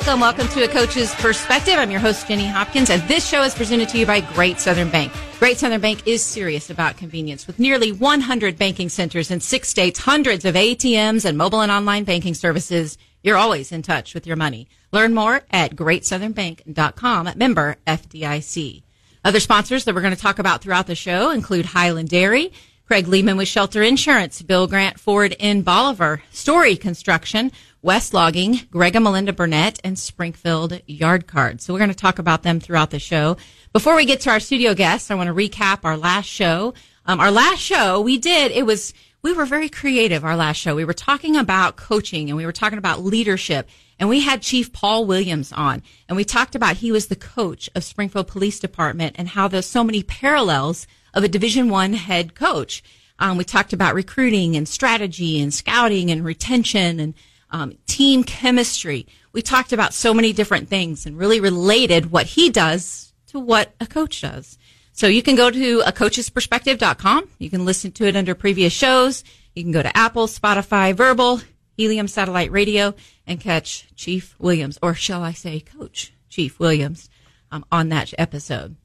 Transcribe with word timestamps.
welcome. 0.00 0.20
Welcome 0.20 0.48
to 0.48 0.64
A 0.64 0.68
Coach's 0.68 1.14
Perspective. 1.16 1.74
I'm 1.76 1.90
your 1.90 2.00
host, 2.00 2.26
Jenny 2.26 2.46
Hopkins, 2.46 2.88
and 2.88 3.02
this 3.02 3.28
show 3.28 3.42
is 3.42 3.54
presented 3.54 3.90
to 3.90 3.98
you 3.98 4.06
by 4.06 4.20
Great 4.20 4.58
Southern 4.58 4.88
Bank. 4.88 5.12
Great 5.38 5.58
Southern 5.58 5.82
Bank 5.82 6.06
is 6.06 6.24
serious 6.24 6.70
about 6.70 6.96
convenience. 6.96 7.46
With 7.46 7.58
nearly 7.58 7.92
100 7.92 8.56
banking 8.56 8.88
centers 8.88 9.30
in 9.30 9.40
six 9.40 9.68
states, 9.68 10.00
hundreds 10.00 10.46
of 10.46 10.54
ATMs, 10.54 11.26
and 11.26 11.36
mobile 11.36 11.60
and 11.60 11.70
online 11.70 12.04
banking 12.04 12.32
services, 12.32 12.96
you're 13.22 13.36
always 13.36 13.72
in 13.72 13.82
touch 13.82 14.14
with 14.14 14.26
your 14.26 14.36
money. 14.36 14.68
Learn 14.90 15.12
more 15.12 15.42
at 15.50 15.76
greatsouthernbank.com, 15.76 17.26
at 17.26 17.36
member 17.36 17.76
FDIC. 17.86 18.82
Other 19.22 19.40
sponsors 19.40 19.84
that 19.84 19.94
we're 19.94 20.00
going 20.00 20.16
to 20.16 20.22
talk 20.22 20.38
about 20.38 20.62
throughout 20.62 20.86
the 20.86 20.94
show 20.94 21.30
include 21.30 21.66
Highland 21.66 22.08
Dairy, 22.08 22.54
Craig 22.86 23.06
Lehman 23.06 23.36
with 23.36 23.48
Shelter 23.48 23.82
Insurance, 23.82 24.40
Bill 24.40 24.66
Grant 24.66 24.98
Ford 24.98 25.36
in 25.38 25.60
Bolivar, 25.62 26.22
Story 26.32 26.74
Construction, 26.76 27.52
West 27.82 28.12
Logging, 28.12 28.60
Greg 28.70 28.94
and 28.94 29.04
Melinda 29.04 29.32
Burnett, 29.32 29.80
and 29.82 29.98
Springfield 29.98 30.80
Yard 30.86 31.26
Card. 31.26 31.62
So 31.62 31.72
we're 31.72 31.78
going 31.78 31.90
to 31.90 31.96
talk 31.96 32.18
about 32.18 32.42
them 32.42 32.60
throughout 32.60 32.90
the 32.90 32.98
show. 32.98 33.38
Before 33.72 33.96
we 33.96 34.04
get 34.04 34.20
to 34.22 34.30
our 34.30 34.40
studio 34.40 34.74
guests, 34.74 35.10
I 35.10 35.14
want 35.14 35.28
to 35.28 35.34
recap 35.34 35.80
our 35.84 35.96
last 35.96 36.26
show. 36.26 36.74
Um, 37.06 37.20
our 37.20 37.30
last 37.30 37.60
show 37.60 38.02
we 38.02 38.18
did, 38.18 38.52
it 38.52 38.66
was, 38.66 38.92
we 39.22 39.32
were 39.32 39.46
very 39.46 39.70
creative 39.70 40.24
our 40.24 40.36
last 40.36 40.58
show. 40.58 40.74
We 40.74 40.84
were 40.84 40.92
talking 40.92 41.36
about 41.36 41.76
coaching 41.76 42.28
and 42.28 42.36
we 42.36 42.44
were 42.44 42.52
talking 42.52 42.78
about 42.78 43.02
leadership 43.02 43.66
and 43.98 44.10
we 44.10 44.20
had 44.20 44.42
Chief 44.42 44.72
Paul 44.72 45.06
Williams 45.06 45.50
on 45.50 45.82
and 46.06 46.16
we 46.16 46.24
talked 46.24 46.54
about 46.54 46.76
he 46.76 46.92
was 46.92 47.06
the 47.06 47.16
coach 47.16 47.70
of 47.74 47.82
Springfield 47.82 48.28
Police 48.28 48.60
Department 48.60 49.16
and 49.18 49.28
how 49.28 49.48
there's 49.48 49.66
so 49.66 49.82
many 49.82 50.02
parallels 50.02 50.86
of 51.14 51.24
a 51.24 51.28
Division 51.28 51.70
One 51.70 51.94
head 51.94 52.34
coach. 52.34 52.82
Um, 53.18 53.38
we 53.38 53.44
talked 53.44 53.72
about 53.72 53.94
recruiting 53.94 54.54
and 54.54 54.68
strategy 54.68 55.40
and 55.40 55.52
scouting 55.52 56.10
and 56.10 56.24
retention 56.24 57.00
and 57.00 57.14
um, 57.50 57.72
team 57.86 58.24
chemistry. 58.24 59.06
We 59.32 59.42
talked 59.42 59.72
about 59.72 59.94
so 59.94 60.14
many 60.14 60.32
different 60.32 60.68
things 60.68 61.06
and 61.06 61.18
really 61.18 61.40
related 61.40 62.10
what 62.10 62.26
he 62.26 62.50
does 62.50 63.12
to 63.28 63.38
what 63.38 63.74
a 63.80 63.86
coach 63.86 64.22
does. 64.22 64.58
So 64.92 65.06
you 65.06 65.22
can 65.22 65.36
go 65.36 65.50
to 65.50 65.82
a 65.86 65.92
coachesperspective.com. 65.92 67.28
You 67.38 67.50
can 67.50 67.64
listen 67.64 67.92
to 67.92 68.06
it 68.06 68.16
under 68.16 68.34
previous 68.34 68.72
shows. 68.72 69.24
You 69.54 69.62
can 69.62 69.72
go 69.72 69.82
to 69.82 69.96
Apple, 69.96 70.26
Spotify, 70.26 70.94
Verbal, 70.94 71.40
Helium 71.76 72.08
Satellite 72.08 72.52
Radio, 72.52 72.94
and 73.26 73.40
catch 73.40 73.94
Chief 73.94 74.34
Williams, 74.38 74.78
or 74.82 74.94
shall 74.94 75.22
I 75.22 75.32
say, 75.32 75.60
Coach 75.60 76.12
Chief 76.28 76.58
Williams, 76.60 77.08
um, 77.50 77.64
on 77.72 77.88
that 77.88 78.12
episode. 78.18 78.76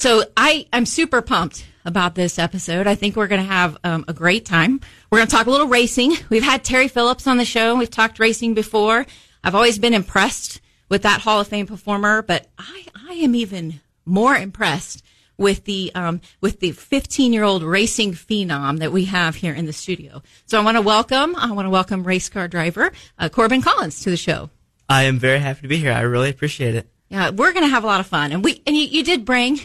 So 0.00 0.24
I, 0.34 0.66
I'm 0.72 0.86
super 0.86 1.20
pumped 1.20 1.66
about 1.84 2.14
this 2.14 2.38
episode. 2.38 2.86
I 2.86 2.94
think 2.94 3.16
we're 3.16 3.26
going 3.26 3.42
to 3.42 3.46
have 3.46 3.76
um, 3.84 4.06
a 4.08 4.14
great 4.14 4.46
time. 4.46 4.80
We're 5.10 5.18
going 5.18 5.28
to 5.28 5.36
talk 5.36 5.46
a 5.46 5.50
little 5.50 5.66
racing. 5.66 6.14
We've 6.30 6.42
had 6.42 6.64
Terry 6.64 6.88
Phillips 6.88 7.26
on 7.26 7.36
the 7.36 7.44
show. 7.44 7.76
We've 7.76 7.90
talked 7.90 8.18
racing 8.18 8.54
before. 8.54 9.04
I've 9.44 9.54
always 9.54 9.78
been 9.78 9.92
impressed 9.92 10.62
with 10.88 11.02
that 11.02 11.20
Hall 11.20 11.38
of 11.38 11.48
Fame 11.48 11.66
performer, 11.66 12.22
but 12.22 12.48
I, 12.58 12.86
I 12.94 13.12
am 13.12 13.34
even 13.34 13.82
more 14.06 14.34
impressed 14.34 15.04
with 15.36 15.64
the 15.64 15.92
um, 15.94 16.22
with 16.40 16.60
the 16.60 16.70
15 16.72 17.34
year 17.34 17.44
old 17.44 17.62
racing 17.62 18.12
phenom 18.12 18.78
that 18.78 18.92
we 18.92 19.04
have 19.04 19.34
here 19.34 19.52
in 19.52 19.66
the 19.66 19.72
studio. 19.74 20.22
So 20.46 20.58
I 20.58 20.64
want 20.64 20.78
to 20.78 20.82
welcome 20.82 21.36
I 21.36 21.52
want 21.52 21.66
to 21.66 21.70
welcome 21.70 22.04
race 22.04 22.30
car 22.30 22.48
driver 22.48 22.90
uh, 23.18 23.28
Corbin 23.28 23.60
Collins 23.60 24.00
to 24.04 24.10
the 24.10 24.16
show. 24.16 24.48
I 24.88 25.02
am 25.02 25.18
very 25.18 25.40
happy 25.40 25.60
to 25.60 25.68
be 25.68 25.76
here. 25.76 25.92
I 25.92 26.00
really 26.00 26.30
appreciate 26.30 26.74
it. 26.74 26.88
Yeah, 27.10 27.28
we're 27.28 27.52
going 27.52 27.66
to 27.66 27.70
have 27.70 27.84
a 27.84 27.86
lot 27.86 28.00
of 28.00 28.06
fun, 28.06 28.32
and 28.32 28.42
we 28.42 28.62
and 28.66 28.74
you, 28.74 28.84
you 28.84 29.04
did 29.04 29.26
bring 29.26 29.60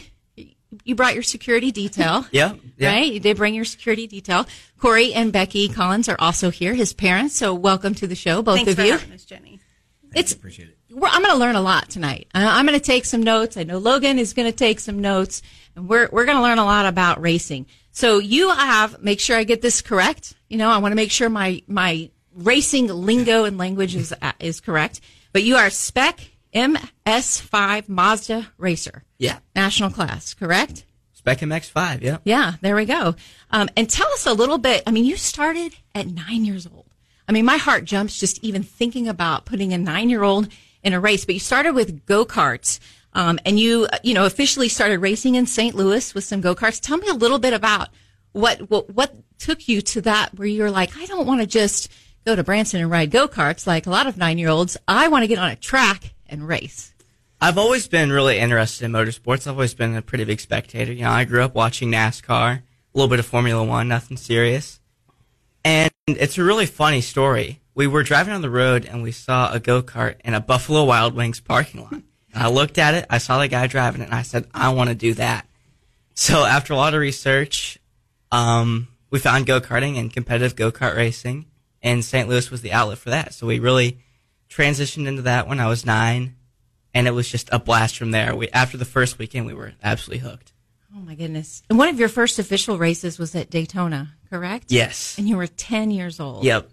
you 0.84 0.94
brought 0.94 1.14
your 1.14 1.22
security 1.22 1.70
detail. 1.72 2.26
yeah, 2.32 2.54
yeah, 2.76 2.92
Right? 2.92 3.12
You 3.12 3.20
did 3.20 3.36
bring 3.36 3.54
your 3.54 3.64
security 3.64 4.06
detail. 4.06 4.46
Cory 4.78 5.12
and 5.14 5.32
Becky 5.32 5.68
Collins 5.68 6.08
are 6.08 6.16
also 6.18 6.50
here, 6.50 6.74
his 6.74 6.92
parents. 6.92 7.36
So 7.36 7.54
welcome 7.54 7.94
to 7.96 8.06
the 8.06 8.14
show, 8.14 8.42
both 8.42 8.56
Thanks 8.56 8.72
of 8.72 8.76
for 8.78 8.84
you. 8.84 8.92
having 8.92 9.12
us, 9.12 9.24
Jenny. 9.24 9.60
It's 10.14 10.32
Appreciate 10.32 10.68
it. 10.68 10.78
we're, 10.90 11.08
I'm 11.08 11.20
going 11.22 11.34
to 11.34 11.38
learn 11.38 11.56
a 11.56 11.60
lot 11.60 11.88
tonight. 11.90 12.28
I- 12.34 12.58
I'm 12.58 12.66
going 12.66 12.78
to 12.78 12.84
take 12.84 13.04
some 13.04 13.22
notes. 13.22 13.56
I 13.56 13.64
know 13.64 13.78
Logan 13.78 14.18
is 14.18 14.32
going 14.32 14.50
to 14.50 14.56
take 14.56 14.80
some 14.80 15.00
notes, 15.00 15.42
and 15.74 15.88
we're 15.88 16.08
we're 16.12 16.24
going 16.24 16.36
to 16.38 16.42
learn 16.42 16.58
a 16.58 16.64
lot 16.64 16.86
about 16.86 17.20
racing. 17.20 17.66
So 17.90 18.18
you 18.18 18.50
have 18.50 19.02
make 19.02 19.20
sure 19.20 19.36
I 19.36 19.44
get 19.44 19.62
this 19.62 19.82
correct. 19.82 20.34
You 20.48 20.56
know, 20.58 20.70
I 20.70 20.78
want 20.78 20.92
to 20.92 20.96
make 20.96 21.10
sure 21.10 21.28
my 21.28 21.62
my 21.66 22.10
racing 22.34 22.86
lingo 22.88 23.44
and 23.44 23.58
language 23.58 23.94
is 23.96 24.14
uh, 24.22 24.32
is 24.40 24.60
correct. 24.60 25.00
But 25.32 25.42
you 25.42 25.56
are 25.56 25.68
Spec 25.70 26.20
MX5 26.56 27.88
Mazda 27.88 28.48
racer, 28.58 29.04
Yeah. 29.18 29.38
national 29.54 29.90
class, 29.90 30.34
correct? 30.34 30.84
Spec 31.12 31.40
MX5, 31.40 32.02
yeah. 32.02 32.18
Yeah, 32.24 32.54
there 32.62 32.74
we 32.76 32.84
go. 32.86 33.14
Um, 33.50 33.68
and 33.76 33.90
tell 33.90 34.08
us 34.12 34.26
a 34.26 34.32
little 34.32 34.58
bit. 34.58 34.82
I 34.86 34.90
mean, 34.90 35.04
you 35.04 35.16
started 35.16 35.74
at 35.94 36.06
nine 36.06 36.44
years 36.44 36.66
old. 36.66 36.86
I 37.28 37.32
mean, 37.32 37.44
my 37.44 37.56
heart 37.56 37.84
jumps 37.84 38.18
just 38.18 38.42
even 38.44 38.62
thinking 38.62 39.06
about 39.08 39.44
putting 39.44 39.72
a 39.72 39.78
nine 39.78 40.08
year 40.08 40.22
old 40.22 40.48
in 40.82 40.92
a 40.94 41.00
race. 41.00 41.24
But 41.24 41.34
you 41.34 41.40
started 41.40 41.74
with 41.74 42.06
go 42.06 42.24
karts, 42.24 42.78
um, 43.12 43.38
and 43.44 43.58
you 43.58 43.88
you 44.04 44.14
know 44.14 44.24
officially 44.26 44.68
started 44.68 45.00
racing 45.00 45.34
in 45.34 45.46
St. 45.46 45.74
Louis 45.74 46.14
with 46.14 46.22
some 46.24 46.40
go 46.40 46.54
karts. 46.54 46.80
Tell 46.80 46.96
me 46.98 47.08
a 47.08 47.14
little 47.14 47.40
bit 47.40 47.52
about 47.52 47.88
what 48.32 48.70
what 48.70 48.90
what 48.94 49.14
took 49.38 49.66
you 49.68 49.80
to 49.82 50.00
that 50.02 50.38
where 50.38 50.46
you're 50.46 50.70
like, 50.70 50.96
I 50.96 51.06
don't 51.06 51.26
want 51.26 51.40
to 51.40 51.46
just 51.46 51.90
go 52.24 52.36
to 52.36 52.44
Branson 52.44 52.80
and 52.80 52.90
ride 52.90 53.10
go 53.10 53.26
karts 53.26 53.66
like 53.66 53.86
a 53.86 53.90
lot 53.90 54.06
of 54.06 54.16
nine 54.16 54.38
year 54.38 54.48
olds. 54.48 54.76
I 54.86 55.08
want 55.08 55.24
to 55.24 55.28
get 55.28 55.38
on 55.38 55.50
a 55.50 55.56
track 55.56 56.14
and 56.28 56.46
race. 56.46 56.92
I've 57.40 57.58
always 57.58 57.86
been 57.86 58.10
really 58.10 58.38
interested 58.38 58.84
in 58.84 58.92
motorsports. 58.92 59.46
I've 59.46 59.54
always 59.54 59.74
been 59.74 59.94
a 59.94 60.02
pretty 60.02 60.24
big 60.24 60.40
spectator. 60.40 60.92
You 60.92 61.02
know, 61.02 61.10
I 61.10 61.24
grew 61.24 61.42
up 61.42 61.54
watching 61.54 61.90
NASCAR, 61.90 62.58
a 62.58 62.62
little 62.94 63.10
bit 63.10 63.18
of 63.18 63.26
Formula 63.26 63.62
One, 63.62 63.88
nothing 63.88 64.16
serious. 64.16 64.80
And 65.64 65.90
it's 66.06 66.38
a 66.38 66.44
really 66.44 66.66
funny 66.66 67.00
story. 67.00 67.60
We 67.74 67.86
were 67.86 68.02
driving 68.02 68.32
on 68.32 68.40
the 68.40 68.48
road 68.48 68.86
and 68.86 69.02
we 69.02 69.12
saw 69.12 69.52
a 69.52 69.60
go 69.60 69.82
kart 69.82 70.16
in 70.24 70.32
a 70.32 70.40
Buffalo 70.40 70.84
Wild 70.84 71.14
Wings 71.14 71.40
parking 71.40 71.82
lot. 71.82 71.92
And 71.92 72.42
I 72.42 72.48
looked 72.48 72.78
at 72.78 72.94
it, 72.94 73.06
I 73.10 73.18
saw 73.18 73.38
the 73.38 73.48
guy 73.48 73.66
driving 73.66 74.00
it, 74.00 74.06
and 74.06 74.14
I 74.14 74.22
said, 74.22 74.46
I 74.54 74.70
want 74.70 74.88
to 74.88 74.94
do 74.94 75.14
that. 75.14 75.46
So 76.14 76.44
after 76.44 76.72
a 76.72 76.76
lot 76.76 76.94
of 76.94 77.00
research, 77.00 77.78
um, 78.32 78.88
we 79.10 79.18
found 79.18 79.44
go 79.44 79.60
karting 79.60 79.98
and 79.98 80.12
competitive 80.12 80.56
go 80.56 80.72
kart 80.72 80.96
racing, 80.96 81.46
and 81.82 82.04
St. 82.04 82.28
Louis 82.28 82.50
was 82.50 82.62
the 82.62 82.72
outlet 82.72 82.98
for 82.98 83.10
that. 83.10 83.34
So 83.34 83.46
we 83.46 83.58
really 83.58 83.98
transitioned 84.48 85.06
into 85.06 85.22
that 85.22 85.48
when 85.48 85.60
I 85.60 85.68
was 85.68 85.86
nine, 85.86 86.36
and 86.94 87.06
it 87.06 87.12
was 87.12 87.28
just 87.30 87.48
a 87.52 87.58
blast 87.58 87.98
from 87.98 88.10
there. 88.10 88.34
We 88.34 88.48
after 88.50 88.76
the 88.76 88.84
first 88.84 89.18
weekend, 89.18 89.46
we 89.46 89.54
were 89.54 89.72
absolutely 89.82 90.28
hooked. 90.28 90.52
Oh 90.94 91.00
my 91.00 91.14
goodness! 91.14 91.62
And 91.68 91.78
one 91.78 91.88
of 91.88 91.98
your 91.98 92.08
first 92.08 92.38
official 92.38 92.78
races 92.78 93.18
was 93.18 93.34
at 93.34 93.50
Daytona, 93.50 94.14
correct? 94.30 94.72
Yes. 94.72 95.18
And 95.18 95.28
you 95.28 95.36
were 95.36 95.46
ten 95.46 95.90
years 95.90 96.20
old. 96.20 96.44
Yep. 96.44 96.70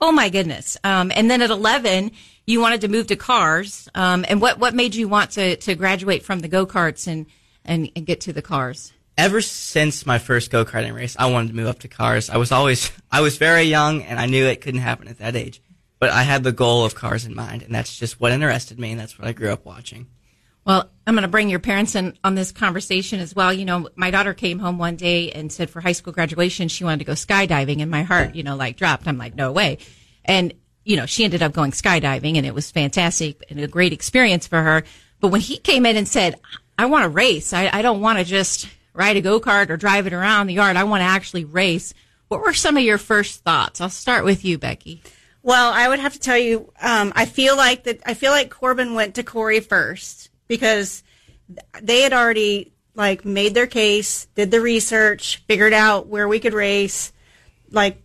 Oh 0.00 0.12
my 0.12 0.28
goodness! 0.28 0.76
Um, 0.84 1.12
and 1.14 1.30
then 1.30 1.42
at 1.42 1.50
eleven, 1.50 2.12
you 2.46 2.60
wanted 2.60 2.80
to 2.82 2.88
move 2.88 3.08
to 3.08 3.16
cars. 3.16 3.88
Um, 3.94 4.24
and 4.28 4.40
what 4.40 4.58
what 4.58 4.74
made 4.74 4.94
you 4.94 5.08
want 5.08 5.32
to 5.32 5.56
to 5.56 5.74
graduate 5.74 6.22
from 6.22 6.40
the 6.40 6.48
go 6.48 6.66
karts 6.66 7.06
and, 7.06 7.26
and 7.64 7.90
and 7.94 8.06
get 8.06 8.22
to 8.22 8.32
the 8.32 8.42
cars? 8.42 8.92
Ever 9.18 9.40
since 9.40 10.06
my 10.06 10.18
first 10.18 10.52
go 10.52 10.64
karting 10.64 10.94
race, 10.94 11.16
I 11.18 11.26
wanted 11.26 11.48
to 11.48 11.56
move 11.56 11.66
up 11.66 11.80
to 11.80 11.88
cars. 11.88 12.30
I 12.30 12.36
was 12.36 12.52
always 12.52 12.90
I 13.10 13.20
was 13.20 13.36
very 13.36 13.64
young, 13.64 14.02
and 14.02 14.18
I 14.18 14.26
knew 14.26 14.46
it 14.46 14.60
couldn't 14.60 14.80
happen 14.80 15.08
at 15.08 15.18
that 15.18 15.34
age. 15.36 15.60
But 15.98 16.10
I 16.10 16.22
had 16.22 16.44
the 16.44 16.52
goal 16.52 16.84
of 16.84 16.94
cars 16.94 17.24
in 17.24 17.34
mind, 17.34 17.62
and 17.62 17.74
that's 17.74 17.98
just 17.98 18.20
what 18.20 18.32
interested 18.32 18.78
me, 18.78 18.92
and 18.92 19.00
that's 19.00 19.18
what 19.18 19.26
I 19.26 19.32
grew 19.32 19.50
up 19.50 19.64
watching. 19.64 20.06
Well, 20.64 20.90
I'm 21.06 21.14
going 21.14 21.22
to 21.22 21.28
bring 21.28 21.48
your 21.48 21.60
parents 21.60 21.94
in 21.94 22.18
on 22.22 22.34
this 22.34 22.52
conversation 22.52 23.20
as 23.20 23.34
well. 23.34 23.52
You 23.52 23.64
know, 23.64 23.88
my 23.96 24.10
daughter 24.10 24.34
came 24.34 24.58
home 24.58 24.76
one 24.76 24.96
day 24.96 25.32
and 25.32 25.50
said 25.50 25.70
for 25.70 25.80
high 25.80 25.92
school 25.92 26.12
graduation 26.12 26.68
she 26.68 26.84
wanted 26.84 26.98
to 26.98 27.04
go 27.04 27.12
skydiving, 27.12 27.80
and 27.80 27.90
my 27.90 28.02
heart, 28.02 28.34
you 28.34 28.42
know, 28.42 28.54
like 28.54 28.76
dropped. 28.76 29.08
I'm 29.08 29.18
like, 29.18 29.34
no 29.34 29.50
way. 29.50 29.78
And 30.24 30.52
you 30.84 30.96
know, 30.96 31.06
she 31.06 31.24
ended 31.24 31.42
up 31.42 31.52
going 31.52 31.70
skydiving, 31.70 32.36
and 32.36 32.46
it 32.46 32.54
was 32.54 32.70
fantastic 32.70 33.42
and 33.50 33.60
a 33.60 33.66
great 33.66 33.92
experience 33.92 34.46
for 34.46 34.62
her. 34.62 34.84
But 35.20 35.28
when 35.28 35.40
he 35.40 35.58
came 35.58 35.84
in 35.84 35.96
and 35.96 36.06
said, 36.06 36.38
"I 36.78 36.86
want 36.86 37.04
to 37.04 37.08
race. 37.08 37.52
I, 37.52 37.70
I 37.72 37.82
don't 37.82 38.00
want 38.00 38.18
to 38.18 38.24
just 38.24 38.68
ride 38.92 39.16
a 39.16 39.20
go 39.20 39.40
kart 39.40 39.70
or 39.70 39.76
drive 39.76 40.06
it 40.06 40.12
around 40.12 40.46
the 40.46 40.54
yard. 40.54 40.76
I 40.76 40.84
want 40.84 41.00
to 41.00 41.06
actually 41.06 41.44
race." 41.44 41.94
What 42.28 42.42
were 42.42 42.52
some 42.52 42.76
of 42.76 42.82
your 42.82 42.98
first 42.98 43.42
thoughts? 43.42 43.80
I'll 43.80 43.88
start 43.88 44.22
with 44.22 44.44
you, 44.44 44.58
Becky. 44.58 45.02
Well, 45.42 45.72
I 45.72 45.88
would 45.88 46.00
have 46.00 46.14
to 46.14 46.18
tell 46.18 46.38
you, 46.38 46.72
um, 46.82 47.12
I 47.14 47.24
feel 47.24 47.56
like 47.56 47.84
that. 47.84 48.00
I 48.04 48.14
feel 48.14 48.32
like 48.32 48.50
Corbin 48.50 48.94
went 48.94 49.14
to 49.14 49.22
Cory 49.22 49.60
first 49.60 50.30
because 50.48 51.02
they 51.80 52.02
had 52.02 52.12
already 52.12 52.72
like 52.94 53.24
made 53.24 53.54
their 53.54 53.66
case, 53.66 54.26
did 54.34 54.50
the 54.50 54.60
research, 54.60 55.42
figured 55.46 55.72
out 55.72 56.08
where 56.08 56.28
we 56.28 56.40
could 56.40 56.52
race. 56.52 57.12
Like, 57.70 58.02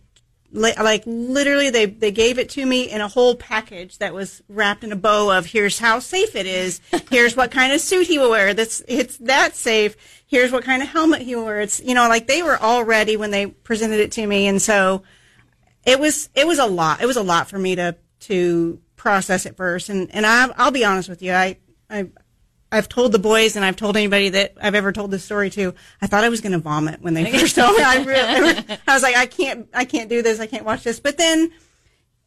li- 0.52 0.74
like 0.80 1.02
literally, 1.04 1.70
they 1.70 1.86
they 1.86 2.12
gave 2.12 2.38
it 2.38 2.50
to 2.50 2.64
me 2.64 2.90
in 2.90 3.00
a 3.00 3.08
whole 3.08 3.34
package 3.34 3.98
that 3.98 4.14
was 4.14 4.40
wrapped 4.48 4.84
in 4.84 4.92
a 4.92 4.96
bow 4.96 5.36
of 5.36 5.46
here's 5.46 5.80
how 5.80 5.98
safe 5.98 6.36
it 6.36 6.46
is, 6.46 6.80
here's 7.10 7.36
what 7.36 7.50
kind 7.50 7.72
of 7.72 7.80
suit 7.80 8.06
he 8.06 8.18
will 8.18 8.30
wear. 8.30 8.54
That's 8.54 8.82
it's 8.86 9.16
that 9.18 9.56
safe. 9.56 9.96
Here's 10.26 10.52
what 10.52 10.64
kind 10.64 10.82
of 10.82 10.88
helmet 10.88 11.22
he 11.22 11.34
will 11.34 11.44
wear. 11.46 11.60
It's 11.60 11.80
you 11.80 11.94
know 11.94 12.08
like 12.08 12.28
they 12.28 12.42
were 12.42 12.56
all 12.56 12.84
ready 12.84 13.16
when 13.16 13.32
they 13.32 13.46
presented 13.46 14.00
it 14.00 14.12
to 14.12 14.26
me, 14.26 14.46
and 14.46 14.62
so 14.62 15.02
it 15.86 15.98
was 15.98 16.28
it 16.34 16.46
was 16.46 16.58
a 16.58 16.66
lot. 16.66 17.00
It 17.02 17.06
was 17.06 17.16
a 17.16 17.22
lot 17.22 17.48
for 17.48 17.58
me 17.58 17.76
to 17.76 17.96
to 18.20 18.80
process 18.96 19.46
at 19.46 19.56
first, 19.56 19.88
and 19.88 20.14
and 20.14 20.26
I, 20.26 20.48
I'll 20.56 20.70
be 20.70 20.84
honest 20.84 21.08
with 21.08 21.22
you, 21.22 21.32
I 21.32 21.58
I 21.90 22.08
I've 22.72 22.88
told 22.88 23.12
the 23.12 23.20
boys 23.20 23.54
and 23.54 23.64
I've 23.64 23.76
told 23.76 23.96
anybody 23.96 24.30
that 24.30 24.54
I've 24.60 24.74
ever 24.74 24.90
told 24.92 25.12
this 25.12 25.24
story 25.24 25.48
to. 25.50 25.74
I 26.02 26.08
thought 26.08 26.24
I 26.24 26.28
was 26.28 26.40
going 26.40 26.52
to 26.52 26.58
vomit 26.58 27.00
when 27.02 27.14
they 27.14 27.30
first 27.30 27.54
told 27.54 27.76
me. 27.76 27.82
I, 27.84 28.02
really, 28.02 28.78
I 28.86 28.94
was 28.94 29.02
like, 29.02 29.14
I 29.14 29.26
can't, 29.26 29.68
I 29.72 29.84
can't 29.84 30.08
do 30.08 30.22
this. 30.22 30.40
I 30.40 30.46
can't 30.46 30.64
watch 30.64 30.82
this. 30.82 30.98
But 30.98 31.16
then 31.16 31.52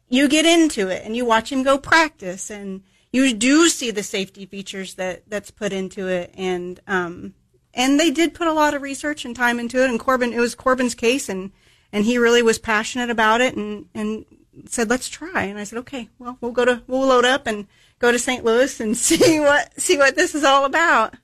you 0.08 0.26
get 0.26 0.46
into 0.46 0.88
it 0.88 1.04
and 1.04 1.14
you 1.14 1.26
watch 1.26 1.52
him 1.52 1.64
go 1.64 1.76
practice 1.76 2.50
and 2.50 2.82
you 3.12 3.34
do 3.34 3.68
see 3.68 3.90
the 3.90 4.02
safety 4.02 4.46
features 4.46 4.94
that 4.94 5.28
that's 5.28 5.50
put 5.50 5.72
into 5.72 6.08
it, 6.08 6.32
and 6.36 6.80
um, 6.86 7.34
and 7.72 7.98
they 7.98 8.10
did 8.10 8.34
put 8.34 8.46
a 8.46 8.52
lot 8.52 8.74
of 8.74 8.82
research 8.82 9.24
and 9.24 9.34
time 9.34 9.58
into 9.58 9.82
it. 9.82 9.90
And 9.90 9.98
Corbin, 9.98 10.32
it 10.32 10.40
was 10.40 10.54
Corbin's 10.54 10.94
case, 10.94 11.28
and 11.28 11.52
and 11.92 12.04
he 12.04 12.18
really 12.18 12.42
was 12.42 12.58
passionate 12.58 13.10
about 13.10 13.40
it, 13.40 13.56
and 13.56 13.86
and 13.94 14.24
said, 14.66 14.90
"Let's 14.90 15.08
try." 15.08 15.44
And 15.44 15.58
I 15.58 15.64
said, 15.64 15.78
"Okay, 15.80 16.08
well, 16.18 16.38
we'll 16.40 16.52
go 16.52 16.64
to 16.64 16.82
we'll 16.86 17.06
load 17.06 17.24
up 17.24 17.46
and 17.46 17.66
go 17.98 18.12
to 18.12 18.18
St. 18.18 18.44
Louis 18.44 18.80
and 18.80 18.96
see 18.96 19.40
what 19.40 19.80
see 19.80 19.96
what 19.96 20.16
this 20.16 20.34
is 20.34 20.44
all 20.44 20.64
about." 20.64 21.14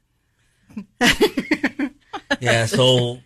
yeah, 2.40 2.66
so 2.66 3.20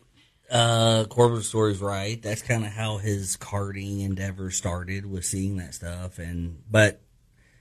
uh, 0.50 1.04
Corbin's 1.08 1.48
story's 1.48 1.80
right. 1.80 2.20
That's 2.20 2.42
kind 2.42 2.64
of 2.64 2.72
how 2.72 2.98
his 2.98 3.36
karting 3.36 4.04
endeavor 4.04 4.50
started, 4.50 5.06
with 5.06 5.24
seeing 5.24 5.56
that 5.56 5.74
stuff. 5.74 6.18
And 6.18 6.62
but 6.70 7.02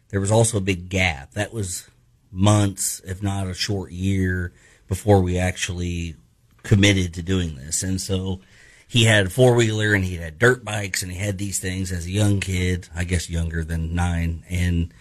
there 0.10 0.20
was 0.20 0.32
also 0.32 0.58
a 0.58 0.62
big 0.62 0.90
gap. 0.90 1.32
That 1.34 1.54
was 1.54 1.90
months, 2.32 3.02
if 3.06 3.22
not 3.22 3.48
a 3.48 3.54
short 3.54 3.92
year, 3.92 4.54
before 4.88 5.22
we 5.22 5.38
actually 5.38 6.16
committed 6.64 7.14
to 7.14 7.24
doing 7.24 7.56
this. 7.56 7.84
And 7.84 8.00
so 8.00 8.42
he 8.88 9.04
had 9.04 9.32
four 9.32 9.56
wheeler 9.56 9.94
and 9.94 10.04
he 10.04 10.16
had 10.16 10.40
dirt 10.40 10.64
bikes 10.64 11.04
and 11.04 11.12
he 11.12 11.18
had 11.18 11.38
these 11.38 11.60
things 11.60 11.92
as 11.92 12.06
a 12.06 12.12
young 12.12 12.40
kid, 12.40 12.88
I 12.96 13.04
guess 13.04 13.30
younger 13.30 13.64
than 13.64 13.94
nine. 13.94 14.44
And 14.50 14.94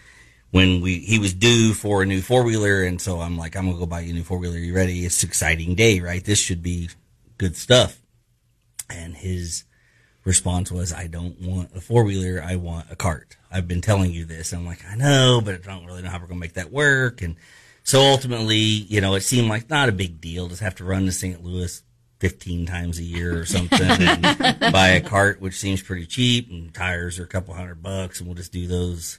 when 0.51 0.81
we 0.81 0.99
he 0.99 1.19
was 1.19 1.33
due 1.33 1.73
for 1.73 2.03
a 2.03 2.07
new 2.07 2.21
four 2.21 2.43
wheeler, 2.43 2.83
and 2.83 3.01
so 3.01 3.21
I'm 3.21 3.39
like, 3.39 3.57
I'm 3.57 3.67
gonna 3.67 3.79
go 3.79 3.87
buy 3.87 4.01
you 4.01 4.11
a 4.11 4.15
new 4.15 4.25
four 4.25 4.39
wheeler. 4.39 4.59
You 4.59 4.75
ready? 4.75 5.05
It's 5.05 5.23
exciting 5.23 5.75
day, 5.75 6.01
right? 6.01 6.25
This 6.25 6.41
should 6.41 6.63
be 6.63 6.91
good 7.39 7.57
stuff. 7.57 8.01
And 8.91 9.17
his 9.17 9.65
response 10.25 10.71
was, 10.73 10.93
I 10.93 11.07
don't 11.07 11.41
want 11.41 11.71
a 11.75 11.81
four 11.81 12.05
wheeler. 12.05 12.43
I 12.43 12.57
want 12.57 12.91
a 12.91 12.97
cart. 12.97 13.37
I've 13.51 13.69
been 13.69 13.81
telling 13.81 14.13
you 14.13 14.25
this. 14.25 14.53
I'm 14.53 14.67
like, 14.67 14.85
I 14.85 14.97
know, 14.97 15.41
but 15.43 15.55
I 15.55 15.59
don't 15.59 15.87
really 15.87 16.03
know 16.03 16.11
how 16.11 16.19
we're 16.19 16.27
going 16.27 16.39
to 16.39 16.41
make 16.41 16.55
that 16.55 16.73
work. 16.73 17.23
And 17.23 17.37
so 17.85 18.01
ultimately, 18.01 18.57
you 18.57 19.01
know, 19.01 19.15
it 19.15 19.23
seemed 19.23 19.49
like 19.49 19.71
not 19.71 19.89
a 19.89 19.93
big 19.93 20.21
deal. 20.21 20.49
Just 20.49 20.63
have 20.63 20.75
to 20.77 20.85
run 20.85 21.07
to 21.07 21.13
St. 21.13 21.43
Louis 21.43 21.83
15 22.19 22.67
times 22.67 22.99
a 22.99 23.03
year 23.03 23.39
or 23.39 23.45
something 23.45 23.81
and 23.83 24.61
buy 24.73 24.89
a 24.89 25.01
cart, 25.01 25.41
which 25.41 25.55
seems 25.55 25.83
pretty 25.83 26.07
cheap 26.07 26.51
and 26.51 26.73
tires 26.73 27.19
are 27.19 27.25
a 27.25 27.29
couple 27.29 27.55
hundred 27.55 27.83
bucks 27.83 28.21
and 28.21 28.29
we'll 28.29 28.37
just 28.37 28.53
do 28.53 28.67
those, 28.67 29.19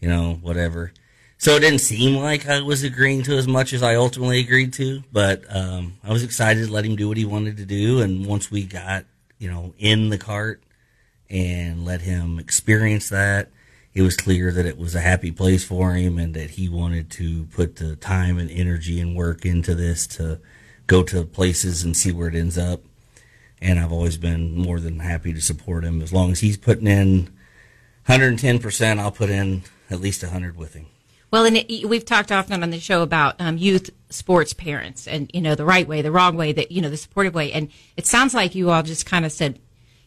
you 0.00 0.08
know, 0.08 0.38
whatever. 0.40 0.92
So 1.36 1.56
it 1.56 1.60
didn't 1.60 1.80
seem 1.80 2.16
like 2.16 2.46
I 2.46 2.60
was 2.60 2.82
agreeing 2.82 3.22
to 3.22 3.36
as 3.36 3.48
much 3.48 3.72
as 3.72 3.82
I 3.82 3.94
ultimately 3.94 4.40
agreed 4.40 4.74
to, 4.74 5.02
but 5.10 5.44
um, 5.48 5.94
I 6.04 6.12
was 6.12 6.22
excited 6.22 6.66
to 6.66 6.72
let 6.72 6.84
him 6.84 6.96
do 6.96 7.08
what 7.08 7.16
he 7.16 7.24
wanted 7.24 7.56
to 7.58 7.64
do. 7.64 8.02
And 8.02 8.26
once 8.26 8.50
we 8.50 8.64
got, 8.64 9.06
you 9.38 9.50
know, 9.50 9.72
in 9.78 10.10
the 10.10 10.18
cart 10.18 10.62
and 11.30 11.84
let 11.84 12.02
him 12.02 12.38
experience 12.38 13.08
that, 13.08 13.48
it 13.94 14.02
was 14.02 14.16
clear 14.16 14.52
that 14.52 14.66
it 14.66 14.78
was 14.78 14.94
a 14.94 15.00
happy 15.00 15.32
place 15.32 15.64
for 15.64 15.92
him 15.94 16.18
and 16.18 16.34
that 16.34 16.50
he 16.50 16.68
wanted 16.68 17.10
to 17.12 17.46
put 17.46 17.76
the 17.76 17.96
time 17.96 18.38
and 18.38 18.50
energy 18.50 19.00
and 19.00 19.16
work 19.16 19.44
into 19.44 19.74
this 19.74 20.06
to 20.06 20.40
go 20.90 21.04
to 21.04 21.22
places 21.22 21.84
and 21.84 21.96
see 21.96 22.10
where 22.10 22.26
it 22.26 22.34
ends 22.34 22.58
up. 22.58 22.80
And 23.62 23.78
I've 23.78 23.92
always 23.92 24.16
been 24.16 24.56
more 24.56 24.80
than 24.80 24.98
happy 24.98 25.32
to 25.32 25.40
support 25.40 25.84
him 25.84 26.02
as 26.02 26.12
long 26.12 26.32
as 26.32 26.40
he's 26.40 26.56
putting 26.56 26.88
in 26.88 27.30
110%. 28.08 28.98
I'll 28.98 29.12
put 29.12 29.30
in 29.30 29.62
at 29.88 30.00
least 30.00 30.24
100 30.24 30.56
with 30.56 30.74
him. 30.74 30.86
Well, 31.30 31.44
and 31.44 31.58
it, 31.58 31.88
we've 31.88 32.04
talked 32.04 32.32
often 32.32 32.60
on 32.60 32.70
the 32.70 32.80
show 32.80 33.02
about 33.02 33.36
um, 33.40 33.56
youth 33.56 33.90
sports 34.08 34.52
parents 34.52 35.06
and, 35.06 35.30
you 35.32 35.40
know, 35.40 35.54
the 35.54 35.64
right 35.64 35.86
way, 35.86 36.02
the 36.02 36.10
wrong 36.10 36.36
way, 36.36 36.50
that, 36.50 36.72
you 36.72 36.82
know, 36.82 36.90
the 36.90 36.96
supportive 36.96 37.34
way. 37.34 37.52
And 37.52 37.70
it 37.96 38.06
sounds 38.06 38.34
like 38.34 38.56
you 38.56 38.70
all 38.70 38.82
just 38.82 39.06
kind 39.06 39.24
of 39.24 39.30
said 39.30 39.60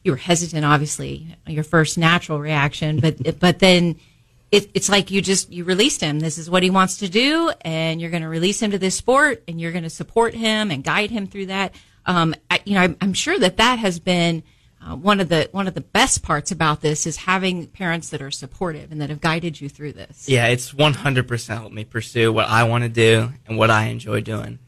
you 0.03 0.11
were 0.11 0.17
hesitant, 0.17 0.65
obviously, 0.65 1.37
your 1.47 1.63
first 1.63 1.97
natural 1.97 2.41
reaction, 2.41 2.99
but, 2.99 3.39
but 3.39 3.59
then 3.59 3.95
it, 4.53 4.69
it's 4.75 4.87
like 4.87 5.09
you 5.09 5.19
just, 5.19 5.51
you 5.51 5.63
released 5.63 5.99
him. 5.99 6.19
This 6.19 6.37
is 6.37 6.47
what 6.47 6.61
he 6.61 6.69
wants 6.69 6.97
to 6.97 7.09
do. 7.09 7.51
And 7.61 7.99
you're 7.99 8.11
going 8.11 8.21
to 8.21 8.29
release 8.29 8.61
him 8.61 8.69
to 8.71 8.77
this 8.77 8.95
sport 8.95 9.43
and 9.47 9.59
you're 9.59 9.71
going 9.71 9.83
to 9.83 9.89
support 9.89 10.35
him 10.35 10.69
and 10.69 10.83
guide 10.83 11.09
him 11.09 11.25
through 11.25 11.47
that. 11.47 11.73
Um, 12.05 12.35
I, 12.51 12.59
you 12.63 12.75
know, 12.75 12.81
I'm, 12.81 12.97
I'm 13.01 13.13
sure 13.13 13.37
that 13.39 13.57
that 13.57 13.79
has 13.79 13.99
been, 13.99 14.43
uh, 14.85 14.95
one 14.95 15.21
of 15.21 15.29
the 15.29 15.47
one 15.53 15.65
of 15.65 15.73
the 15.75 15.81
best 15.81 16.23
parts 16.23 16.51
about 16.51 16.81
this 16.81 17.07
is 17.07 17.15
having 17.15 17.67
parents 17.67 18.09
that 18.09 18.21
are 18.21 18.31
supportive 18.31 18.91
and 18.91 18.99
that 18.99 19.09
have 19.09 19.21
guided 19.21 19.59
you 19.59 19.69
through 19.69 19.93
this. 19.93 20.27
Yeah, 20.27 20.47
it's 20.47 20.73
100% 20.73 21.47
helped 21.47 21.73
me 21.73 21.85
pursue 21.85 22.33
what 22.33 22.47
I 22.49 22.65
want 22.65 22.83
to 22.83 22.89
do 22.89 23.31
and 23.47 23.57
what 23.57 23.69
I 23.69 23.85
enjoy 23.85 24.19
doing 24.19 24.59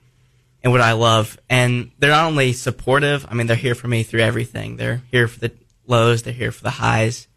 and 0.64 0.72
what 0.72 0.82
I 0.82 0.94
love. 0.94 1.38
And 1.50 1.92
they're 2.00 2.12
not 2.12 2.26
only 2.26 2.54
supportive, 2.54 3.26
I 3.30 3.34
mean, 3.34 3.48
they're 3.48 3.58
here 3.58 3.76
for 3.76 3.90
me 3.90 4.04
through 4.04 4.22
everything. 4.22 4.78
They're 4.78 5.02
here 5.12 5.28
for 5.28 5.40
the 5.42 5.52
lows, 5.86 6.24
they're 6.24 6.34
here 6.34 6.54
for 6.54 6.64
the 6.64 6.70
highs. 6.70 7.28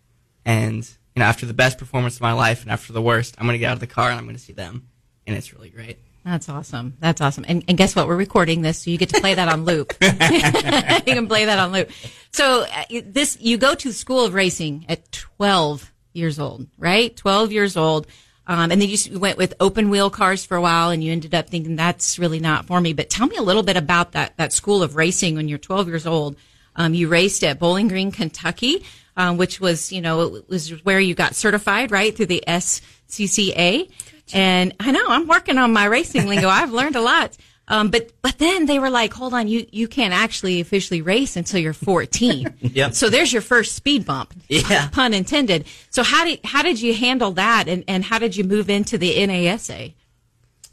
And, 0.45 0.89
you 1.19 1.25
know, 1.25 1.29
after 1.29 1.47
the 1.47 1.55
best 1.55 1.79
performance 1.79 2.15
of 2.15 2.21
my 2.21 2.33
life 2.33 2.63
and 2.63 2.71
after 2.71 2.93
the 2.93 3.03
worst, 3.03 3.35
I'm 3.39 3.47
going 3.47 3.55
to 3.55 3.59
get 3.59 3.71
out 3.71 3.73
of 3.73 3.81
the 3.81 3.89
car 3.89 4.09
and 4.09 4.17
I'm 4.17 4.25
going 4.25 4.37
to 4.37 4.43
see 4.43 4.53
them. 4.53 4.89
And 5.27 5.37
it's 5.37 5.53
really 5.53 5.69
great. 5.69 5.99
That's 6.25 6.49
awesome. 6.49 6.97
That's 7.01 7.21
awesome. 7.21 7.45
And, 7.49 7.65
and 7.67 7.77
guess 7.77 7.97
what? 7.97 8.07
We're 8.07 8.15
recording 8.15 8.63
this, 8.63 8.83
so 8.83 8.93
you 8.93 8.99
get 8.99 9.09
to 9.09 9.21
play 9.21 9.35
that 9.35 9.49
on 9.49 9.65
loop. 9.65 9.95
you 10.01 10.09
can 10.11 11.27
play 11.27 11.47
that 11.47 11.59
on 11.59 11.73
loop. 11.73 11.91
So 12.31 12.67
uh, 12.73 13.01
this, 13.05 13.37
you 13.41 13.59
go 13.59 13.75
to 13.75 13.93
School 13.93 14.27
of 14.27 14.35
Racing 14.35 14.87
at 14.89 15.11
12 15.11 15.93
years 16.13 16.39
old, 16.39 16.69
right? 16.79 17.17
12 17.17 17.51
years 17.51 17.77
old. 17.77 18.07
Um, 18.47 18.71
and 18.71 18.81
then 18.81 18.89
you 18.89 19.19
went 19.19 19.39
with 19.39 19.55
open 19.59 19.91
wheel 19.91 20.11
cars 20.11 20.47
for 20.47 20.57
a 20.57 20.61
while 20.61 20.91
and 20.91 21.03
you 21.03 21.11
ended 21.11 21.35
up 21.35 21.51
thinking 21.51 21.75
that's 21.75 22.17
really 22.17 22.39
not 22.39 22.67
for 22.67 22.81
me. 22.81 22.93
But 22.93 23.11
tell 23.11 23.27
me 23.27 23.37
a 23.37 23.43
little 23.43 23.65
bit 23.65 23.77
about 23.77 24.13
that, 24.13 24.37
that 24.37 24.53
School 24.53 24.85
of 24.85 24.95
Racing 24.95 25.35
when 25.35 25.49
you're 25.49 25.59
12 25.59 25.89
years 25.89 26.07
old. 26.07 26.37
Um, 26.77 26.95
you 26.95 27.09
raced 27.09 27.43
at 27.43 27.59
Bowling 27.59 27.89
Green, 27.89 28.13
Kentucky, 28.13 28.85
um, 29.19 29.37
which 29.37 29.61
was, 29.61 29.93
you 29.93 30.01
know, 30.01 30.37
it 30.37 30.49
was 30.49 30.71
where 30.85 31.01
you 31.01 31.15
got 31.15 31.35
certified, 31.35 31.91
right, 31.91 32.17
through 32.17 32.27
the 32.27 32.43
SCCA. 32.47 33.91
And 34.33 34.75
I 34.79 34.93
know 34.93 35.05
I'm 35.09 35.27
working 35.27 35.59
on 35.59 35.73
my 35.73 35.87
racing 35.87 36.29
lingo. 36.29 36.49
I've 36.49 36.73
learned 36.73 36.95
a 36.95 37.01
lot. 37.01 37.37
Um, 37.67 37.91
but 37.91 38.13
but 38.23 38.39
then 38.39 38.65
they 38.65 38.79
were 38.79 38.89
like, 38.89 39.13
hold 39.13 39.35
on, 39.35 39.47
you 39.49 39.67
you 39.73 39.89
can't 39.89 40.15
actually 40.15 40.61
officially 40.61 41.03
race 41.03 41.37
until 41.37 41.61
you're 41.61 41.75
14. 41.75 42.55
Yep. 42.61 42.95
So 42.95 43.11
there's 43.11 43.33
your 43.33 43.43
first 43.43 43.75
speed 43.75 44.07
bump. 44.07 44.33
Yeah. 44.49 44.89
Pun 44.93 45.13
intended. 45.13 45.67
So 45.91 46.03
how 46.03 46.25
did 46.25 46.41
how 46.45 46.63
did 46.63 46.81
you 46.81 46.95
handle 46.95 47.33
that, 47.33 47.69
and 47.69 47.85
and 47.89 48.05
how 48.05 48.19
did 48.19 48.37
you 48.37 48.45
move 48.45 48.71
into 48.71 48.97
the 48.97 49.15
NASA? 49.17 49.95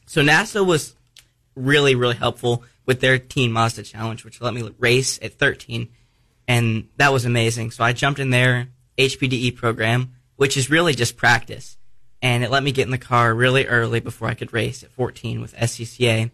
So 0.05 0.21
NASA 0.21 0.65
was 0.65 0.95
really, 1.55 1.95
really 1.95 2.15
helpful 2.15 2.63
with 2.85 3.01
their 3.01 3.17
Teen 3.17 3.51
Mazda 3.51 3.83
Challenge, 3.83 4.23
which 4.23 4.39
let 4.39 4.53
me 4.53 4.69
race 4.77 5.19
at 5.21 5.33
13. 5.33 5.89
And 6.47 6.89
that 6.97 7.11
was 7.11 7.25
amazing. 7.25 7.71
So 7.71 7.83
I 7.83 7.93
jumped 7.93 8.19
in 8.19 8.29
their 8.29 8.69
HPDE 8.97 9.55
program, 9.55 10.15
which 10.35 10.57
is 10.57 10.69
really 10.69 10.93
just 10.93 11.17
practice. 11.17 11.77
And 12.21 12.43
it 12.43 12.51
let 12.51 12.63
me 12.63 12.71
get 12.71 12.85
in 12.85 12.91
the 12.91 12.97
car 12.97 13.33
really 13.33 13.65
early 13.65 13.99
before 13.99 14.27
I 14.27 14.33
could 14.33 14.53
race 14.53 14.83
at 14.83 14.91
14 14.91 15.41
with 15.41 15.55
SCCA. 15.55 16.31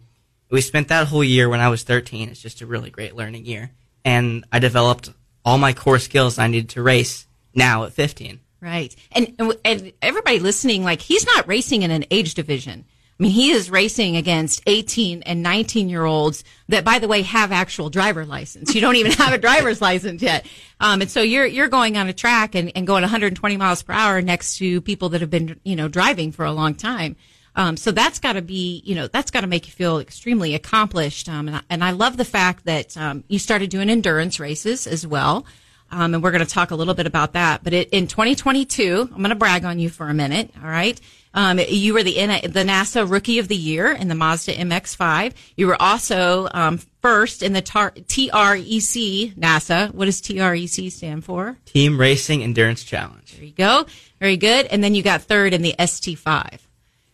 We 0.50 0.60
spent 0.60 0.88
that 0.88 1.08
whole 1.08 1.24
year 1.24 1.48
when 1.48 1.60
I 1.60 1.68
was 1.68 1.82
13. 1.82 2.28
It's 2.28 2.40
just 2.40 2.60
a 2.60 2.66
really 2.66 2.90
great 2.90 3.16
learning 3.16 3.46
year. 3.46 3.70
And 4.04 4.44
I 4.52 4.58
developed 4.58 5.10
all 5.44 5.58
my 5.58 5.72
core 5.72 5.98
skills 5.98 6.38
I 6.38 6.46
needed 6.46 6.70
to 6.70 6.82
race 6.82 7.26
now 7.54 7.84
at 7.84 7.92
15. 7.92 8.40
Right. 8.60 8.94
And, 9.10 9.34
and 9.64 9.92
everybody 10.00 10.38
listening, 10.38 10.84
like 10.84 11.00
he's 11.00 11.26
not 11.26 11.48
racing 11.48 11.82
in 11.82 11.90
an 11.90 12.04
age 12.10 12.34
division. 12.34 12.84
I 13.22 13.24
mean, 13.24 13.30
he 13.30 13.52
is 13.52 13.70
racing 13.70 14.16
against 14.16 14.62
18 14.66 15.22
and 15.22 15.44
19 15.44 15.88
year 15.88 16.04
olds 16.04 16.42
that, 16.66 16.84
by 16.84 16.98
the 16.98 17.06
way, 17.06 17.22
have 17.22 17.52
actual 17.52 17.88
driver 17.88 18.26
license. 18.26 18.74
You 18.74 18.80
don't 18.80 18.96
even 18.96 19.12
have 19.18 19.32
a 19.32 19.38
driver's 19.38 19.80
license 19.80 20.22
yet. 20.22 20.44
Um, 20.80 21.02
and 21.02 21.08
so 21.08 21.22
you're, 21.22 21.46
you're 21.46 21.68
going 21.68 21.96
on 21.96 22.08
a 22.08 22.12
track 22.12 22.56
and, 22.56 22.72
and 22.74 22.84
going 22.84 23.02
120 23.02 23.56
miles 23.56 23.80
per 23.84 23.92
hour 23.92 24.20
next 24.22 24.56
to 24.56 24.80
people 24.80 25.10
that 25.10 25.20
have 25.20 25.30
been, 25.30 25.60
you 25.62 25.76
know, 25.76 25.86
driving 25.86 26.32
for 26.32 26.44
a 26.44 26.50
long 26.50 26.74
time. 26.74 27.14
Um, 27.54 27.76
so 27.76 27.92
that's 27.92 28.18
got 28.18 28.32
to 28.32 28.42
be, 28.42 28.82
you 28.84 28.96
know, 28.96 29.06
that's 29.06 29.30
got 29.30 29.42
to 29.42 29.46
make 29.46 29.68
you 29.68 29.72
feel 29.72 30.00
extremely 30.00 30.56
accomplished. 30.56 31.28
Um, 31.28 31.46
and, 31.46 31.58
I, 31.58 31.62
and 31.70 31.84
I 31.84 31.92
love 31.92 32.16
the 32.16 32.24
fact 32.24 32.64
that 32.64 32.96
um, 32.96 33.22
you 33.28 33.38
started 33.38 33.70
doing 33.70 33.88
endurance 33.88 34.40
races 34.40 34.88
as 34.88 35.06
well. 35.06 35.46
Um, 35.92 36.14
and 36.14 36.22
we're 36.22 36.30
going 36.32 36.44
to 36.44 36.50
talk 36.50 36.70
a 36.70 36.74
little 36.74 36.94
bit 36.94 37.06
about 37.06 37.34
that. 37.34 37.62
But 37.62 37.74
it, 37.74 37.90
in 37.90 38.06
2022, 38.06 39.10
I'm 39.12 39.18
going 39.18 39.28
to 39.28 39.34
brag 39.36 39.64
on 39.64 39.78
you 39.78 39.90
for 39.90 40.08
a 40.08 40.14
minute. 40.14 40.50
All 40.60 40.68
right. 40.68 41.00
Um, 41.34 41.58
you 41.58 41.94
were 41.94 42.02
the 42.02 42.14
the 42.14 42.64
NASA 42.64 43.08
Rookie 43.10 43.38
of 43.38 43.48
the 43.48 43.56
Year 43.56 43.90
in 43.90 44.08
the 44.08 44.14
Mazda 44.14 44.54
MX-5. 44.54 45.32
You 45.56 45.66
were 45.66 45.80
also 45.80 46.48
um, 46.52 46.78
first 47.00 47.42
in 47.42 47.52
the 47.52 47.62
tar- 47.62 47.92
TREC 47.92 49.34
NASA. 49.34 49.94
What 49.94 50.06
does 50.06 50.20
TREC 50.20 50.92
stand 50.92 51.24
for? 51.24 51.56
Team 51.64 51.98
Racing 51.98 52.42
Endurance 52.42 52.84
Challenge. 52.84 53.36
There 53.36 53.44
you 53.44 53.52
go. 53.52 53.86
Very 54.20 54.36
good. 54.36 54.66
And 54.66 54.84
then 54.84 54.94
you 54.94 55.02
got 55.02 55.22
third 55.22 55.54
in 55.54 55.62
the 55.62 55.74
ST5 55.78 56.58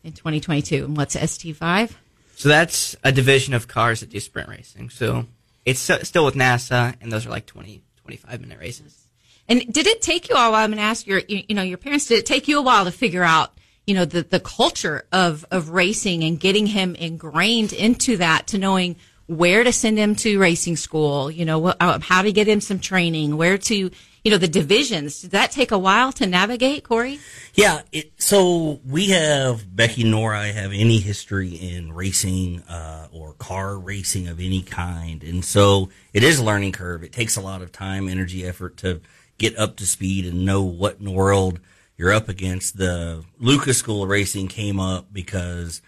in 0.02 0.12
2022. 0.12 0.85
And 0.85 0.97
what's 0.97 1.14
ST5? 1.14 1.92
So 2.35 2.49
that's 2.49 2.97
a 3.04 3.12
division 3.12 3.54
of 3.54 3.68
cars 3.68 4.00
that 4.00 4.11
do 4.11 4.20
sprint 4.20 4.49
racing. 4.49 4.90
So 4.90 5.26
it's 5.64 5.80
still 5.80 6.25
with 6.25 6.35
NASA, 6.35 6.94
and 7.00 7.12
those 7.12 7.26
are 7.26 7.30
like 7.30 7.47
20, 7.47 7.82
25 8.09 8.41
minute 8.41 8.59
races. 8.59 9.07
And 9.49 9.71
did 9.71 9.87
it 9.87 10.00
take 10.00 10.31
you 10.31 10.35
a 10.35 10.50
while? 10.50 10.55
I'm 10.55 10.71
going 10.71 10.79
to 10.79 10.83
ask 10.83 11.07
your, 11.07 11.21
you 11.29 11.55
know, 11.55 11.62
your 11.62 11.77
parents. 11.77 12.07
Did 12.07 12.21
it 12.21 12.27
take 12.27 12.49
you 12.49 12.59
a 12.59 12.62
while 12.62 12.87
to 12.87 12.91
figure 12.91 13.23
out, 13.23 13.53
you 13.87 13.95
know, 13.95 14.07
the 14.07 14.23
the 14.23 14.41
culture 14.41 15.05
of 15.12 15.45
of 15.50 15.71
racing 15.71 16.25
and 16.25 16.41
getting 16.41 16.67
him 16.67 16.95
ingrained 16.95 17.75
into 17.75 18.17
that, 18.17 18.47
to 18.49 18.59
knowing 18.59 18.97
where 19.27 19.62
to 19.62 19.73
send 19.73 19.99
him 19.99 20.15
to 20.17 20.38
racing 20.38 20.77
school, 20.77 21.31
you 21.31 21.45
know, 21.45 21.75
how 22.00 22.23
to 22.23 22.33
get 22.33 22.47
him 22.47 22.62
some 22.62 22.79
training, 22.79 23.37
where 23.37 23.59
to, 23.59 23.91
you 24.28 24.32
know, 24.32 24.38
the 24.38 24.47
divisions. 24.47 25.23
Did 25.23 25.30
that 25.30 25.50
take 25.50 25.73
a 25.73 25.78
while 25.78 26.12
to 26.12 26.26
navigate, 26.26 26.85
Cory? 26.85 27.18
Yeah. 27.54 27.80
It, 27.92 28.12
so 28.18 28.78
we 28.87 29.06
have 29.08 29.75
Becky 29.75 30.04
nor 30.04 30.35
I 30.35 30.49
have 30.49 30.70
any 30.70 30.99
history 30.99 31.54
in 31.54 31.94
racing 31.94 32.61
uh, 32.68 33.08
or 33.11 33.32
car 33.32 33.78
racing 33.78 34.28
of 34.28 34.38
any 34.38 34.61
kind, 34.61 35.25
and 35.25 35.42
so 35.42 35.88
it 36.12 36.23
is 36.23 36.40
a 36.40 36.44
learning 36.44 36.73
curve. 36.73 37.02
It 37.02 37.11
takes 37.11 37.38
a 37.38 37.40
lot 37.40 37.62
of 37.62 37.73
time, 37.73 38.06
energy, 38.06 38.47
effort 38.47 38.76
to 38.78 39.00
get 39.38 39.58
up 39.58 39.76
to 39.76 39.87
speed 39.87 40.26
and 40.26 40.44
know 40.44 40.62
what 40.62 40.99
in 40.99 41.06
the 41.06 41.11
world 41.11 41.58
you're 41.97 42.12
up 42.12 42.28
against. 42.28 42.76
The 42.76 43.25
Lucas 43.38 43.78
School 43.78 44.02
of 44.02 44.11
Racing 44.11 44.49
came 44.49 44.78
up 44.78 45.06
because 45.11 45.80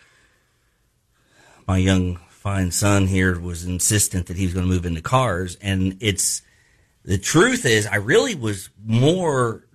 my 1.68 1.76
young 1.76 2.16
fine 2.30 2.70
son 2.70 3.06
here 3.06 3.38
was 3.38 3.66
insistent 3.66 4.28
that 4.28 4.38
he 4.38 4.46
was 4.46 4.54
going 4.54 4.64
to 4.66 4.72
move 4.72 4.86
into 4.86 5.02
cars, 5.02 5.58
and 5.60 5.98
it's 6.00 6.40
the 7.10 7.18
truth 7.18 7.66
is 7.66 7.86
I 7.86 7.96
really 7.96 8.34
was 8.34 8.70
more 8.84 9.66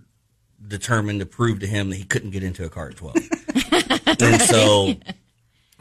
determined 0.65 1.20
to 1.20 1.25
prove 1.25 1.60
to 1.60 1.68
him 1.68 1.89
that 1.89 1.98
he 1.98 2.04
couldn't 2.04 2.32
get 2.32 2.44
into 2.44 2.65
a 2.65 2.70
car 2.70 2.89
at 2.89 2.98
twelve, 2.98 3.15
and 4.20 4.42
so. 4.42 4.94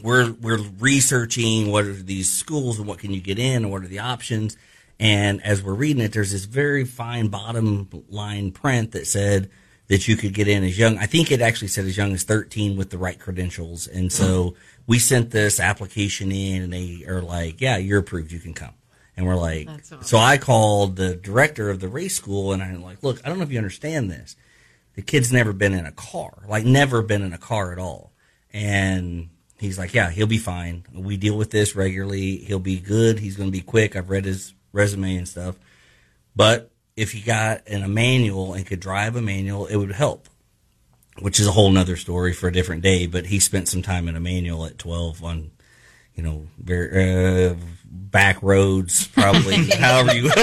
We're 0.03 0.33
we're 0.33 0.59
researching 0.81 1.71
what 1.71 1.87
are 1.87 1.93
these 1.95 2.31
schools 2.31 2.79
and 2.79 2.87
what 2.87 2.99
can 2.99 3.11
you 3.11 3.23
get 3.23 3.39
in 3.39 3.63
and 3.63 3.71
what 3.71 3.85
are 3.85 3.89
the 3.89 4.01
options, 4.01 4.55
and 5.01 5.43
as 5.43 5.63
we're 5.63 5.73
reading 5.73 6.03
it, 6.03 6.13
there's 6.13 6.33
this 6.33 6.45
very 6.45 6.85
fine 6.85 7.29
bottom 7.29 7.89
line 8.11 8.51
print 8.51 8.93
that 8.93 9.07
said 9.07 9.49
that 9.89 10.09
you 10.09 10.17
could 10.17 10.33
get 10.33 10.49
in 10.49 10.65
as 10.65 10.79
young. 10.79 10.99
I 10.99 11.07
think 11.07 11.31
it 11.31 11.41
actually 11.41 11.69
said 11.69 11.85
as 11.85 11.97
young 11.97 12.13
as 12.13 12.25
13 12.25 12.77
with 12.77 12.91
the 12.91 12.99
right 12.99 13.19
credentials. 13.19 13.87
And 13.87 14.13
so 14.13 14.57
we 14.87 14.99
sent 14.99 15.31
this 15.31 15.61
application 15.61 16.33
in 16.33 16.63
and 16.63 16.73
they 16.73 17.05
are 17.07 17.21
like, 17.21 17.61
yeah, 17.61 17.77
you're 17.77 18.01
approved. 18.01 18.33
You 18.33 18.41
can 18.41 18.55
come. 18.55 18.73
And 19.17 19.27
we're 19.27 19.37
like, 19.37 19.69
so 20.03 20.19
I 20.19 20.39
called 20.39 20.97
the 20.97 21.15
director 21.15 21.71
of 21.71 21.81
the 21.81 21.89
race 21.89 22.17
school 22.17 22.53
and 22.53 22.63
I'm 22.63 22.83
like, 22.83 23.03
look, 23.03 23.21
I 23.25 23.29
don't 23.29 23.39
know 23.39 23.45
if 23.45 23.53
you 23.53 23.59
understand 23.59 24.11
this. 24.11 24.35
The 24.97 25.03
kid's 25.03 25.33
never 25.33 25.53
been 25.53 25.73
in 25.73 25.87
a 25.87 25.93
car, 25.93 26.43
like 26.49 26.65
never 26.65 27.03
been 27.03 27.23
in 27.23 27.33
a 27.33 27.39
car 27.39 27.73
at 27.73 27.79
all. 27.79 28.13
And 28.53 29.29
he's 29.59 29.79
like, 29.79 29.95
yeah, 29.95 30.11
he'll 30.11 30.27
be 30.27 30.39
fine. 30.39 30.85
We 30.93 31.17
deal 31.17 31.37
with 31.37 31.51
this 31.51 31.75
regularly. 31.75 32.37
He'll 32.39 32.59
be 32.59 32.79
good. 32.79 33.19
He's 33.19 33.37
going 33.37 33.49
to 33.49 33.57
be 33.57 33.61
quick. 33.61 33.97
I've 33.97 34.11
read 34.11 34.25
his 34.25 34.55
resume 34.73 35.17
and 35.17 35.29
stuff. 35.29 35.57
But 36.37 36.71
if 36.97 37.13
he 37.13 37.21
got 37.21 37.67
in 37.67 37.83
a 37.83 37.89
manual 37.89 38.55
and 38.55 38.67
could 38.67 38.81
drive 38.81 39.17
a 39.17 39.23
manual, 39.23 39.67
it 39.67 39.77
would 39.77 39.93
help, 39.93 40.29
which 41.21 41.41
is 41.41 41.47
a 41.47 41.53
whole 41.53 41.71
nother 41.71 41.97
story 41.97 42.33
for 42.33 42.49
a 42.49 42.53
different 42.53 42.83
day. 42.83 43.07
But 43.07 43.27
he 43.27 43.41
spent 43.41 43.69
some 43.69 43.83
time 43.83 44.09
in 44.09 44.17
a 44.17 44.21
manual 44.21 44.65
at 44.67 44.79
12 44.79 45.25
on, 45.25 45.51
you 46.15 46.23
know, 46.23 46.47
very, 46.59 47.47
uh, 47.51 47.55
back 48.15 48.41
roads, 48.45 49.09
probably, 49.09 49.57
however 49.71 50.15
you, 50.15 50.31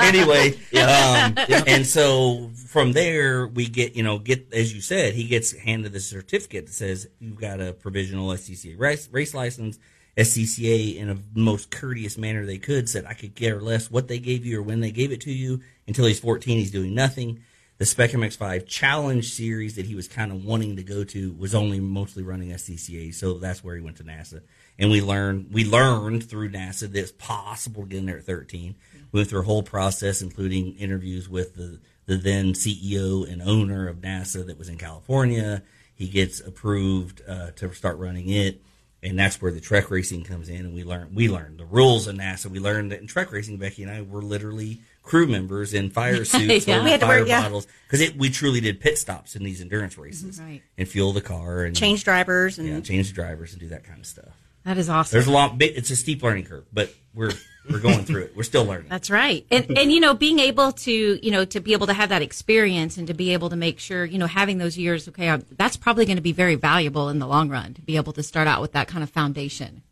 anyway. 0.00 0.54
Um, 0.72 1.34
and 1.66 1.86
so 1.86 2.50
from 2.54 2.92
there, 2.92 3.46
we 3.46 3.68
get, 3.68 3.94
you 3.94 4.02
know, 4.02 4.18
get, 4.18 4.54
as 4.54 4.74
you 4.74 4.80
said, 4.80 5.12
he 5.12 5.24
gets 5.24 5.52
handed 5.52 5.92
the 5.92 6.00
certificate 6.00 6.66
that 6.66 6.72
says 6.72 7.06
you've 7.20 7.38
got 7.38 7.60
a 7.60 7.74
provisional 7.74 8.28
SCCA 8.30 8.80
race, 8.80 9.08
race 9.12 9.34
license. 9.34 9.78
SCCA, 10.16 10.96
in 10.96 11.10
a 11.10 11.18
most 11.34 11.70
courteous 11.70 12.16
manner 12.16 12.46
they 12.46 12.56
could, 12.56 12.88
said, 12.88 13.04
I 13.04 13.14
could 13.14 13.34
care 13.34 13.60
less 13.60 13.90
what 13.90 14.08
they 14.08 14.20
gave 14.20 14.46
you 14.46 14.60
or 14.60 14.62
when 14.62 14.80
they 14.80 14.92
gave 14.92 15.12
it 15.12 15.20
to 15.22 15.32
you. 15.32 15.60
Until 15.86 16.06
he's 16.06 16.20
14, 16.20 16.56
he's 16.56 16.70
doing 16.70 16.94
nothing. 16.94 17.42
The 17.76 17.84
Spec 17.84 18.12
MX5 18.12 18.66
Challenge 18.66 19.28
series 19.28 19.74
that 19.74 19.84
he 19.84 19.96
was 19.96 20.06
kind 20.06 20.30
of 20.30 20.44
wanting 20.44 20.76
to 20.76 20.84
go 20.84 21.02
to 21.04 21.32
was 21.32 21.54
only 21.54 21.80
mostly 21.80 22.22
running 22.22 22.50
SCCA, 22.50 23.12
so 23.12 23.34
that's 23.34 23.64
where 23.64 23.74
he 23.74 23.82
went 23.82 23.96
to 23.96 24.04
NASA. 24.04 24.40
And 24.78 24.90
we 24.90 25.00
learned 25.00 25.48
we 25.52 25.64
learned 25.64 26.28
through 26.28 26.50
NASA 26.50 26.80
that 26.92 26.96
it's 26.96 27.12
possible 27.12 27.82
to 27.82 27.88
get 27.88 27.98
in 27.98 28.06
there 28.06 28.18
at 28.18 28.24
13. 28.24 28.74
We 29.12 29.20
went 29.20 29.30
through 29.30 29.40
a 29.40 29.44
whole 29.44 29.62
process, 29.62 30.20
including 30.22 30.74
interviews 30.76 31.28
with 31.28 31.54
the 31.54 31.80
the 32.06 32.16
then 32.16 32.52
CEO 32.52 33.30
and 33.30 33.40
owner 33.40 33.88
of 33.88 33.98
NASA 33.98 34.44
that 34.46 34.58
was 34.58 34.68
in 34.68 34.76
California. 34.78 35.62
He 35.94 36.08
gets 36.08 36.40
approved 36.40 37.22
uh, 37.26 37.52
to 37.52 37.72
start 37.72 37.98
running 37.98 38.28
it 38.28 38.60
and 39.04 39.18
that's 39.18 39.40
where 39.40 39.52
the 39.52 39.60
TREC 39.60 39.90
racing 39.90 40.24
comes 40.24 40.48
in. 40.48 40.56
And 40.60 40.74
we 40.74 40.82
learn 40.82 41.14
we 41.14 41.28
learned 41.28 41.58
the 41.58 41.66
rules 41.66 42.06
of 42.06 42.16
NASA. 42.16 42.46
We 42.46 42.58
learned 42.58 42.90
that 42.90 43.00
in 43.00 43.06
TREC 43.06 43.30
racing, 43.30 43.58
Becky 43.58 43.82
and 43.82 43.92
I 43.92 44.00
were 44.00 44.22
literally 44.22 44.80
crew 45.02 45.26
members 45.26 45.74
in 45.74 45.90
fire 45.90 46.24
suits, 46.24 46.66
Yeah. 46.66 46.82
We 46.82 46.90
had 46.90 47.00
to 47.00 47.06
fire 47.06 47.26
yeah. 47.26 47.42
bottles, 47.42 47.66
because 47.88 48.14
we 48.14 48.30
truly 48.30 48.60
did 48.60 48.80
pit 48.80 48.96
stops 48.96 49.36
in 49.36 49.44
these 49.44 49.60
endurance 49.60 49.98
races 49.98 50.40
Right. 50.40 50.62
and 50.78 50.88
fuel 50.88 51.12
the 51.12 51.20
car 51.20 51.64
and 51.64 51.76
Change 51.76 52.02
drivers 52.02 52.58
and 52.58 52.66
yeah, 52.66 52.80
change 52.80 53.12
drivers 53.12 53.52
and 53.52 53.60
do 53.60 53.68
that 53.68 53.84
kind 53.84 54.00
of 54.00 54.06
stuff. 54.06 54.34
That 54.64 54.78
is 54.78 54.88
awesome. 54.88 55.14
There's 55.14 55.26
a 55.26 55.32
lot. 55.32 55.56
It's 55.60 55.90
a 55.90 55.96
steep 55.96 56.22
learning 56.22 56.44
curve, 56.44 56.64
but 56.72 56.92
we're 57.14 57.32
we're 57.70 57.80
going 57.80 58.04
through 58.04 58.24
it. 58.24 58.36
We're 58.36 58.42
still 58.42 58.64
learning. 58.64 58.88
That's 58.88 59.10
right. 59.10 59.46
And 59.50 59.78
and 59.78 59.92
you 59.92 60.00
know, 60.00 60.14
being 60.14 60.38
able 60.38 60.72
to, 60.72 60.92
you 61.24 61.30
know, 61.30 61.44
to 61.46 61.60
be 61.60 61.72
able 61.72 61.86
to 61.86 61.92
have 61.92 62.08
that 62.08 62.22
experience 62.22 62.96
and 62.96 63.06
to 63.06 63.14
be 63.14 63.32
able 63.32 63.50
to 63.50 63.56
make 63.56 63.78
sure, 63.78 64.04
you 64.04 64.18
know, 64.18 64.26
having 64.26 64.58
those 64.58 64.76
years, 64.76 65.08
okay, 65.08 65.28
uh, 65.28 65.38
that's 65.56 65.76
probably 65.76 66.06
going 66.06 66.16
to 66.16 66.22
be 66.22 66.32
very 66.32 66.54
valuable 66.54 67.08
in 67.08 67.18
the 67.18 67.26
long 67.26 67.48
run 67.48 67.74
to 67.74 67.82
be 67.82 67.96
able 67.96 68.12
to 68.14 68.22
start 68.22 68.48
out 68.48 68.60
with 68.60 68.72
that 68.72 68.88
kind 68.88 69.02
of 69.02 69.10
foundation. 69.10 69.82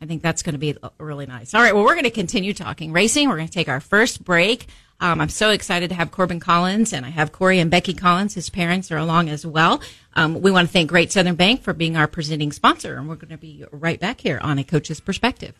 I 0.00 0.06
think 0.06 0.22
that's 0.22 0.42
going 0.42 0.54
to 0.54 0.58
be 0.58 0.76
really 0.98 1.26
nice. 1.26 1.54
All 1.54 1.60
right, 1.60 1.74
well, 1.74 1.84
we're 1.84 1.94
going 1.94 2.04
to 2.04 2.10
continue 2.10 2.54
talking 2.54 2.92
racing. 2.92 3.28
We're 3.28 3.36
going 3.36 3.48
to 3.48 3.52
take 3.52 3.68
our 3.68 3.80
first 3.80 4.24
break. 4.24 4.66
Um, 5.00 5.20
I'm 5.20 5.28
so 5.28 5.50
excited 5.50 5.90
to 5.90 5.94
have 5.94 6.10
Corbin 6.10 6.40
Collins 6.40 6.92
and 6.92 7.06
I 7.06 7.10
have 7.10 7.30
Cory 7.30 7.60
and 7.60 7.70
Becky 7.70 7.94
Collins. 7.94 8.34
His 8.34 8.50
parents 8.50 8.90
are 8.90 8.96
along 8.96 9.28
as 9.28 9.46
well. 9.46 9.80
Um, 10.14 10.40
we 10.40 10.50
want 10.50 10.66
to 10.66 10.72
thank 10.72 10.88
Great 10.88 11.12
Southern 11.12 11.36
Bank 11.36 11.62
for 11.62 11.72
being 11.72 11.96
our 11.96 12.08
presenting 12.08 12.50
sponsor, 12.50 12.96
and 12.96 13.08
we're 13.08 13.14
going 13.14 13.30
to 13.30 13.38
be 13.38 13.64
right 13.70 14.00
back 14.00 14.20
here 14.20 14.40
on 14.42 14.58
a 14.58 14.64
coach's 14.64 14.98
perspective. 14.98 15.54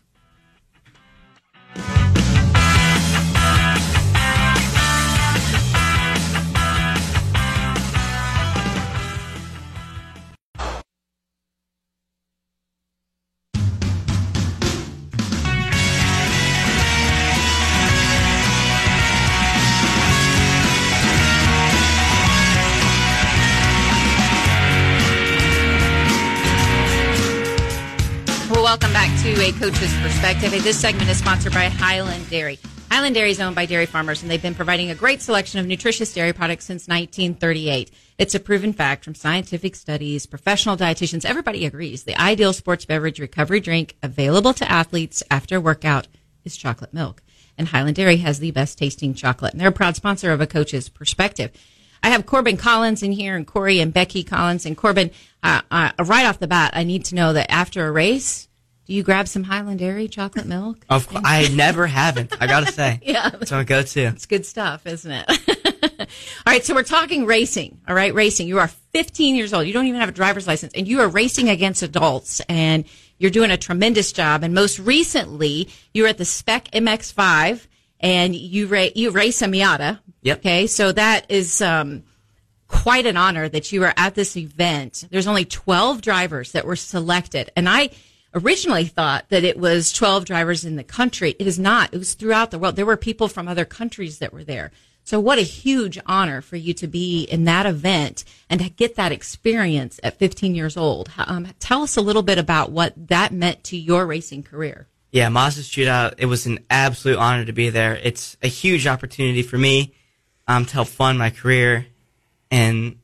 Coach's 29.59 29.93
Perspective. 30.01 30.53
This 30.63 30.81
segment 30.81 31.11
is 31.11 31.19
sponsored 31.19 31.53
by 31.53 31.65
Highland 31.65 32.31
Dairy. 32.31 32.61
Highland 32.93 33.17
Dairy 33.17 33.33
is 33.33 33.41
owned 33.41 33.57
by 33.57 33.67
dairy 33.67 33.87
farmers, 33.87 34.23
and 34.23 34.31
they've 34.31 34.41
been 34.41 34.55
providing 34.55 34.91
a 34.91 34.95
great 34.95 35.21
selection 35.21 35.59
of 35.59 35.67
nutritious 35.67 36.15
dairy 36.15 36.33
products 36.33 36.65
since 36.65 36.87
1938. 36.87 37.91
It's 38.19 38.37
a 38.37 38.41
proven 38.41 38.73
fact 38.73 39.05
from 39.05 39.17
scientific 39.17 39.75
studies, 39.75 40.27
professional 40.27 40.77
dietitians. 40.77 41.25
Everybody 41.25 41.67
agrees 41.67 42.05
the 42.05 42.17
ideal 42.21 42.53
sports 42.53 42.85
beverage 42.85 43.19
recovery 43.19 43.59
drink 43.59 43.97
available 44.01 44.55
to 44.55 44.71
athletes 44.71 45.25
after 45.29 45.61
workout 45.61 46.07
is 46.45 46.57
chocolate 46.57 46.95
milk. 46.95 47.21
And 47.57 47.67
Highland 47.67 47.97
Dairy 47.97 48.19
has 48.19 48.39
the 48.39 48.53
best 48.53 48.79
tasting 48.79 49.13
chocolate, 49.13 49.55
and 49.55 49.61
they're 49.61 49.71
a 49.71 49.73
proud 49.73 49.97
sponsor 49.97 50.31
of 50.31 50.41
A 50.41 50.47
Coach's 50.47 50.89
Perspective. 50.89 51.51
I 52.01 52.11
have 52.11 52.27
Corbin 52.27 52.59
Collins 52.59 53.03
in 53.03 53.11
here 53.11 53.35
and 53.35 53.45
Cory 53.45 53.81
and 53.81 53.93
Becky 53.93 54.23
Collins. 54.23 54.65
And 54.67 54.77
Corbin, 54.77 55.11
uh, 55.43 55.63
uh, 55.69 55.91
right 56.05 56.27
off 56.27 56.39
the 56.39 56.47
bat, 56.47 56.71
I 56.75 56.85
need 56.85 57.05
to 57.07 57.17
know 57.17 57.33
that 57.33 57.51
after 57.51 57.85
a 57.87 57.91
race, 57.91 58.48
do 58.89 58.95
you 58.95 59.03
grab 59.03 59.29
some 59.29 59.45
Highland 59.45 59.81
Dairy 59.81 60.09
chocolate 60.09 60.47
milk? 60.47 60.79
Of 60.89 61.07
course, 61.09 61.23
I 61.23 61.49
never 61.49 61.87
haven't. 61.87 62.33
I 62.41 62.47
gotta 62.47 62.73
say, 62.73 63.01
Yeah. 63.03 63.31
it's 63.39 63.51
my 63.51 63.63
go-to. 63.63 64.01
It's 64.01 64.25
good 64.25 64.47
stuff, 64.47 64.87
isn't 64.87 65.11
it? 65.11 65.27
all 66.01 66.07
right, 66.47 66.65
so 66.65 66.75
we're 66.75 66.85
talking 66.85 67.27
racing. 67.27 67.83
All 67.87 67.95
right, 67.95 68.15
racing. 68.15 68.49
You 68.49 68.59
are 68.61 68.69
15 68.69 69.37
years 69.37 69.53
old. 69.53 69.67
You 69.67 69.75
don't 69.75 69.87
even 69.87 70.01
have 70.01 70.09
a 70.09 70.13
driver's 70.13 70.47
license, 70.47 70.73
and 70.75 70.89
you 70.89 71.01
are 71.01 71.09
racing 71.09 71.51
against 71.51 71.83
adults, 71.83 72.41
and 72.49 72.87
you're 73.19 73.31
doing 73.31 73.51
a 73.51 73.59
tremendous 73.59 74.11
job. 74.11 74.43
And 74.43 74.55
most 74.55 74.79
recently, 74.79 75.69
you 75.93 76.05
were 76.05 76.09
at 76.09 76.17
the 76.17 76.25
Spec 76.25 76.71
MX5, 76.71 77.67
and 78.01 78.35
you 78.35 78.69
ra- 78.69 78.89
you 78.95 79.11
race 79.11 79.43
a 79.43 79.47
Miata. 79.47 79.99
Yep. 80.23 80.39
Okay, 80.39 80.67
so 80.67 80.93
that 80.93 81.31
is 81.31 81.61
um, 81.61 82.05
quite 82.69 83.05
an 83.05 83.19
honor 83.19 83.51
that 83.51 83.71
you 83.71 83.81
were 83.81 83.93
at 83.99 84.15
this 84.15 84.35
event. 84.35 85.05
There's 85.11 85.27
only 85.27 85.45
12 85.45 86.01
drivers 86.01 86.53
that 86.53 86.65
were 86.65 86.75
selected, 86.77 87.51
and 87.55 87.69
I 87.69 87.91
originally 88.35 88.85
thought 88.85 89.29
that 89.31 89.45
it 89.45 89.59
was 89.59 89.93
12 89.93 90.25
drivers 90.25 90.65
in 90.65 90.77
the 90.77 90.85
country. 90.85 91.35
It 91.39 91.47
is 91.47 91.59
not. 91.59 91.93
It 91.93 91.99
was 91.99 92.15
throughout 92.15 92.51
the 92.51 92.59
world. 92.59 92.77
There 92.77 92.87
were 92.87 92.97
people 92.97 93.29
from 93.29 93.49
other 93.49 93.65
countries 93.65 94.19
that 94.19 94.33
were 94.33 94.45
there. 94.45 94.71
So 95.05 95.19
what 95.19 95.39
a 95.39 95.43
huge 95.43 95.99
honor 96.05 96.43
for 96.43 96.57
you 96.57 96.75
to 96.75 96.87
be 96.87 97.23
in 97.23 97.45
that 97.45 97.65
event 97.65 98.25
and 98.51 98.61
to 98.61 98.69
get 98.69 98.97
that 98.97 99.11
experience 99.11 99.99
at 100.03 100.19
15 100.19 100.55
years 100.55 100.77
old. 100.77 101.11
Um, 101.17 101.49
tell 101.59 101.83
us 101.83 101.97
a 101.97 102.03
little 102.03 102.23
bit 102.23 102.37
about 102.37 102.73
what 102.73 102.93
that 103.09 103.33
meant 103.33 103.65
to 103.65 103.77
your 103.79 104.07
racing 104.07 104.43
career. 104.43 104.87
Yeah, 105.11 105.31
Mazda 105.31 105.63
Shootout. 105.63 106.17
It 106.19 106.27
was 106.27 106.45
an 106.45 106.59
absolute 106.69 107.17
honor 107.17 107.47
to 107.47 107.53
be 107.53 107.71
there. 107.71 107.97
It's 107.97 108.37
a 108.43 108.49
huge 108.49 108.87
opportunity 108.87 109.43
for 109.43 109.57
me 109.57 109.95
um, 110.47 110.67
to 110.67 110.73
help 110.75 110.89
fund 110.89 111.19
my 111.19 111.31
career, 111.31 111.87
and 112.51 112.99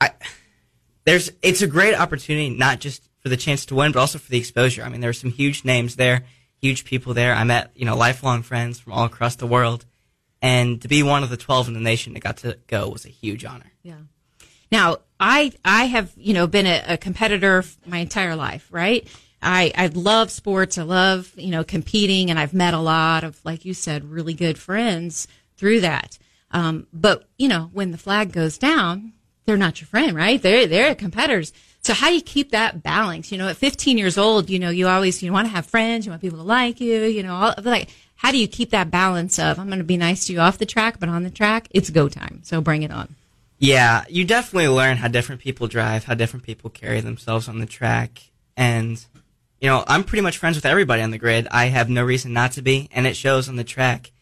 I 0.00 0.12
there's 1.04 1.32
it's 1.42 1.62
a 1.62 1.66
great 1.66 1.94
opportunity 1.94 2.50
not 2.50 2.78
just 2.78 3.07
for 3.28 3.36
the 3.36 3.36
chance 3.36 3.66
to 3.66 3.74
win, 3.74 3.92
but 3.92 4.00
also 4.00 4.18
for 4.18 4.30
the 4.30 4.38
exposure. 4.38 4.82
I 4.82 4.88
mean, 4.88 5.00
there 5.00 5.10
were 5.10 5.14
some 5.14 5.30
huge 5.30 5.64
names 5.64 5.96
there, 5.96 6.24
huge 6.62 6.84
people 6.84 7.12
there. 7.12 7.34
I 7.34 7.44
met 7.44 7.70
you 7.74 7.84
know 7.84 7.96
lifelong 7.96 8.42
friends 8.42 8.80
from 8.80 8.94
all 8.94 9.04
across 9.04 9.36
the 9.36 9.46
world, 9.46 9.84
and 10.40 10.80
to 10.82 10.88
be 10.88 11.02
one 11.02 11.22
of 11.22 11.30
the 11.30 11.36
12 11.36 11.68
in 11.68 11.74
the 11.74 11.80
nation 11.80 12.14
that 12.14 12.20
got 12.20 12.38
to 12.38 12.58
go 12.66 12.88
was 12.88 13.04
a 13.04 13.10
huge 13.10 13.44
honor. 13.44 13.70
Yeah. 13.82 13.98
Now, 14.72 14.98
I 15.20 15.52
I 15.64 15.84
have 15.84 16.12
you 16.16 16.32
know 16.32 16.46
been 16.46 16.66
a, 16.66 16.82
a 16.88 16.96
competitor 16.96 17.64
my 17.86 17.98
entire 17.98 18.34
life, 18.34 18.66
right? 18.70 19.06
I 19.42 19.72
I 19.76 19.86
love 19.88 20.30
sports. 20.30 20.78
I 20.78 20.84
love 20.84 21.30
you 21.36 21.50
know 21.50 21.64
competing, 21.64 22.30
and 22.30 22.38
I've 22.38 22.54
met 22.54 22.72
a 22.72 22.78
lot 22.78 23.24
of 23.24 23.38
like 23.44 23.66
you 23.66 23.74
said, 23.74 24.10
really 24.10 24.34
good 24.34 24.58
friends 24.58 25.28
through 25.56 25.80
that. 25.82 26.18
Um, 26.50 26.86
but 26.94 27.28
you 27.36 27.48
know, 27.48 27.68
when 27.74 27.90
the 27.90 27.98
flag 27.98 28.32
goes 28.32 28.56
down, 28.56 29.12
they're 29.44 29.58
not 29.58 29.82
your 29.82 29.88
friend, 29.88 30.16
right? 30.16 30.40
They're 30.40 30.66
they're 30.66 30.94
competitors. 30.94 31.52
So 31.88 31.94
how 31.94 32.08
do 32.10 32.16
you 32.16 32.20
keep 32.20 32.50
that 32.50 32.82
balance? 32.82 33.32
You 33.32 33.38
know, 33.38 33.48
at 33.48 33.56
15 33.56 33.96
years 33.96 34.18
old, 34.18 34.50
you 34.50 34.58
know, 34.58 34.68
you 34.68 34.88
always 34.88 35.22
you 35.22 35.32
want 35.32 35.46
to 35.46 35.54
have 35.54 35.64
friends, 35.64 36.04
you 36.04 36.12
want 36.12 36.20
people 36.20 36.36
to 36.36 36.44
like 36.44 36.82
you, 36.82 37.04
you 37.04 37.22
know, 37.22 37.34
all, 37.34 37.54
like 37.62 37.88
how 38.14 38.30
do 38.30 38.36
you 38.36 38.46
keep 38.46 38.72
that 38.72 38.90
balance 38.90 39.38
of 39.38 39.58
I'm 39.58 39.68
going 39.68 39.78
to 39.78 39.86
be 39.86 39.96
nice 39.96 40.26
to 40.26 40.34
you 40.34 40.40
off 40.40 40.58
the 40.58 40.66
track, 40.66 41.00
but 41.00 41.08
on 41.08 41.22
the 41.22 41.30
track, 41.30 41.66
it's 41.70 41.88
go 41.88 42.10
time. 42.10 42.40
So 42.42 42.60
bring 42.60 42.82
it 42.82 42.90
on. 42.90 43.14
Yeah, 43.58 44.04
you 44.06 44.26
definitely 44.26 44.68
learn 44.68 44.98
how 44.98 45.08
different 45.08 45.40
people 45.40 45.66
drive, 45.66 46.04
how 46.04 46.12
different 46.12 46.44
people 46.44 46.68
carry 46.68 47.00
themselves 47.00 47.48
on 47.48 47.58
the 47.58 47.64
track. 47.64 48.20
And, 48.54 49.02
you 49.58 49.70
know, 49.70 49.82
I'm 49.88 50.04
pretty 50.04 50.20
much 50.20 50.36
friends 50.36 50.58
with 50.58 50.66
everybody 50.66 51.00
on 51.00 51.10
the 51.10 51.16
grid. 51.16 51.48
I 51.50 51.68
have 51.68 51.88
no 51.88 52.04
reason 52.04 52.34
not 52.34 52.52
to 52.52 52.60
be, 52.60 52.90
and 52.92 53.06
it 53.06 53.16
shows 53.16 53.48
on 53.48 53.56
the 53.56 53.64
track. 53.64 54.12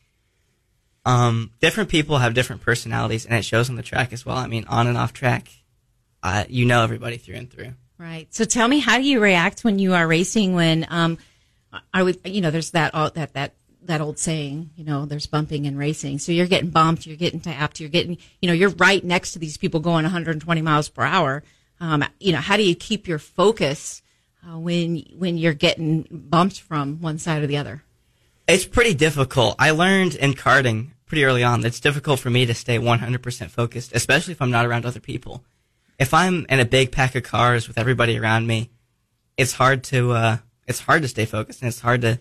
Um, 1.05 1.51
different 1.61 1.91
people 1.91 2.19
have 2.19 2.33
different 2.33 2.63
personalities, 2.63 3.27
and 3.27 3.35
it 3.35 3.45
shows 3.45 3.69
on 3.69 3.75
the 3.75 3.83
track 3.83 4.13
as 4.13 4.25
well. 4.25 4.37
I 4.37 4.47
mean, 4.47 4.67
on 4.69 4.87
and 4.87 4.97
off 4.97 5.13
track, 5.13 5.49
uh, 6.27 6.45
you 6.49 6.65
know 6.65 6.83
everybody 6.83 7.19
through 7.19 7.37
and 7.37 7.51
through. 7.51 7.73
Right. 7.99 8.27
So 8.35 8.45
tell 8.45 8.67
me, 8.67 8.81
how 8.81 8.99
do 8.99 9.05
you 9.05 9.21
react 9.21 9.63
when 9.63 9.79
you 9.79 9.95
are 9.95 10.07
racing? 10.07 10.55
When 10.55 10.85
um, 10.91 11.19
I 11.95 12.03
would, 12.03 12.19
you 12.25 12.41
know, 12.41 12.51
there's 12.51 12.73
that 12.73 12.93
that 13.15 13.33
that 13.35 13.55
that 13.83 14.01
old 14.01 14.19
saying, 14.19 14.71
you 14.77 14.85
know, 14.85 15.07
there's 15.07 15.27
bumping 15.27 15.67
and 15.69 15.79
racing. 15.79 16.19
So 16.19 16.33
you're 16.33 16.49
getting 16.49 16.71
bumped, 16.71 17.07
you're 17.07 17.17
getting 17.17 17.39
tapped, 17.39 17.79
you're 17.79 17.89
getting, 17.89 18.19
you 18.43 18.49
know, 18.49 18.53
you're 18.53 18.71
right 18.71 19.05
next 19.05 19.33
to 19.33 19.39
these 19.39 19.57
people 19.57 19.79
going 19.79 20.03
120 20.03 20.63
miles 20.63 20.89
per 20.89 21.05
hour. 21.05 21.45
Um, 21.79 22.05
you 22.19 22.33
know, 22.33 22.41
how 22.41 22.57
do 22.57 22.65
you 22.65 22.75
keep 22.75 23.07
your 23.07 23.21
focus 23.21 24.03
uh, 24.45 24.59
when 24.59 25.05
when 25.17 25.39
you're 25.39 25.55
getting 25.55 26.09
bumped 26.11 26.61
from 26.61 27.01
one 27.01 27.19
side 27.19 27.43
or 27.43 27.47
the 27.47 27.59
other? 27.59 27.85
It's 28.49 28.67
pretty 28.67 28.95
difficult. 28.95 29.55
I 29.61 29.71
learned 29.71 30.17
in 30.17 30.35
karting 30.35 30.91
pretty 31.07 31.25
early 31.25 31.45
on 31.45 31.61
that 31.61 31.69
it's 31.69 31.81
difficult 31.81 32.19
for 32.19 32.31
me 32.31 32.47
to 32.47 32.55
stay 32.55 32.79
100% 32.79 33.51
focused, 33.51 33.93
especially 33.95 34.33
if 34.33 34.43
I'm 34.43 34.51
not 34.51 34.67
around 34.67 34.85
other 34.85 35.01
people. 35.01 35.45
If 35.99 36.13
I'm 36.13 36.47
in 36.49 36.61
a 36.61 36.65
big 36.65 36.93
pack 36.93 37.15
of 37.15 37.23
cars 37.23 37.69
with 37.69 37.79
everybody 37.79 38.19
around 38.19 38.47
me, 38.47 38.71
it's 39.37 39.53
hard 39.53 39.85
to 39.85 40.13
uh, 40.13 40.39
it's 40.67 40.81
hard 40.81 41.03
to 41.03 41.09
stay 41.09 41.25
focused 41.25 41.63
and 41.63 41.69
it's 41.69 41.81
hard 41.81 42.03
to 42.03 42.19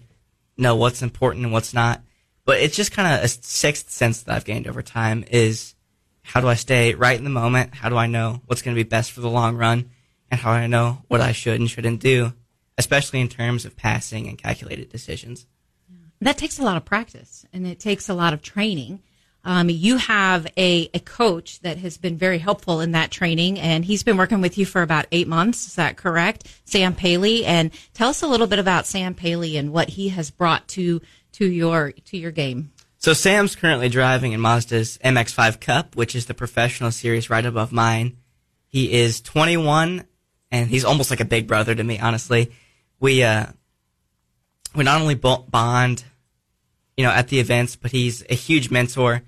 know 0.57 0.75
what's 0.75 1.01
important 1.01 1.43
and 1.43 1.53
what's 1.53 1.73
not. 1.73 2.01
But 2.45 2.59
it's 2.59 2.75
just 2.75 2.91
kind 2.91 3.13
of 3.17 3.23
a 3.23 3.27
sixth 3.27 3.89
sense 3.89 4.21
that 4.23 4.35
I've 4.35 4.45
gained 4.45 4.67
over 4.67 4.81
time 4.81 5.25
is 5.29 5.75
how 6.21 6.41
do 6.41 6.47
I 6.47 6.55
stay 6.55 6.93
right 6.93 7.17
in 7.17 7.23
the 7.23 7.29
moment? 7.29 7.73
How 7.73 7.89
do 7.89 7.97
I 7.97 8.07
know 8.07 8.41
what's 8.45 8.61
going 8.61 8.75
to 8.75 8.83
be 8.83 8.87
best 8.87 9.11
for 9.11 9.21
the 9.21 9.29
long 9.29 9.57
run? 9.57 9.89
And 10.31 10.39
how 10.39 10.53
do 10.53 10.59
I 10.59 10.67
know 10.67 11.03
what 11.07 11.21
I 11.21 11.31
should 11.31 11.59
and 11.59 11.69
shouldn't 11.69 12.01
do, 12.01 12.33
especially 12.77 13.21
in 13.21 13.29
terms 13.29 13.65
of 13.65 13.75
passing 13.75 14.27
and 14.27 14.37
calculated 14.37 14.89
decisions? 14.89 15.45
That 16.21 16.37
takes 16.37 16.59
a 16.59 16.63
lot 16.63 16.77
of 16.77 16.85
practice 16.85 17.45
and 17.53 17.67
it 17.67 17.79
takes 17.79 18.09
a 18.09 18.13
lot 18.13 18.33
of 18.33 18.41
training. 18.41 19.01
Um, 19.45 19.69
you 19.69 19.97
have 19.97 20.47
a, 20.57 20.89
a 20.95 20.99
coach 20.99 21.59
that 21.59 21.77
has 21.77 21.97
been 21.97 22.17
very 22.17 22.39
helpful 22.39 22.81
in 22.81 22.93
that 22.93 23.11
training, 23.11 23.59
and 23.59 23.85
he's 23.85 24.01
been 24.01 24.17
working 24.17 24.41
with 24.41 24.57
you 24.57 24.65
for 24.65 24.81
about 24.81 25.05
eight 25.11 25.27
months. 25.27 25.67
Is 25.67 25.75
that 25.75 25.97
correct? 25.97 26.47
Sam 26.65 26.95
Paley. 26.95 27.45
And 27.45 27.69
tell 27.93 28.09
us 28.09 28.23
a 28.23 28.27
little 28.27 28.47
bit 28.47 28.57
about 28.57 28.87
Sam 28.87 29.13
Paley 29.13 29.55
and 29.55 29.71
what 29.71 29.89
he 29.89 30.09
has 30.09 30.31
brought 30.31 30.67
to 30.69 30.99
to 31.33 31.45
your 31.45 31.91
to 31.91 32.17
your 32.17 32.31
game. 32.31 32.71
So 32.97 33.13
Sam's 33.13 33.55
currently 33.55 33.87
driving 33.87 34.31
in 34.31 34.39
Mazda's 34.39 34.97
MX-5 35.03 35.59
Cup, 35.59 35.95
which 35.95 36.15
is 36.15 36.25
the 36.25 36.33
professional 36.33 36.91
series 36.91 37.29
right 37.29 37.45
above 37.45 37.71
mine. 37.71 38.17
He 38.67 38.93
is 38.93 39.21
21, 39.21 40.05
and 40.49 40.69
he's 40.69 40.83
almost 40.83 41.11
like 41.11 41.19
a 41.19 41.25
big 41.25 41.45
brother 41.45 41.75
to 41.75 41.83
me. 41.83 41.99
Honestly, 41.99 42.51
we 42.99 43.21
uh, 43.21 43.45
we 44.73 44.83
not 44.83 45.01
only 45.01 45.13
bond, 45.13 46.03
you 46.97 47.05
know, 47.05 47.11
at 47.11 47.27
the 47.27 47.39
events, 47.39 47.75
but 47.75 47.91
he's 47.91 48.23
a 48.27 48.33
huge 48.33 48.71
mentor 48.71 49.21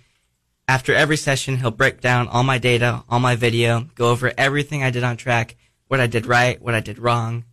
after 0.67 0.93
every 0.93 1.17
session, 1.17 1.57
he'll 1.57 1.71
break 1.71 2.01
down 2.01 2.27
all 2.27 2.43
my 2.43 2.57
data, 2.57 3.03
all 3.09 3.19
my 3.19 3.35
video, 3.35 3.87
go 3.95 4.11
over 4.11 4.33
everything 4.37 4.83
I 4.83 4.89
did 4.89 5.03
on 5.03 5.15
track, 5.15 5.55
what 5.87 6.01
I 6.01 6.07
did 6.07 6.25
right, 6.25 6.61
what 6.61 6.75
I 6.75 6.81
did 6.81 6.99
wrong, 6.99 7.45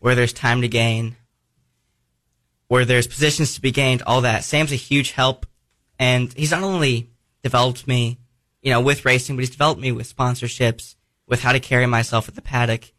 where 0.00 0.14
there's 0.14 0.32
time 0.32 0.62
to 0.62 0.68
gain, 0.68 1.16
where 2.66 2.84
there's 2.84 3.06
positions 3.06 3.54
to 3.54 3.60
be 3.60 3.70
gained, 3.70 4.02
all 4.02 4.22
that. 4.22 4.44
Sam's 4.44 4.72
a 4.72 4.76
huge 4.76 5.12
help, 5.12 5.46
and 5.98 6.32
he's 6.32 6.50
not 6.50 6.64
only 6.64 7.10
developed 7.42 7.86
me, 7.86 8.18
you 8.60 8.72
know, 8.72 8.80
with 8.80 9.04
racing, 9.04 9.36
but 9.36 9.40
he's 9.40 9.50
developed 9.50 9.80
me 9.80 9.92
with 9.92 10.14
sponsorships, 10.14 10.96
with 11.26 11.42
how 11.42 11.52
to 11.52 11.60
carry 11.60 11.86
myself 11.86 12.28
at 12.28 12.34
the 12.34 12.42
paddock, 12.42 12.92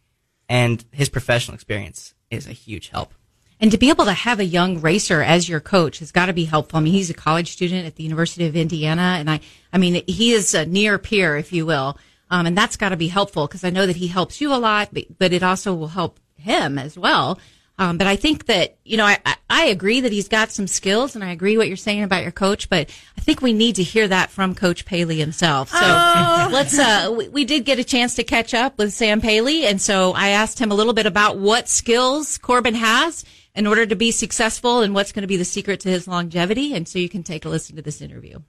and 0.48 0.86
his 0.92 1.10
professional 1.10 1.56
experience 1.56 2.14
is 2.32 2.48
a 2.48 2.54
huge 2.54 2.90
help. 2.90 3.14
And 3.60 3.72
to 3.72 3.78
be 3.78 3.90
able 3.90 4.06
to 4.06 4.14
have 4.14 4.40
a 4.40 4.46
young 4.46 4.80
racer 4.80 5.22
as 5.22 5.50
your 5.50 5.60
coach 5.60 6.00
has 6.00 6.14
got 6.14 6.28
to 6.28 6.34
be 6.34 6.46
helpful. 6.46 6.80
I 6.80 6.82
mean, 6.82 6.94
he's 6.94 7.10
a 7.10 7.14
college 7.14 7.52
student 7.52 7.86
at 7.86 7.96
the 7.96 8.04
University 8.04 8.46
of 8.46 8.56
Indiana, 8.56 9.18
and 9.20 9.30
I, 9.30 9.42
I 9.74 9.78
mean, 9.78 10.02
he 10.08 10.32
is 10.32 10.54
a 10.54 10.66
near 10.66 10.98
peer, 10.98 11.36
if 11.36 11.52
you 11.52 11.66
will. 11.66 11.98
Um, 12.32 12.46
and 12.46 12.58
that's 12.58 12.78
got 12.78 12.90
to 12.90 12.98
be 12.98 13.08
helpful 13.08 13.48
because 13.48 13.64
I 13.64 13.70
know 13.70 13.86
that 13.86 13.96
he 13.96 14.08
helps 14.08 14.40
you 14.40 14.54
a 14.54 14.58
lot, 14.58 14.90
but, 14.94 15.06
but 15.18 15.34
it 15.34 15.44
also 15.44 15.74
will 15.74 15.88
help 15.88 16.20
him 16.38 16.78
as 16.78 16.98
well. 16.98 17.40
Um, 17.80 17.98
but 17.98 18.08
I 18.08 18.18
think 18.18 18.48
that, 18.48 18.78
you 18.84 18.98
know, 18.98 19.06
I, 19.06 19.18
I 19.50 19.66
agree 19.68 20.02
that 20.02 20.12
he's 20.12 20.28
got 20.28 20.52
some 20.52 20.68
skills 20.68 21.16
and 21.16 21.24
I 21.24 21.32
agree 21.32 21.58
what 21.58 21.70
you're 21.70 21.78
saying 21.78 22.04
about 22.04 22.24
your 22.24 22.34
coach, 22.34 22.70
but 22.70 22.90
I 23.18 23.22
think 23.22 23.42
we 23.42 23.54
need 23.54 23.78
to 23.78 23.84
hear 23.84 24.06
that 24.06 24.30
from 24.30 24.54
Coach 24.54 24.86
Paley 24.86 25.18
himself. 25.18 25.70
So 25.70 25.80
oh. 25.82 26.50
let's, 26.52 26.78
uh, 26.78 27.14
we, 27.18 27.30
we, 27.30 27.46
did 27.46 27.64
get 27.64 27.80
a 27.80 27.86
chance 27.86 28.16
to 28.16 28.26
catch 28.26 28.54
up 28.54 28.78
with 28.78 28.92
Sam 28.92 29.22
Paley. 29.22 29.66
And 29.66 29.82
so 29.82 30.12
I 30.12 30.30
asked 30.30 30.60
him 30.60 30.72
a 30.72 30.76
little 30.76 30.92
bit 30.92 31.06
about 31.06 31.38
what 31.38 31.70
skills 31.70 32.38
Corbin 32.38 32.76
has 32.76 33.24
in 33.56 33.68
order 33.68 33.86
to 33.86 33.96
be 33.96 34.12
successful 34.12 34.82
and 34.82 34.94
what's 34.94 35.12
going 35.12 35.24
to 35.24 35.28
be 35.28 35.38
the 35.38 35.46
secret 35.46 35.80
to 35.82 35.90
his 35.90 36.08
longevity. 36.08 36.74
And 36.74 36.88
so 36.88 37.00
you 37.00 37.10
can 37.10 37.24
take 37.24 37.46
a 37.46 37.50
listen 37.50 37.76
to 37.76 37.82
this 37.82 38.02
interview. 38.02 38.40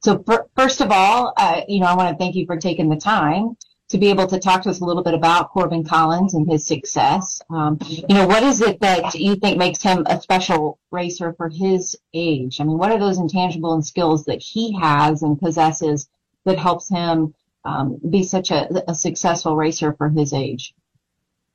So 0.00 0.24
first 0.54 0.80
of 0.80 0.90
all, 0.90 1.32
uh, 1.36 1.62
you 1.66 1.80
know, 1.80 1.86
I 1.86 1.94
want 1.94 2.10
to 2.10 2.16
thank 2.16 2.36
you 2.36 2.46
for 2.46 2.56
taking 2.56 2.88
the 2.88 2.96
time 2.96 3.56
to 3.88 3.98
be 3.98 4.08
able 4.10 4.26
to 4.26 4.38
talk 4.38 4.62
to 4.62 4.70
us 4.70 4.80
a 4.80 4.84
little 4.84 5.02
bit 5.02 5.14
about 5.14 5.50
Corbin 5.50 5.84
Collins 5.84 6.34
and 6.34 6.50
his 6.50 6.66
success. 6.66 7.40
Um, 7.50 7.78
you 7.86 8.14
know, 8.14 8.26
what 8.26 8.42
is 8.42 8.60
it 8.60 8.80
that 8.80 9.14
you 9.14 9.36
think 9.36 9.58
makes 9.58 9.82
him 9.82 10.04
a 10.06 10.20
special 10.20 10.78
racer 10.90 11.34
for 11.34 11.48
his 11.48 11.96
age? 12.12 12.60
I 12.60 12.64
mean, 12.64 12.78
what 12.78 12.90
are 12.90 12.98
those 12.98 13.18
intangible 13.18 13.74
and 13.74 13.86
skills 13.86 14.24
that 14.24 14.42
he 14.42 14.76
has 14.80 15.22
and 15.22 15.38
possesses 15.38 16.08
that 16.44 16.58
helps 16.58 16.88
him 16.88 17.34
um, 17.64 17.98
be 18.08 18.22
such 18.22 18.50
a, 18.50 18.90
a 18.90 18.94
successful 18.94 19.56
racer 19.56 19.92
for 19.92 20.08
his 20.08 20.32
age? 20.32 20.74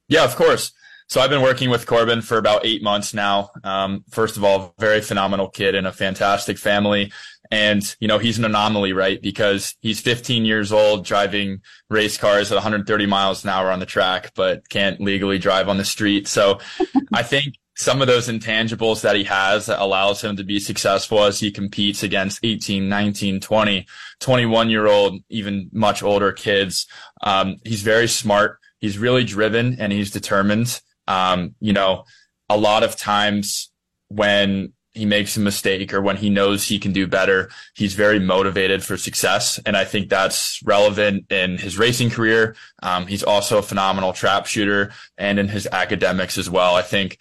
Yeah, 0.07 0.23
of 0.23 0.35
course. 0.35 0.71
So 1.12 1.19
I've 1.19 1.30
been 1.30 1.41
working 1.41 1.69
with 1.69 1.88
Corbin 1.88 2.21
for 2.21 2.38
about 2.38 2.65
eight 2.65 2.82
months 2.82 3.13
now. 3.13 3.52
Um, 3.65 4.06
first 4.12 4.38
of 4.38 4.45
all, 4.45 4.74
very 4.80 5.02
phenomenal 5.02 5.50
kid 5.50 5.76
and 5.76 5.86
a 5.86 5.91
fantastic 5.91 6.58
family. 6.58 7.12
And, 7.52 7.84
you 8.00 8.08
know, 8.08 8.17
he's 8.17 8.38
an 8.38 8.45
anomaly, 8.45 8.93
right? 8.93 9.21
Because 9.21 9.76
he's 9.82 10.00
15 10.00 10.45
years 10.45 10.71
old 10.71 11.04
driving 11.04 11.63
race 11.89 12.17
cars 12.17 12.50
at 12.50 12.56
130 12.56 13.06
miles 13.08 13.43
an 13.43 13.50
hour 13.50 13.71
on 13.71 13.80
the 13.80 13.86
track, 13.86 14.32
but 14.36 14.69
can't 14.69 15.02
legally 15.02 15.38
drive 15.38 15.67
on 15.67 15.76
the 15.76 15.84
street. 15.84 16.30
So 16.30 16.60
I 17.13 17.24
think 17.24 17.56
some 17.76 18.00
of 18.00 18.08
those 18.08 18.30
intangibles 18.30 19.02
that 19.02 19.17
he 19.17 19.26
has 19.26 19.65
that 19.65 19.82
allows 19.82 20.24
him 20.24 20.38
to 20.38 20.45
be 20.45 20.62
successful 20.62 21.26
as 21.26 21.41
he 21.41 21.52
competes 21.52 22.04
against 22.04 22.39
18, 22.41 22.88
19, 22.88 23.41
20, 23.41 23.86
21 24.21 24.69
year 24.69 24.88
old, 24.88 25.19
even 25.28 25.69
much 25.74 26.04
older 26.04 26.32
kids. 26.32 26.88
Um, 27.21 27.58
he's 27.65 27.82
very 27.82 28.08
smart. 28.08 28.60
He's 28.80 28.97
really 28.97 29.26
driven 29.26 29.76
and 29.78 29.91
he's 29.91 30.10
determined. 30.10 30.80
Um, 31.07 31.55
you 31.59 31.73
know, 31.73 32.05
a 32.49 32.57
lot 32.57 32.83
of 32.83 32.95
times 32.95 33.71
when 34.09 34.73
he 34.93 35.05
makes 35.05 35.37
a 35.37 35.39
mistake 35.39 35.93
or 35.93 36.01
when 36.01 36.17
he 36.17 36.29
knows 36.29 36.67
he 36.67 36.77
can 36.77 36.91
do 36.91 37.07
better, 37.07 37.49
he's 37.75 37.93
very 37.93 38.19
motivated 38.19 38.83
for 38.83 38.97
success. 38.97 39.57
And 39.65 39.77
I 39.77 39.85
think 39.85 40.09
that's 40.09 40.61
relevant 40.65 41.31
in 41.31 41.57
his 41.57 41.77
racing 41.77 42.09
career. 42.09 42.55
Um, 42.83 43.07
he's 43.07 43.23
also 43.23 43.57
a 43.57 43.63
phenomenal 43.63 44.11
trap 44.11 44.47
shooter 44.47 44.91
and 45.17 45.39
in 45.39 45.47
his 45.47 45.67
academics 45.71 46.37
as 46.37 46.49
well. 46.49 46.75
I 46.75 46.81
think 46.81 47.17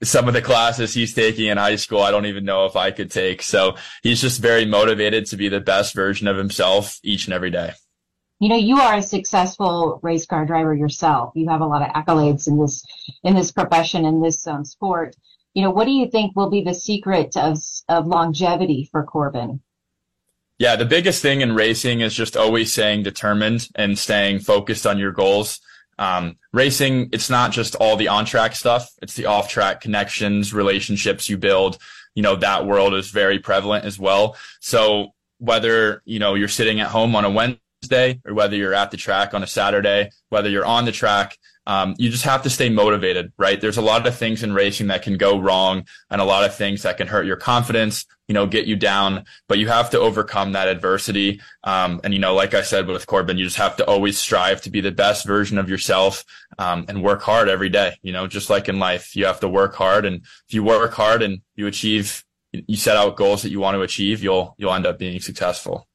some 0.00 0.28
of 0.28 0.34
the 0.34 0.42
classes 0.42 0.94
he's 0.94 1.12
taking 1.12 1.46
in 1.46 1.58
high 1.58 1.74
school, 1.74 2.02
I 2.02 2.12
don't 2.12 2.26
even 2.26 2.44
know 2.44 2.66
if 2.66 2.76
I 2.76 2.92
could 2.92 3.10
take. 3.10 3.42
So 3.42 3.74
he's 4.04 4.20
just 4.20 4.40
very 4.40 4.64
motivated 4.64 5.26
to 5.26 5.36
be 5.36 5.48
the 5.48 5.60
best 5.60 5.94
version 5.94 6.28
of 6.28 6.36
himself 6.36 7.00
each 7.02 7.26
and 7.26 7.34
every 7.34 7.50
day 7.50 7.72
you 8.40 8.48
know, 8.48 8.56
you 8.56 8.78
are 8.78 8.96
a 8.96 9.02
successful 9.02 9.98
race 10.02 10.26
car 10.26 10.46
driver 10.46 10.74
yourself. 10.74 11.32
You 11.34 11.48
have 11.48 11.60
a 11.60 11.66
lot 11.66 11.82
of 11.82 11.88
accolades 11.88 12.46
in 12.46 12.58
this, 12.58 12.84
in 13.24 13.34
this 13.34 13.50
profession, 13.50 14.04
in 14.04 14.22
this 14.22 14.46
um, 14.46 14.64
sport. 14.64 15.16
You 15.54 15.62
know, 15.62 15.70
what 15.70 15.86
do 15.86 15.90
you 15.90 16.08
think 16.08 16.36
will 16.36 16.50
be 16.50 16.62
the 16.62 16.74
secret 16.74 17.36
of, 17.36 17.58
of 17.88 18.06
longevity 18.06 18.88
for 18.90 19.02
Corbin? 19.02 19.60
Yeah, 20.58 20.76
the 20.76 20.84
biggest 20.84 21.22
thing 21.22 21.40
in 21.40 21.54
racing 21.54 22.00
is 22.00 22.14
just 22.14 22.36
always 22.36 22.72
staying 22.72 23.02
determined 23.02 23.68
and 23.74 23.98
staying 23.98 24.40
focused 24.40 24.86
on 24.86 24.98
your 24.98 25.12
goals. 25.12 25.60
Um, 25.98 26.36
racing, 26.52 27.10
it's 27.12 27.30
not 27.30 27.50
just 27.50 27.74
all 27.76 27.96
the 27.96 28.08
on 28.08 28.24
track 28.24 28.54
stuff. 28.54 28.90
It's 29.02 29.14
the 29.14 29.26
off 29.26 29.48
track 29.48 29.80
connections, 29.80 30.54
relationships 30.54 31.28
you 31.28 31.38
build, 31.38 31.78
you 32.14 32.22
know, 32.22 32.36
that 32.36 32.66
world 32.66 32.94
is 32.94 33.10
very 33.10 33.38
prevalent 33.38 33.84
as 33.84 33.98
well. 33.98 34.36
So 34.60 35.14
whether, 35.38 36.02
you 36.04 36.18
know, 36.18 36.34
you're 36.34 36.48
sitting 36.48 36.80
at 36.80 36.88
home 36.88 37.14
on 37.14 37.24
a 37.24 37.30
Wednesday 37.30 37.60
or 38.24 38.34
whether 38.34 38.56
you're 38.56 38.74
at 38.74 38.90
the 38.90 38.96
track 38.96 39.34
on 39.34 39.42
a 39.42 39.46
Saturday, 39.46 40.10
whether 40.28 40.48
you're 40.48 40.66
on 40.66 40.84
the 40.84 40.92
track, 40.92 41.38
um, 41.66 41.94
you 41.98 42.08
just 42.08 42.24
have 42.24 42.42
to 42.42 42.50
stay 42.50 42.70
motivated, 42.70 43.32
right? 43.36 43.60
There's 43.60 43.76
a 43.76 43.82
lot 43.82 44.06
of 44.06 44.16
things 44.16 44.42
in 44.42 44.54
racing 44.54 44.86
that 44.86 45.02
can 45.02 45.18
go 45.18 45.38
wrong 45.38 45.86
and 46.10 46.20
a 46.20 46.24
lot 46.24 46.44
of 46.44 46.54
things 46.54 46.82
that 46.82 46.96
can 46.96 47.06
hurt 47.06 47.26
your 47.26 47.36
confidence, 47.36 48.06
you 48.26 48.34
know, 48.34 48.46
get 48.46 48.66
you 48.66 48.74
down, 48.74 49.24
but 49.48 49.58
you 49.58 49.68
have 49.68 49.90
to 49.90 50.00
overcome 50.00 50.52
that 50.52 50.68
adversity. 50.68 51.40
Um, 51.64 52.00
and, 52.04 52.14
you 52.14 52.20
know, 52.20 52.34
like 52.34 52.54
I 52.54 52.62
said 52.62 52.86
with 52.86 53.06
Corbin, 53.06 53.36
you 53.36 53.44
just 53.44 53.58
have 53.58 53.76
to 53.76 53.86
always 53.86 54.18
strive 54.18 54.62
to 54.62 54.70
be 54.70 54.80
the 54.80 54.92
best 54.92 55.26
version 55.26 55.58
of 55.58 55.68
yourself, 55.68 56.24
um, 56.58 56.86
and 56.88 57.02
work 57.02 57.22
hard 57.22 57.48
every 57.48 57.68
day. 57.68 57.96
You 58.02 58.12
know, 58.12 58.26
just 58.26 58.50
like 58.50 58.68
in 58.68 58.78
life, 58.78 59.14
you 59.14 59.26
have 59.26 59.40
to 59.40 59.48
work 59.48 59.74
hard. 59.74 60.06
And 60.06 60.22
if 60.22 60.54
you 60.54 60.62
work 60.62 60.94
hard 60.94 61.22
and 61.22 61.42
you 61.54 61.66
achieve, 61.66 62.24
you 62.52 62.76
set 62.76 62.96
out 62.96 63.16
goals 63.16 63.42
that 63.42 63.50
you 63.50 63.60
want 63.60 63.76
to 63.76 63.82
achieve, 63.82 64.22
you'll, 64.22 64.54
you'll 64.58 64.74
end 64.74 64.86
up 64.86 64.98
being 64.98 65.20
successful. 65.20 65.87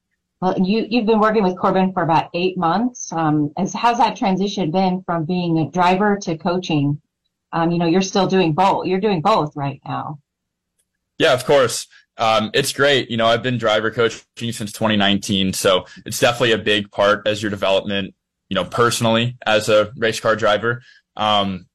Well, 0.43 0.59
you, 0.59 0.85
you've 0.89 1.05
been 1.05 1.21
working 1.21 1.41
with 1.41 1.57
Corbin 1.57 1.93
for 1.93 2.03
about 2.03 2.29
eight 2.33 2.57
months. 2.57 3.13
Um, 3.13 3.53
as, 3.57 3.73
how's 3.73 3.97
that 3.99 4.17
transition 4.17 4.71
been 4.71 5.01
from 5.05 5.23
being 5.23 5.57
a 5.59 5.71
driver 5.71 6.17
to 6.23 6.37
coaching? 6.37 7.01
Um, 7.53 7.71
you 7.71 7.77
know, 7.77 7.85
you're 7.85 8.01
still 8.01 8.27
doing 8.27 8.51
both. 8.51 8.85
You're 8.85 8.99
doing 8.99 9.21
both 9.21 9.55
right 9.55 9.79
now. 9.85 10.19
Yeah, 11.17 11.31
of 11.31 11.45
course. 11.45 11.87
Um, 12.17 12.51
it's 12.53 12.73
great. 12.73 13.09
You 13.09 13.15
know, 13.15 13.25
I've 13.25 13.41
been 13.41 13.57
driver 13.57 13.89
coaching 13.89 14.51
since 14.51 14.73
2019. 14.73 15.53
So 15.53 15.85
it's 16.05 16.19
definitely 16.19 16.51
a 16.51 16.57
big 16.57 16.91
part 16.91 17.25
as 17.25 17.41
your 17.41 17.49
development, 17.49 18.13
you 18.49 18.55
know, 18.55 18.65
personally 18.65 19.37
as 19.45 19.69
a 19.69 19.93
race 19.95 20.19
car 20.19 20.35
driver. 20.35 20.81
Um, 21.15 21.67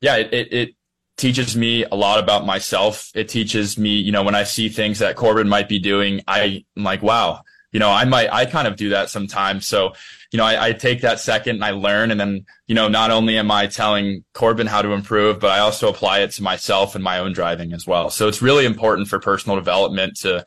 yeah, 0.00 0.16
it, 0.16 0.34
it, 0.34 0.52
it 0.52 0.70
teaches 1.16 1.56
me 1.56 1.84
a 1.84 1.94
lot 1.94 2.18
about 2.18 2.44
myself. 2.44 3.12
It 3.14 3.28
teaches 3.28 3.78
me, 3.78 3.90
you 3.90 4.10
know, 4.10 4.24
when 4.24 4.34
I 4.34 4.42
see 4.42 4.68
things 4.68 4.98
that 4.98 5.14
Corbin 5.14 5.48
might 5.48 5.68
be 5.68 5.78
doing, 5.78 6.22
I, 6.26 6.64
I'm 6.76 6.82
like, 6.82 7.02
wow, 7.02 7.42
you 7.72 7.80
know, 7.80 7.90
I 7.90 8.04
might, 8.04 8.32
I 8.32 8.46
kind 8.46 8.66
of 8.66 8.76
do 8.76 8.90
that 8.90 9.10
sometimes. 9.10 9.66
So, 9.66 9.94
you 10.32 10.36
know, 10.38 10.44
I, 10.44 10.68
I, 10.68 10.72
take 10.72 11.02
that 11.02 11.20
second 11.20 11.56
and 11.56 11.64
I 11.64 11.70
learn. 11.70 12.10
And 12.10 12.18
then, 12.18 12.46
you 12.66 12.74
know, 12.74 12.88
not 12.88 13.10
only 13.10 13.38
am 13.38 13.50
I 13.50 13.66
telling 13.66 14.24
Corbin 14.34 14.66
how 14.66 14.82
to 14.82 14.90
improve, 14.90 15.40
but 15.40 15.50
I 15.50 15.60
also 15.60 15.88
apply 15.88 16.20
it 16.20 16.32
to 16.32 16.42
myself 16.42 16.94
and 16.94 17.04
my 17.04 17.18
own 17.18 17.32
driving 17.32 17.72
as 17.72 17.86
well. 17.86 18.10
So 18.10 18.28
it's 18.28 18.42
really 18.42 18.66
important 18.66 19.08
for 19.08 19.18
personal 19.20 19.56
development 19.56 20.16
to, 20.18 20.44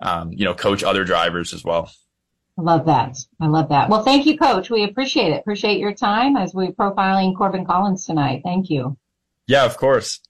um, 0.00 0.32
you 0.32 0.44
know, 0.44 0.54
coach 0.54 0.82
other 0.82 1.04
drivers 1.04 1.54
as 1.54 1.64
well. 1.64 1.90
I 2.58 2.62
love 2.62 2.86
that. 2.86 3.16
I 3.40 3.46
love 3.48 3.68
that. 3.68 3.90
Well, 3.90 4.02
thank 4.02 4.24
you, 4.24 4.38
coach. 4.38 4.70
We 4.70 4.84
appreciate 4.84 5.32
it. 5.32 5.40
Appreciate 5.40 5.78
your 5.78 5.92
time 5.92 6.36
as 6.36 6.54
we're 6.54 6.72
profiling 6.72 7.36
Corbin 7.36 7.66
Collins 7.66 8.06
tonight. 8.06 8.40
Thank 8.44 8.70
you. 8.70 8.96
Yeah, 9.46 9.64
of 9.64 9.76
course. 9.76 10.20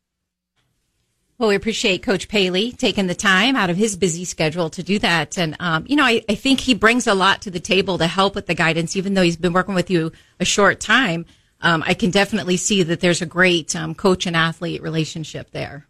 Well, 1.38 1.50
we 1.50 1.54
appreciate 1.54 2.02
Coach 2.02 2.28
Paley 2.28 2.72
taking 2.72 3.08
the 3.08 3.14
time 3.14 3.56
out 3.56 3.68
of 3.68 3.76
his 3.76 3.94
busy 3.96 4.24
schedule 4.24 4.70
to 4.70 4.82
do 4.82 4.98
that. 5.00 5.36
And, 5.36 5.54
um, 5.60 5.84
you 5.86 5.94
know, 5.94 6.04
I, 6.04 6.22
I, 6.30 6.34
think 6.34 6.60
he 6.60 6.72
brings 6.72 7.06
a 7.06 7.12
lot 7.12 7.42
to 7.42 7.50
the 7.50 7.60
table 7.60 7.98
to 7.98 8.06
help 8.06 8.34
with 8.34 8.46
the 8.46 8.54
guidance, 8.54 8.96
even 8.96 9.12
though 9.12 9.22
he's 9.22 9.36
been 9.36 9.52
working 9.52 9.74
with 9.74 9.90
you 9.90 10.12
a 10.40 10.46
short 10.46 10.80
time. 10.80 11.26
Um, 11.60 11.82
I 11.86 11.92
can 11.92 12.10
definitely 12.10 12.56
see 12.56 12.82
that 12.84 13.00
there's 13.00 13.20
a 13.20 13.26
great 13.26 13.76
um, 13.76 13.94
coach 13.94 14.24
and 14.26 14.34
athlete 14.34 14.82
relationship 14.82 15.50
there. 15.50 15.86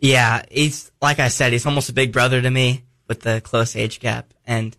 Yeah, 0.00 0.42
he's, 0.50 0.90
like 1.00 1.18
I 1.18 1.28
said, 1.28 1.52
he's 1.52 1.64
almost 1.64 1.88
a 1.88 1.94
big 1.94 2.12
brother 2.12 2.42
to 2.42 2.50
me 2.50 2.84
with 3.08 3.20
the 3.20 3.40
close 3.40 3.76
age 3.76 4.00
gap. 4.00 4.34
And 4.46 4.76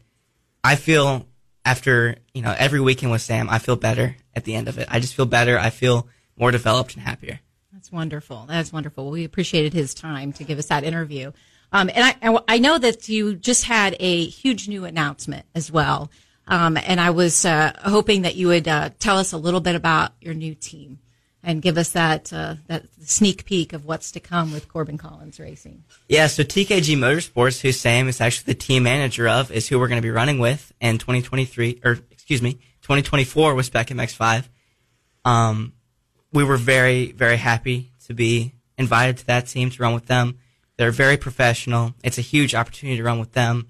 I 0.63 0.75
feel 0.75 1.25
after, 1.63 2.17
you 2.31 2.43
know, 2.43 2.53
every 2.55 2.79
weekend 2.79 3.11
with 3.11 3.23
Sam, 3.23 3.49
I 3.49 3.57
feel 3.57 3.75
better 3.75 4.15
at 4.35 4.43
the 4.43 4.53
end 4.53 4.67
of 4.67 4.77
it. 4.77 4.87
I 4.91 4.99
just 4.99 5.15
feel 5.15 5.25
better. 5.25 5.57
I 5.57 5.71
feel 5.71 6.07
more 6.37 6.51
developed 6.51 6.93
and 6.93 7.01
happier. 7.01 7.39
That's 7.85 7.91
wonderful. 7.91 8.45
That's 8.47 8.73
wonderful. 8.73 9.11
We 9.11 9.25
appreciated 9.25 9.71
his 9.71 9.93
time 9.93 10.33
to 10.33 10.43
give 10.43 10.57
us 10.57 10.65
that 10.67 10.83
interview. 10.83 11.31
Um, 11.71 11.91
and 11.93 12.15
I, 12.19 12.39
I 12.47 12.57
know 12.57 12.79
that 12.79 13.07
you 13.07 13.35
just 13.35 13.65
had 13.65 13.95
a 13.99 14.25
huge 14.25 14.67
new 14.67 14.85
announcement 14.85 15.45
as 15.53 15.71
well. 15.71 16.09
Um, 16.47 16.77
and 16.77 16.99
I 16.99 17.11
was 17.11 17.45
uh, 17.45 17.73
hoping 17.83 18.23
that 18.23 18.33
you 18.33 18.47
would 18.47 18.67
uh, 18.67 18.89
tell 18.97 19.19
us 19.19 19.33
a 19.33 19.37
little 19.37 19.59
bit 19.59 19.75
about 19.75 20.13
your 20.19 20.33
new 20.33 20.55
team 20.55 20.97
and 21.43 21.61
give 21.61 21.77
us 21.77 21.91
that 21.91 22.33
uh, 22.33 22.55
that 22.65 22.85
sneak 23.03 23.45
peek 23.45 23.71
of 23.71 23.85
what's 23.85 24.11
to 24.13 24.19
come 24.19 24.51
with 24.51 24.67
Corbin 24.67 24.97
Collins 24.97 25.39
Racing. 25.39 25.83
Yeah, 26.09 26.25
so 26.25 26.41
TKG 26.41 26.97
Motorsports, 26.97 27.61
who 27.61 27.71
Sam 27.71 28.07
is 28.07 28.19
actually 28.19 28.51
the 28.51 28.59
team 28.59 28.81
manager 28.81 29.27
of, 29.27 29.51
is 29.51 29.67
who 29.67 29.77
we're 29.77 29.89
going 29.89 30.01
to 30.01 30.07
be 30.07 30.09
running 30.09 30.39
with 30.39 30.73
in 30.81 30.97
2023, 30.97 31.81
or 31.85 31.99
excuse 32.09 32.41
me, 32.41 32.53
2024 32.81 33.53
with 33.53 33.67
Spec 33.67 33.89
MX5. 33.89 34.45
Um, 35.23 35.73
we 36.35 36.43
were 36.43 36.57
very, 36.57 37.13
very 37.13 37.37
happy 37.37 37.93
to 38.05 38.13
be 38.13 38.53
invited 38.77 39.17
to 39.17 39.27
that 39.27 39.47
team 39.47 39.69
to 39.71 39.81
run 39.81 39.93
with 39.93 40.05
them. 40.05 40.37
They're 40.77 40.91
very 40.91 41.15
professional. 41.15 41.95
It's 42.03 42.17
a 42.17 42.21
huge 42.21 42.53
opportunity 42.53 42.97
to 42.97 43.03
run 43.03 43.19
with 43.19 43.31
them, 43.31 43.69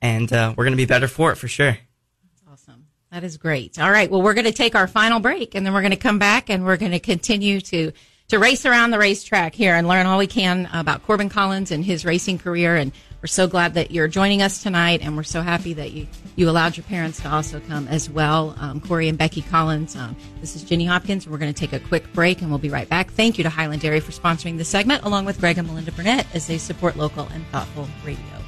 and 0.00 0.32
uh, 0.32 0.54
we're 0.56 0.64
going 0.64 0.72
to 0.72 0.78
be 0.78 0.86
better 0.86 1.06
for 1.06 1.30
it 1.30 1.36
for 1.36 1.46
sure. 1.46 1.76
Awesome. 2.50 2.86
That 3.12 3.22
is 3.22 3.36
great. 3.36 3.78
All 3.78 3.90
right. 3.90 4.10
Well, 4.10 4.22
we're 4.22 4.32
going 4.32 4.46
to 4.46 4.52
take 4.52 4.74
our 4.74 4.86
final 4.86 5.20
break, 5.20 5.54
and 5.54 5.66
then 5.66 5.74
we're 5.74 5.82
going 5.82 5.90
to 5.90 5.96
come 5.96 6.18
back 6.18 6.48
and 6.48 6.64
we're 6.64 6.78
going 6.78 6.92
to 6.92 7.00
continue 7.00 7.60
to 7.60 7.92
to 8.28 8.38
race 8.38 8.64
around 8.64 8.90
the 8.90 8.98
racetrack 8.98 9.54
here 9.54 9.74
and 9.74 9.86
learn 9.86 10.06
all 10.06 10.16
we 10.16 10.26
can 10.26 10.66
about 10.72 11.02
Corbin 11.02 11.28
Collins 11.28 11.70
and 11.70 11.84
his 11.84 12.06
racing 12.06 12.38
career 12.38 12.74
and 12.74 12.90
we're 13.24 13.28
so 13.28 13.48
glad 13.48 13.72
that 13.72 13.90
you're 13.90 14.06
joining 14.06 14.42
us 14.42 14.62
tonight, 14.62 15.00
and 15.00 15.16
we're 15.16 15.22
so 15.22 15.40
happy 15.40 15.72
that 15.72 15.92
you, 15.92 16.06
you 16.36 16.50
allowed 16.50 16.76
your 16.76 16.84
parents 16.84 17.22
to 17.22 17.30
also 17.30 17.58
come 17.58 17.88
as 17.88 18.10
well. 18.10 18.54
Um, 18.58 18.82
Cory 18.82 19.08
and 19.08 19.16
Becky 19.16 19.40
Collins. 19.40 19.96
Um, 19.96 20.14
this 20.42 20.54
is 20.54 20.62
Jenny 20.62 20.84
Hopkins. 20.84 21.26
We're 21.26 21.38
going 21.38 21.50
to 21.50 21.58
take 21.58 21.72
a 21.72 21.80
quick 21.80 22.12
break, 22.12 22.42
and 22.42 22.50
we'll 22.50 22.58
be 22.58 22.68
right 22.68 22.86
back. 22.86 23.10
Thank 23.12 23.38
you 23.38 23.44
to 23.44 23.48
Highland 23.48 23.80
Dairy 23.80 24.00
for 24.00 24.12
sponsoring 24.12 24.58
this 24.58 24.68
segment, 24.68 25.04
along 25.04 25.24
with 25.24 25.40
Greg 25.40 25.56
and 25.56 25.66
Melinda 25.66 25.92
Burnett 25.92 26.26
as 26.34 26.46
they 26.46 26.58
support 26.58 26.96
local 26.96 27.26
and 27.28 27.46
thoughtful 27.46 27.88
radio. 28.04 28.43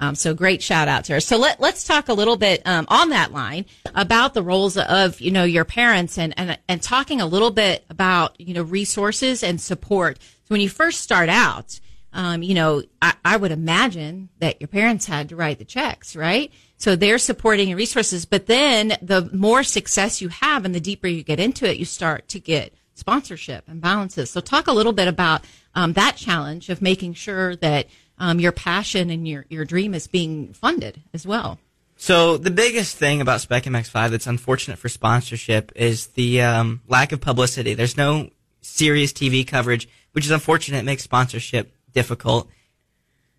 Um, 0.00 0.14
so 0.14 0.32
great 0.32 0.62
shout 0.62 0.88
out 0.88 1.04
to 1.04 1.12
her. 1.12 1.20
So 1.20 1.36
let, 1.36 1.60
let's 1.60 1.84
talk 1.84 2.08
a 2.08 2.14
little 2.14 2.38
bit 2.38 2.66
um, 2.66 2.86
on 2.88 3.10
that 3.10 3.32
line 3.32 3.66
about 3.94 4.32
the 4.32 4.42
roles 4.42 4.78
of 4.78 5.20
you 5.20 5.30
know 5.30 5.44
your 5.44 5.66
parents 5.66 6.16
and, 6.16 6.32
and 6.38 6.58
and 6.66 6.82
talking 6.82 7.20
a 7.20 7.26
little 7.26 7.50
bit 7.50 7.84
about 7.90 8.40
you 8.40 8.54
know 8.54 8.62
resources 8.62 9.42
and 9.42 9.60
support. 9.60 10.18
So 10.22 10.54
when 10.54 10.62
you 10.62 10.70
first 10.70 11.02
start 11.02 11.28
out, 11.28 11.78
um, 12.14 12.42
you 12.42 12.54
know 12.54 12.82
I, 13.02 13.12
I 13.22 13.36
would 13.36 13.52
imagine 13.52 14.30
that 14.38 14.62
your 14.62 14.68
parents 14.68 15.04
had 15.04 15.28
to 15.28 15.36
write 15.36 15.58
the 15.58 15.66
checks, 15.66 16.16
right? 16.16 16.50
So 16.84 16.96
they're 16.96 17.16
supporting 17.16 17.70
your 17.70 17.78
resources, 17.78 18.26
but 18.26 18.44
then 18.44 18.98
the 19.00 19.30
more 19.32 19.62
success 19.62 20.20
you 20.20 20.28
have 20.28 20.66
and 20.66 20.74
the 20.74 20.80
deeper 20.80 21.06
you 21.06 21.22
get 21.22 21.40
into 21.40 21.64
it, 21.64 21.78
you 21.78 21.86
start 21.86 22.28
to 22.28 22.38
get 22.38 22.74
sponsorship 22.92 23.64
and 23.68 23.80
balances. 23.80 24.28
So 24.28 24.42
talk 24.42 24.66
a 24.66 24.72
little 24.72 24.92
bit 24.92 25.08
about 25.08 25.46
um, 25.74 25.94
that 25.94 26.16
challenge 26.16 26.68
of 26.68 26.82
making 26.82 27.14
sure 27.14 27.56
that 27.56 27.86
um, 28.18 28.38
your 28.38 28.52
passion 28.52 29.08
and 29.08 29.26
your, 29.26 29.46
your 29.48 29.64
dream 29.64 29.94
is 29.94 30.06
being 30.06 30.52
funded 30.52 31.00
as 31.14 31.26
well. 31.26 31.58
So 31.96 32.36
the 32.36 32.50
biggest 32.50 32.98
thing 32.98 33.22
about 33.22 33.40
Spec 33.40 33.62
MX5 33.62 34.10
that's 34.10 34.26
unfortunate 34.26 34.78
for 34.78 34.90
sponsorship 34.90 35.72
is 35.74 36.08
the 36.08 36.42
um, 36.42 36.82
lack 36.86 37.12
of 37.12 37.20
publicity. 37.22 37.72
There's 37.72 37.96
no 37.96 38.28
serious 38.60 39.10
TV 39.14 39.46
coverage, 39.46 39.88
which 40.12 40.26
is 40.26 40.30
unfortunate. 40.30 40.80
It 40.80 40.84
makes 40.84 41.04
sponsorship 41.04 41.72
difficult. 41.94 42.50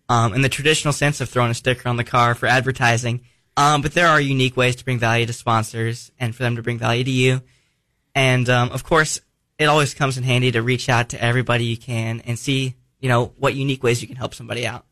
Um, 0.08 0.34
in 0.34 0.42
the 0.42 0.48
traditional 0.48 0.92
sense 0.92 1.20
of 1.20 1.28
throwing 1.28 1.52
a 1.52 1.54
sticker 1.54 1.88
on 1.88 1.96
the 1.96 2.04
car 2.04 2.34
for 2.34 2.46
advertising, 2.46 3.22
um, 3.56 3.82
but 3.82 3.94
there 3.94 4.08
are 4.08 4.20
unique 4.20 4.56
ways 4.56 4.76
to 4.76 4.84
bring 4.84 4.98
value 4.98 5.26
to 5.26 5.32
sponsors 5.32 6.10
and 6.18 6.34
for 6.34 6.42
them 6.42 6.56
to 6.56 6.62
bring 6.62 6.78
value 6.78 7.04
to 7.04 7.10
you. 7.10 7.42
And 8.14 8.48
um, 8.48 8.70
of 8.70 8.84
course, 8.84 9.20
it 9.58 9.64
always 9.64 9.94
comes 9.94 10.18
in 10.18 10.24
handy 10.24 10.50
to 10.52 10.62
reach 10.62 10.88
out 10.88 11.10
to 11.10 11.22
everybody 11.22 11.64
you 11.64 11.76
can 11.76 12.20
and 12.20 12.38
see, 12.38 12.74
you 13.00 13.08
know, 13.08 13.32
what 13.38 13.54
unique 13.54 13.82
ways 13.82 14.02
you 14.02 14.08
can 14.08 14.16
help 14.16 14.34
somebody 14.34 14.66
out. 14.66 14.84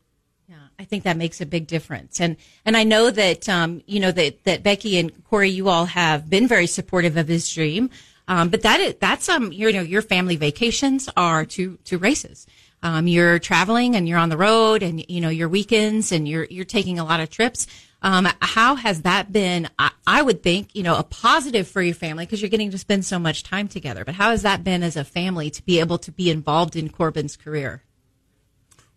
Yeah, 0.47 0.55
I 0.79 0.85
think 0.85 1.03
that 1.03 1.17
makes 1.17 1.41
a 1.41 1.45
big 1.45 1.67
difference. 1.67 2.19
And 2.19 2.37
and 2.65 2.75
I 2.75 2.83
know 2.83 3.11
that 3.11 3.47
um, 3.47 3.81
you 3.85 3.99
know 3.99 4.11
that 4.11 4.43
that 4.45 4.63
Becky 4.63 4.97
and 4.97 5.23
Cory, 5.25 5.49
you 5.49 5.69
all 5.69 5.85
have 5.85 6.29
been 6.29 6.47
very 6.47 6.67
supportive 6.67 7.17
of 7.17 7.27
his 7.27 7.51
dream. 7.51 7.89
Um, 8.27 8.49
but 8.49 8.63
that 8.63 8.79
is 8.79 8.95
that's 8.99 9.29
um 9.29 9.51
you 9.51 9.71
know 9.71 9.81
your 9.81 10.01
family 10.01 10.35
vacations 10.35 11.09
are 11.15 11.45
to 11.45 11.77
to 11.85 11.97
races. 11.97 12.47
Um, 12.83 13.07
you're 13.07 13.39
traveling 13.39 13.95
and 13.95 14.07
you're 14.07 14.19
on 14.19 14.29
the 14.29 14.37
road 14.37 14.83
and 14.83 15.03
you 15.09 15.21
know 15.21 15.29
your 15.29 15.49
weekends 15.49 16.11
and 16.11 16.27
you're 16.27 16.45
you're 16.45 16.65
taking 16.65 16.99
a 16.99 17.03
lot 17.03 17.19
of 17.19 17.29
trips. 17.29 17.67
Um, 18.01 18.27
how 18.41 18.75
has 18.75 19.01
that 19.01 19.31
been? 19.31 19.67
I, 19.79 19.91
I, 20.05 20.21
would 20.21 20.43
think, 20.43 20.75
you 20.75 20.83
know, 20.83 20.95
a 20.95 21.03
positive 21.03 21.67
for 21.67 21.81
your 21.81 21.95
family 21.95 22.25
because 22.25 22.41
you're 22.41 22.49
getting 22.49 22.71
to 22.71 22.77
spend 22.77 23.03
so 23.05 23.17
much 23.17 23.43
time 23.43 23.67
together. 23.67 24.05
But 24.05 24.15
how 24.15 24.29
has 24.29 24.43
that 24.43 24.63
been 24.63 24.83
as 24.83 24.95
a 24.95 25.03
family 25.03 25.49
to 25.49 25.63
be 25.63 25.79
able 25.79 25.97
to 25.99 26.11
be 26.11 26.29
involved 26.29 26.75
in 26.75 26.89
Corbin's 26.89 27.35
career? 27.35 27.83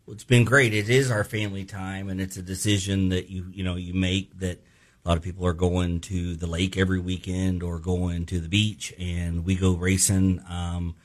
Well, 0.08 0.14
it's 0.14 0.24
been 0.24 0.44
great. 0.44 0.72
It 0.72 0.88
is 0.88 1.10
our 1.10 1.24
family 1.24 1.64
time, 1.64 2.08
and 2.08 2.18
it's 2.18 2.38
a 2.38 2.42
decision 2.42 3.10
that 3.10 3.28
you 3.28 3.44
you 3.52 3.62
know 3.62 3.76
you 3.76 3.92
make 3.92 4.38
that 4.38 4.58
a 5.04 5.08
lot 5.08 5.18
of 5.18 5.22
people 5.22 5.46
are 5.46 5.52
going 5.52 6.00
to 6.00 6.34
the 6.34 6.46
lake 6.46 6.78
every 6.78 6.98
weekend 6.98 7.62
or 7.62 7.78
going 7.78 8.24
to 8.26 8.40
the 8.40 8.48
beach, 8.48 8.94
and 8.98 9.44
we 9.44 9.54
go 9.54 9.74
racing. 9.74 10.42
Um, 10.48 10.96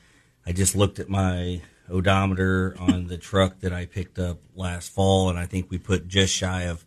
I 0.46 0.52
just 0.52 0.74
looked 0.74 0.98
at 0.98 1.10
my 1.10 1.60
odometer 1.90 2.76
on 2.78 3.08
the 3.08 3.18
truck 3.18 3.60
that 3.60 3.74
I 3.74 3.84
picked 3.84 4.18
up 4.18 4.38
last 4.54 4.90
fall, 4.90 5.28
and 5.28 5.38
I 5.38 5.44
think 5.44 5.70
we 5.70 5.76
put 5.76 6.08
just 6.08 6.34
shy 6.34 6.62
of 6.62 6.84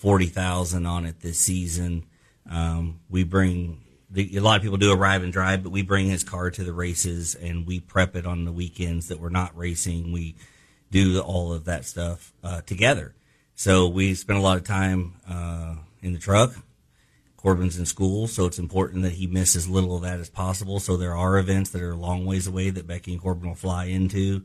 forty 0.00 0.26
thousand 0.26 0.86
on 0.86 1.04
it 1.04 1.20
this 1.20 1.38
season. 1.38 2.06
Um, 2.50 3.00
we 3.10 3.22
bring 3.22 3.82
the, 4.08 4.38
a 4.38 4.40
lot 4.40 4.56
of 4.56 4.62
people 4.62 4.78
do 4.78 4.94
arrive 4.94 5.22
and 5.22 5.30
drive, 5.30 5.62
but 5.62 5.72
we 5.72 5.82
bring 5.82 6.08
his 6.08 6.24
car 6.24 6.50
to 6.50 6.64
the 6.64 6.72
races 6.72 7.34
and 7.34 7.66
we 7.66 7.80
prep 7.80 8.16
it 8.16 8.24
on 8.24 8.46
the 8.46 8.50
weekends 8.50 9.08
that 9.08 9.20
we're 9.20 9.28
not 9.28 9.54
racing. 9.54 10.10
We 10.10 10.36
do 10.90 11.20
all 11.20 11.52
of 11.52 11.66
that 11.66 11.84
stuff 11.84 12.32
uh, 12.42 12.62
together. 12.62 13.14
So 13.54 13.88
we 13.88 14.14
spend 14.14 14.38
a 14.38 14.42
lot 14.42 14.56
of 14.56 14.64
time 14.64 15.16
uh, 15.28 15.74
in 16.00 16.14
the 16.14 16.18
truck. 16.18 16.54
Corbin's 17.36 17.78
in 17.78 17.84
school, 17.84 18.26
so 18.26 18.46
it's 18.46 18.58
important 18.58 19.02
that 19.02 19.12
he 19.12 19.26
miss 19.26 19.54
as 19.54 19.68
little 19.68 19.96
of 19.96 20.02
that 20.02 20.18
as 20.18 20.30
possible. 20.30 20.80
So 20.80 20.96
there 20.96 21.14
are 21.14 21.38
events 21.38 21.70
that 21.70 21.82
are 21.82 21.92
a 21.92 21.96
long 21.96 22.24
ways 22.24 22.46
away 22.46 22.70
that 22.70 22.86
Becky 22.86 23.12
and 23.12 23.20
Corbin 23.20 23.48
will 23.48 23.54
fly 23.54 23.84
into 23.84 24.44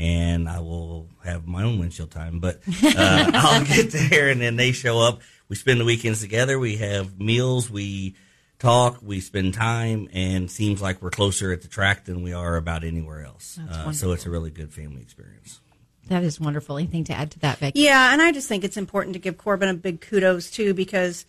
and 0.00 0.48
I 0.48 0.60
will 0.60 1.08
have 1.24 1.46
my 1.46 1.62
own 1.62 1.78
windshield 1.78 2.10
time. 2.10 2.40
But 2.40 2.60
uh, 2.82 3.30
I'll 3.34 3.64
get 3.64 3.92
there, 3.92 4.30
and 4.30 4.40
then 4.40 4.56
they 4.56 4.72
show 4.72 4.98
up. 4.98 5.20
We 5.48 5.56
spend 5.56 5.78
the 5.78 5.84
weekends 5.84 6.20
together. 6.20 6.58
We 6.58 6.76
have 6.78 7.20
meals. 7.20 7.70
We 7.70 8.16
talk. 8.58 9.00
We 9.02 9.20
spend 9.20 9.52
time, 9.52 10.08
and 10.12 10.50
seems 10.50 10.80
like 10.80 11.02
we're 11.02 11.10
closer 11.10 11.52
at 11.52 11.60
the 11.60 11.68
track 11.68 12.06
than 12.06 12.22
we 12.22 12.32
are 12.32 12.56
about 12.56 12.82
anywhere 12.82 13.24
else. 13.24 13.58
Uh, 13.70 13.92
so 13.92 14.12
it's 14.12 14.24
a 14.24 14.30
really 14.30 14.50
good 14.50 14.72
family 14.72 15.02
experience. 15.02 15.60
That 16.08 16.24
is 16.24 16.40
wonderful. 16.40 16.78
Anything 16.78 17.04
to 17.04 17.12
add 17.12 17.30
to 17.32 17.38
that, 17.40 17.60
Becky? 17.60 17.80
Yeah, 17.80 18.12
and 18.12 18.22
I 18.22 18.32
just 18.32 18.48
think 18.48 18.64
it's 18.64 18.78
important 18.78 19.12
to 19.12 19.20
give 19.20 19.36
Corbin 19.36 19.68
a 19.68 19.74
big 19.74 20.00
kudos 20.00 20.50
too 20.50 20.72
because 20.72 21.26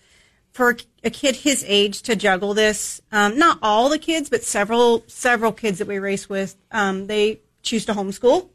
for 0.54 0.78
a 1.04 1.10
kid 1.10 1.36
his 1.36 1.66
age 1.68 2.04
to 2.04 2.16
juggle 2.16 2.54
this, 2.54 3.02
um, 3.12 3.38
not 3.38 3.60
all 3.62 3.90
the 3.90 4.00
kids, 4.00 4.30
but 4.30 4.44
several 4.44 5.04
several 5.08 5.52
kids 5.52 5.80
that 5.80 5.88
we 5.88 6.00
race 6.00 6.30
with, 6.30 6.56
um, 6.72 7.08
they 7.08 7.42
choose 7.64 7.86
to 7.86 7.94
homeschool 7.94 8.48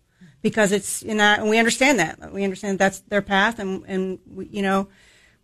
because 0.48 0.70
it's 0.70 1.02
you 1.02 1.12
know 1.12 1.24
and 1.24 1.50
we 1.50 1.58
understand 1.58 1.98
that. 1.98 2.32
We 2.32 2.44
understand 2.44 2.78
that's 2.78 3.00
their 3.00 3.20
path 3.20 3.58
and 3.58 3.82
and 3.88 4.20
we, 4.32 4.46
you 4.46 4.62
know 4.62 4.86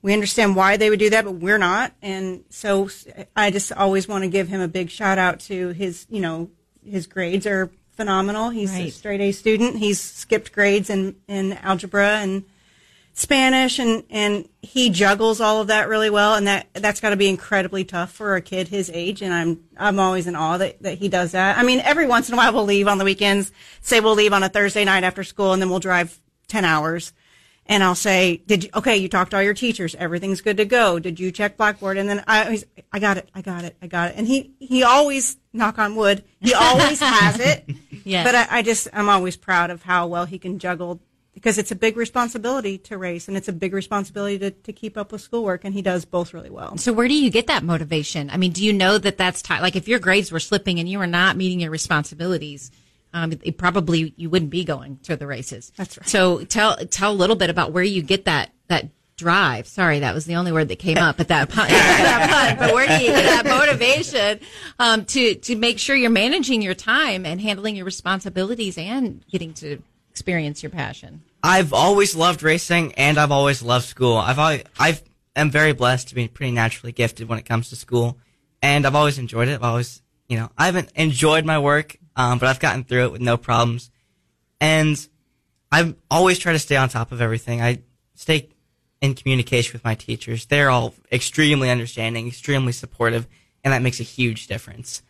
we 0.00 0.12
understand 0.12 0.54
why 0.54 0.76
they 0.76 0.90
would 0.90 1.00
do 1.00 1.10
that 1.10 1.24
but 1.24 1.32
we're 1.32 1.58
not. 1.58 1.92
And 2.02 2.44
so 2.50 2.88
I 3.34 3.50
just 3.50 3.72
always 3.72 4.06
want 4.06 4.22
to 4.22 4.28
give 4.28 4.46
him 4.46 4.60
a 4.60 4.68
big 4.68 4.90
shout 4.90 5.18
out 5.18 5.40
to 5.40 5.70
his 5.70 6.06
you 6.08 6.20
know 6.20 6.50
his 6.84 7.08
grades 7.08 7.48
are 7.48 7.68
phenomenal. 7.94 8.50
He's 8.50 8.70
right. 8.70 8.86
a 8.86 8.90
straight 8.92 9.20
A 9.20 9.32
student. 9.32 9.78
He's 9.78 10.00
skipped 10.00 10.52
grades 10.52 10.88
in 10.88 11.16
in 11.26 11.54
algebra 11.54 12.18
and 12.18 12.44
Spanish 13.14 13.78
and 13.78 14.04
and 14.08 14.48
he 14.62 14.88
juggles 14.88 15.40
all 15.40 15.60
of 15.60 15.66
that 15.66 15.88
really 15.88 16.08
well 16.08 16.34
and 16.34 16.46
that 16.46 16.68
that's 16.72 17.00
got 17.00 17.10
to 17.10 17.16
be 17.16 17.28
incredibly 17.28 17.84
tough 17.84 18.10
for 18.10 18.36
a 18.36 18.40
kid 18.40 18.68
his 18.68 18.90
age 18.92 19.20
and 19.22 19.34
I'm 19.34 19.64
I'm 19.76 20.00
always 20.00 20.26
in 20.26 20.34
awe 20.34 20.56
that, 20.58 20.82
that 20.82 20.98
he 20.98 21.08
does 21.08 21.32
that. 21.32 21.58
I 21.58 21.62
mean 21.62 21.80
every 21.80 22.06
once 22.06 22.28
in 22.28 22.34
a 22.34 22.36
while 22.38 22.52
we'll 22.52 22.64
leave 22.64 22.88
on 22.88 22.98
the 22.98 23.04
weekends, 23.04 23.52
say 23.82 24.00
we'll 24.00 24.14
leave 24.14 24.32
on 24.32 24.42
a 24.42 24.48
Thursday 24.48 24.84
night 24.84 25.04
after 25.04 25.24
school 25.24 25.52
and 25.52 25.60
then 25.60 25.68
we'll 25.68 25.78
drive 25.78 26.18
10 26.48 26.64
hours 26.64 27.12
and 27.66 27.84
I'll 27.84 27.94
say, 27.94 28.42
"Did 28.46 28.64
you 28.64 28.70
okay, 28.74 28.96
you 28.96 29.08
talked 29.08 29.30
to 29.32 29.36
all 29.36 29.42
your 29.42 29.54
teachers, 29.54 29.94
everything's 29.94 30.40
good 30.40 30.56
to 30.56 30.64
go. 30.64 30.98
Did 30.98 31.20
you 31.20 31.30
check 31.30 31.56
Blackboard?" 31.56 31.96
And 31.96 32.08
then 32.08 32.24
I 32.26 32.44
always 32.44 32.64
I 32.92 32.98
got 32.98 33.18
it. 33.18 33.28
I 33.34 33.40
got 33.40 33.64
it. 33.64 33.76
I 33.80 33.86
got 33.86 34.10
it. 34.10 34.16
And 34.16 34.26
he 34.26 34.52
he 34.58 34.82
always 34.82 35.36
knock 35.52 35.78
on 35.78 35.94
wood, 35.94 36.24
he 36.40 36.54
always 36.54 36.98
has 37.00 37.38
it. 37.38 37.68
Yeah. 38.04 38.24
But 38.24 38.34
I, 38.34 38.46
I 38.50 38.62
just 38.62 38.88
I'm 38.92 39.08
always 39.08 39.36
proud 39.36 39.70
of 39.70 39.84
how 39.84 40.08
well 40.08 40.24
he 40.24 40.36
can 40.36 40.58
juggle 40.58 41.00
because 41.34 41.58
it's 41.58 41.70
a 41.70 41.76
big 41.76 41.96
responsibility 41.96 42.78
to 42.78 42.98
race 42.98 43.28
and 43.28 43.36
it's 43.36 43.48
a 43.48 43.52
big 43.52 43.72
responsibility 43.72 44.38
to, 44.38 44.50
to 44.50 44.72
keep 44.72 44.96
up 44.96 45.12
with 45.12 45.20
schoolwork 45.20 45.64
and 45.64 45.74
he 45.74 45.82
does 45.82 46.04
both 46.04 46.34
really 46.34 46.50
well. 46.50 46.76
So 46.76 46.92
where 46.92 47.08
do 47.08 47.14
you 47.14 47.30
get 47.30 47.46
that 47.46 47.62
motivation? 47.62 48.30
I 48.30 48.36
mean 48.36 48.52
do 48.52 48.64
you 48.64 48.72
know 48.72 48.98
that 48.98 49.16
that's 49.18 49.42
t- 49.42 49.60
like 49.60 49.76
if 49.76 49.88
your 49.88 49.98
grades 49.98 50.30
were 50.30 50.40
slipping 50.40 50.78
and 50.78 50.88
you 50.88 50.98
were 50.98 51.06
not 51.06 51.36
meeting 51.36 51.60
your 51.60 51.70
responsibilities 51.70 52.70
um, 53.14 53.32
it, 53.42 53.58
probably 53.58 54.14
you 54.16 54.30
wouldn't 54.30 54.50
be 54.50 54.64
going 54.64 54.98
to 55.02 55.16
the 55.16 55.26
races. 55.26 55.72
That's 55.76 55.98
right. 55.98 56.08
So 56.08 56.44
tell 56.44 56.76
tell 56.86 57.12
a 57.12 57.14
little 57.14 57.36
bit 57.36 57.50
about 57.50 57.72
where 57.72 57.84
you 57.84 58.02
get 58.02 58.24
that 58.24 58.52
that 58.68 58.88
drive. 59.16 59.66
Sorry 59.66 60.00
that 60.00 60.14
was 60.14 60.24
the 60.24 60.36
only 60.36 60.52
word 60.52 60.68
that 60.68 60.78
came 60.78 60.98
up 60.98 61.16
but 61.16 61.28
that 61.28 61.48
pun, 61.50 61.68
that 61.68 62.56
pun 62.56 62.58
but 62.58 62.74
where 62.74 62.86
do 62.86 63.04
you 63.04 63.10
get 63.10 63.44
that 63.44 63.46
motivation 63.46 64.40
um, 64.78 65.04
to 65.06 65.34
to 65.34 65.56
make 65.56 65.78
sure 65.78 65.94
you're 65.94 66.10
managing 66.10 66.62
your 66.62 66.74
time 66.74 67.26
and 67.26 67.40
handling 67.40 67.76
your 67.76 67.84
responsibilities 67.84 68.78
and 68.78 69.24
getting 69.28 69.52
to 69.54 69.82
experience 70.12 70.62
your 70.62 70.70
passion? 70.70 71.22
I've 71.42 71.72
always 71.72 72.14
loved 72.14 72.42
racing 72.42 72.92
and 72.94 73.16
I've 73.18 73.32
always 73.32 73.62
loved 73.62 73.86
school. 73.86 74.16
I've 74.16 74.38
always, 74.38 74.62
I've 74.78 75.02
am 75.34 75.50
very 75.50 75.72
blessed 75.72 76.08
to 76.08 76.14
be 76.14 76.28
pretty 76.28 76.52
naturally 76.52 76.92
gifted 76.92 77.28
when 77.28 77.38
it 77.38 77.46
comes 77.46 77.70
to 77.70 77.76
school, 77.76 78.18
and 78.60 78.86
I've 78.86 78.94
always 78.94 79.18
enjoyed 79.18 79.48
it. 79.48 79.54
I've 79.54 79.62
always, 79.62 80.02
you 80.28 80.36
know, 80.36 80.50
I 80.58 80.66
haven't 80.66 80.92
enjoyed 80.94 81.44
my 81.44 81.58
work, 81.58 81.96
um, 82.14 82.38
but 82.38 82.48
I've 82.48 82.60
gotten 82.60 82.84
through 82.84 83.04
it 83.06 83.12
with 83.12 83.22
no 83.22 83.36
problems, 83.36 83.90
and 84.60 84.96
I've 85.70 85.96
always 86.10 86.38
tried 86.38 86.52
to 86.52 86.58
stay 86.58 86.76
on 86.76 86.90
top 86.90 87.12
of 87.12 87.20
everything. 87.20 87.62
I 87.62 87.78
stay 88.14 88.50
in 89.00 89.14
communication 89.14 89.72
with 89.72 89.84
my 89.84 89.94
teachers. 89.94 90.46
They're 90.46 90.70
all 90.70 90.94
extremely 91.10 91.70
understanding, 91.70 92.28
extremely 92.28 92.72
supportive, 92.72 93.26
and 93.64 93.72
that 93.72 93.82
makes 93.82 94.00
a 94.00 94.04
huge 94.04 94.46
difference 94.46 95.02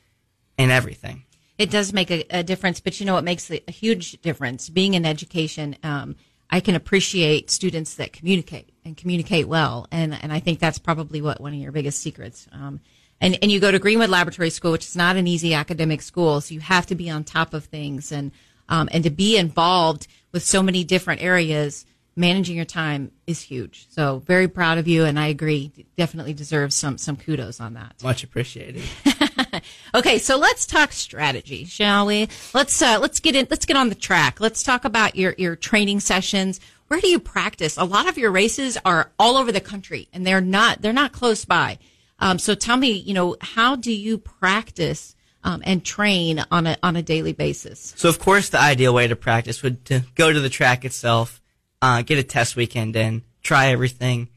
in 0.57 0.71
everything 0.71 1.25
it 1.63 1.71
does 1.71 1.93
make 1.93 2.11
a, 2.11 2.25
a, 2.31 2.43
difference. 2.43 2.81
But 2.81 2.99
you 2.99 3.07
know, 3.07 3.15
what 3.15 3.25
makes 3.25 3.51
a, 3.51 3.63
a 3.69 3.71
huge 3.71 4.21
difference 4.21 4.69
being 4.69 4.95
in 4.95 5.07
education. 5.07 5.77
Um, 5.83 6.17
I 6.51 6.61
can 6.61 6.75
appreciate 6.75 7.51
students 7.51 7.95
that 7.95 8.13
communicate 8.13 8.69
and 8.85 8.97
communicate 8.97 9.49
well, 9.49 9.87
and 9.91 10.13
and 10.23 10.33
I 10.33 10.41
think 10.41 10.59
that's 10.59 10.79
probably 10.79 11.23
what 11.23 11.41
one 11.41 11.55
of 11.55 11.59
your 11.59 11.73
biggest 11.73 12.01
secrets. 12.01 12.49
Um, 12.53 12.81
and 13.21 13.39
and 13.41 13.51
you 13.51 13.61
go 13.61 13.71
to 13.71 13.79
Greenwood 13.79 14.11
Laboratory 14.11 14.51
School, 14.51 14.73
which 14.73 14.87
is 14.87 14.97
not 14.97 15.17
an 15.17 15.27
easy 15.27 15.55
academic 15.55 16.03
school, 16.03 16.41
so 16.41 16.53
you 16.53 16.61
have 16.61 16.87
to 16.87 16.95
be 16.95 17.09
on 17.09 17.25
top 17.25 17.55
of 17.55 17.65
things 17.65 18.13
and 18.13 18.33
um, 18.69 18.89
and 18.93 19.05
to 19.05 19.11
be 19.11 19.39
involved 19.39 20.09
with 20.33 20.43
so 20.43 20.63
many 20.63 20.85
different 20.85 21.23
areas 21.23 21.87
managing 22.17 22.57
your 22.57 22.65
time 22.65 23.11
is 23.27 23.41
huge. 23.41 23.87
So 23.89 24.23
very 24.27 24.49
proud 24.49 24.79
of 24.79 24.87
you, 24.87 25.05
and 25.05 25.19
I 25.19 25.29
agree, 25.29 25.73
definitely 25.97 26.35
deserves 26.35 26.75
some 26.75 26.99
some 26.99 27.17
kudos 27.17 27.61
on 27.61 27.75
that. 27.75 28.03
Much 28.03 28.25
appreciated. 28.25 28.83
Okay, 29.95 30.19
so 30.19 30.39
let's 30.39 30.65
talk 30.65 30.93
strategy, 30.93 31.65
shall 31.65 32.07
we? 32.07 32.29
Let's 32.55 32.81
uh, 32.81 32.99
let's 33.01 33.21
get 33.21 33.37
in. 33.37 33.47
Let's 33.51 33.67
get 33.67 33.77
on 33.77 33.91
the 33.91 33.95
track. 33.95 34.41
Let's 34.41 34.63
talk 34.63 34.87
about 34.87 35.17
your 35.17 35.35
your 35.37 35.55
training 35.55 36.01
sessions. 36.01 36.61
Where 36.89 37.01
do 37.01 37.09
you 37.09 37.19
practice? 37.19 37.77
A 37.77 37.85
lot 37.85 38.09
of 38.09 38.17
your 38.17 38.31
races 38.31 38.79
are 38.85 39.11
all 39.19 39.37
over 39.37 39.53
the 39.53 39.61
country, 39.61 40.09
and 40.13 40.27
they're 40.27 40.41
not 40.41 40.81
they're 40.81 40.93
not 40.93 41.13
close 41.13 41.45
by. 41.45 41.79
Um, 42.19 42.39
so 42.39 42.55
tell 42.55 42.77
me, 42.77 42.93
you 42.93 43.13
know, 43.13 43.37
how 43.41 43.77
do 43.77 43.93
you 43.93 44.17
practice 44.17 45.15
um, 45.45 45.63
and 45.67 45.85
train 45.85 46.43
on 46.51 46.67
a 46.67 46.79
on 46.83 46.97
a 46.97 47.03
daily 47.03 47.33
basis? 47.33 47.93
So 47.97 48.09
of 48.09 48.19
course, 48.19 48.49
the 48.49 48.61
ideal 48.61 48.95
way 48.95 49.09
to 49.09 49.17
practice 49.17 49.63
would 49.63 49.85
to 49.87 50.03
go 50.15 50.33
to 50.33 50.41
the 50.41 50.49
track 50.49 50.87
itself, 50.87 51.43
uh, 51.83 52.01
get 52.03 52.19
a 52.19 52.23
test 52.23 52.57
weekend 52.57 52.97
in, 52.97 53.23
try 53.43 53.67
everything. 53.67 54.29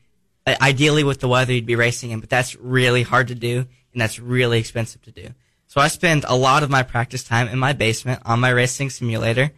Ideally, 0.48 1.04
with 1.04 1.22
the 1.22 1.28
weather 1.28 1.54
you'd 1.54 1.66
be 1.66 1.76
racing 1.76 2.12
in, 2.12 2.20
but 2.20 2.30
that's 2.30 2.56
really 2.58 3.02
hard 3.02 3.30
to 3.30 3.36
do, 3.36 3.66
and 3.96 4.02
that's 4.02 4.20
really 4.20 4.60
expensive 4.60 5.02
to 5.04 5.12
do. 5.12 5.30
So 5.68 5.82
I 5.82 5.88
spend 5.88 6.26
a 6.28 6.36
lot 6.36 6.64
of 6.64 6.70
my 6.70 6.84
practice 6.84 7.24
time 7.24 7.48
in 7.48 7.58
my 7.58 7.74
basement 7.74 8.22
on 8.26 8.42
my 8.42 8.50
racing 8.50 8.90
simulator, 8.90 9.52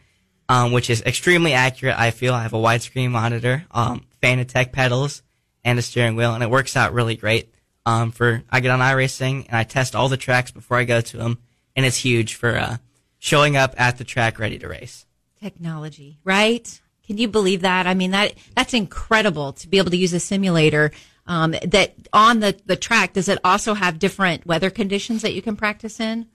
um, 0.48 0.72
which 0.72 0.90
is 0.90 1.02
extremely 1.02 1.54
accurate. 1.54 1.98
I 1.98 2.12
feel 2.12 2.34
I 2.34 2.44
have 2.44 2.54
a 2.54 2.58
widescreen 2.58 3.10
monitor, 3.10 3.66
um, 3.72 4.06
Fanatec 4.22 4.72
pedals, 4.72 5.24
and 5.64 5.78
a 5.78 5.82
steering 5.82 6.16
wheel, 6.16 6.34
and 6.34 6.44
it 6.44 6.50
works 6.50 6.78
out 6.78 6.94
really 6.94 7.16
great. 7.16 7.54
Um, 7.86 8.12
for 8.12 8.44
I 8.50 8.60
get 8.60 8.72
on 8.72 8.80
iRacing 8.80 9.48
and 9.48 9.58
I 9.58 9.64
test 9.64 9.96
all 9.96 10.10
the 10.10 10.18
tracks 10.18 10.52
before 10.52 10.78
I 10.78 10.84
go 10.84 11.02
to 11.02 11.18
them, 11.18 11.40
and 11.76 11.86
it's 11.86 11.98
huge 11.98 12.36
for 12.36 12.56
uh, 12.56 12.78
showing 13.18 13.56
up 13.56 13.74
at 13.78 13.98
the 13.98 14.04
track 14.04 14.40
ready 14.40 14.60
to 14.60 14.68
race. 14.68 15.06
Technology, 15.42 16.20
right? 16.24 16.82
Can 17.06 17.18
you 17.18 17.28
believe 17.28 17.62
that? 17.62 17.88
I 17.88 17.94
mean 17.94 18.12
that 18.12 18.34
that's 18.56 18.74
incredible 18.74 19.54
to 19.54 19.68
be 19.68 19.78
able 19.78 19.92
to 19.92 19.98
use 19.98 20.14
a 20.14 20.20
simulator 20.20 20.92
um, 21.28 21.52
that 21.52 21.96
on 22.14 22.40
the, 22.40 22.58
the 22.66 22.76
track, 22.76 23.14
does 23.14 23.30
it 23.30 23.40
also 23.44 23.74
have 23.74 24.00
different 24.00 24.46
weather 24.46 24.70
conditions 24.70 25.22
that 25.22 25.34
you 25.34 25.42
can 25.42 25.56
practice 25.56 26.00
in? 26.00 26.28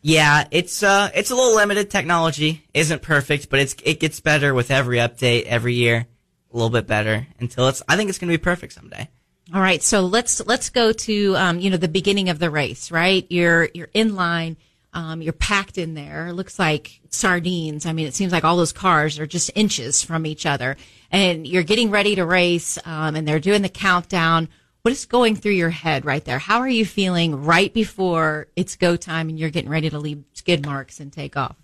Yeah, 0.00 0.46
it's 0.50 0.82
uh, 0.82 1.10
it's 1.14 1.30
a 1.30 1.34
little 1.34 1.56
limited. 1.56 1.90
Technology 1.90 2.64
isn't 2.72 3.02
perfect, 3.02 3.50
but 3.50 3.58
it's 3.58 3.74
it 3.82 3.98
gets 3.98 4.20
better 4.20 4.54
with 4.54 4.70
every 4.70 4.98
update 4.98 5.44
every 5.44 5.74
year, 5.74 6.06
a 6.52 6.56
little 6.56 6.70
bit 6.70 6.86
better 6.86 7.26
until 7.40 7.66
it's. 7.68 7.82
I 7.88 7.96
think 7.96 8.08
it's 8.08 8.18
going 8.18 8.30
to 8.30 8.38
be 8.38 8.42
perfect 8.42 8.74
someday. 8.74 9.08
All 9.52 9.60
right, 9.60 9.82
so 9.82 10.02
let's 10.02 10.46
let's 10.46 10.70
go 10.70 10.92
to 10.92 11.36
um, 11.36 11.58
you 11.58 11.70
know 11.70 11.78
the 11.78 11.88
beginning 11.88 12.28
of 12.28 12.38
the 12.38 12.50
race, 12.50 12.92
right? 12.92 13.26
You're 13.28 13.70
you're 13.74 13.90
in 13.92 14.14
line, 14.14 14.56
um, 14.92 15.22
you're 15.22 15.32
packed 15.32 15.78
in 15.78 15.94
there. 15.94 16.28
It 16.28 16.32
looks 16.34 16.58
like 16.58 17.00
sardines. 17.10 17.86
I 17.86 17.92
mean, 17.92 18.06
it 18.06 18.14
seems 18.14 18.32
like 18.32 18.44
all 18.44 18.56
those 18.56 18.72
cars 18.72 19.18
are 19.18 19.26
just 19.26 19.50
inches 19.54 20.02
from 20.02 20.26
each 20.26 20.46
other 20.46 20.76
and 21.10 21.46
you're 21.46 21.62
getting 21.62 21.90
ready 21.90 22.14
to 22.16 22.24
race, 22.24 22.78
um, 22.84 23.16
and 23.16 23.26
they're 23.26 23.40
doing 23.40 23.62
the 23.62 23.68
countdown. 23.68 24.48
What 24.82 24.92
is 24.92 25.06
going 25.06 25.36
through 25.36 25.52
your 25.52 25.70
head 25.70 26.04
right 26.04 26.24
there? 26.24 26.38
How 26.38 26.60
are 26.60 26.68
you 26.68 26.86
feeling 26.86 27.44
right 27.44 27.72
before 27.72 28.48
it's 28.56 28.76
go 28.76 28.96
time 28.96 29.28
and 29.28 29.38
you're 29.38 29.50
getting 29.50 29.70
ready 29.70 29.90
to 29.90 29.98
leave 29.98 30.24
skid 30.32 30.64
marks 30.64 31.00
and 31.00 31.12
take 31.12 31.36
off? 31.36 31.56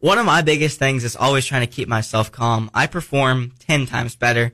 One 0.00 0.18
of 0.18 0.26
my 0.26 0.42
biggest 0.42 0.78
things 0.78 1.04
is 1.04 1.14
always 1.14 1.46
trying 1.46 1.66
to 1.66 1.72
keep 1.72 1.88
myself 1.88 2.32
calm. 2.32 2.70
I 2.74 2.88
perform 2.88 3.52
10 3.60 3.86
times 3.86 4.16
better 4.16 4.52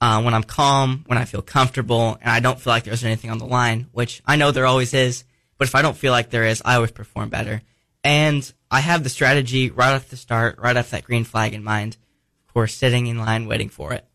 uh, 0.00 0.20
when 0.22 0.34
I'm 0.34 0.42
calm, 0.42 1.04
when 1.06 1.16
I 1.16 1.24
feel 1.24 1.40
comfortable, 1.42 2.18
and 2.20 2.30
I 2.30 2.40
don't 2.40 2.60
feel 2.60 2.72
like 2.72 2.84
there's 2.84 3.04
anything 3.04 3.30
on 3.30 3.38
the 3.38 3.46
line, 3.46 3.86
which 3.92 4.22
I 4.26 4.36
know 4.36 4.50
there 4.50 4.66
always 4.66 4.92
is. 4.92 5.24
But 5.58 5.68
if 5.68 5.74
I 5.74 5.82
don't 5.82 5.96
feel 5.96 6.12
like 6.12 6.30
there 6.30 6.44
is, 6.44 6.62
I 6.64 6.76
always 6.76 6.92
perform 6.92 7.28
better. 7.28 7.62
And 8.04 8.50
I 8.70 8.80
have 8.80 9.02
the 9.02 9.10
strategy 9.10 9.70
right 9.70 9.92
off 9.92 10.08
the 10.08 10.16
start, 10.16 10.58
right 10.58 10.76
off 10.76 10.90
that 10.90 11.04
green 11.04 11.24
flag 11.24 11.52
in 11.52 11.64
mind 11.64 11.96
Of 12.46 12.54
course, 12.54 12.74
sitting 12.74 13.06
in 13.08 13.18
line 13.18 13.46
waiting 13.46 13.68
for 13.68 13.92
it. 13.92 14.06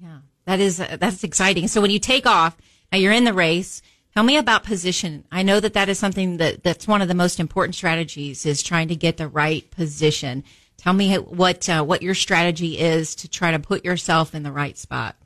Yeah, 0.00 0.18
that 0.44 0.60
is 0.60 0.80
uh, 0.80 0.96
that's 0.98 1.24
exciting. 1.24 1.68
So 1.68 1.80
when 1.80 1.90
you 1.90 1.98
take 1.98 2.26
off, 2.26 2.56
now 2.90 2.98
you're 2.98 3.12
in 3.12 3.24
the 3.24 3.34
race. 3.34 3.82
Tell 4.14 4.22
me 4.22 4.36
about 4.36 4.62
position. 4.64 5.24
I 5.32 5.42
know 5.42 5.58
that 5.58 5.72
that 5.72 5.88
is 5.88 5.98
something 5.98 6.36
that 6.36 6.62
that's 6.62 6.86
one 6.86 7.02
of 7.02 7.08
the 7.08 7.14
most 7.14 7.40
important 7.40 7.74
strategies 7.74 8.46
is 8.46 8.62
trying 8.62 8.88
to 8.88 8.96
get 8.96 9.16
the 9.16 9.28
right 9.28 9.68
position. 9.70 10.44
Tell 10.76 10.92
me 10.92 11.16
what 11.16 11.68
uh, 11.68 11.82
what 11.82 12.02
your 12.02 12.14
strategy 12.14 12.78
is 12.78 13.14
to 13.16 13.28
try 13.28 13.52
to 13.52 13.58
put 13.58 13.84
yourself 13.84 14.34
in 14.34 14.42
the 14.42 14.52
right 14.52 14.76
spot. 14.76 15.16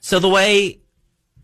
So 0.00 0.18
the 0.18 0.28
way 0.28 0.80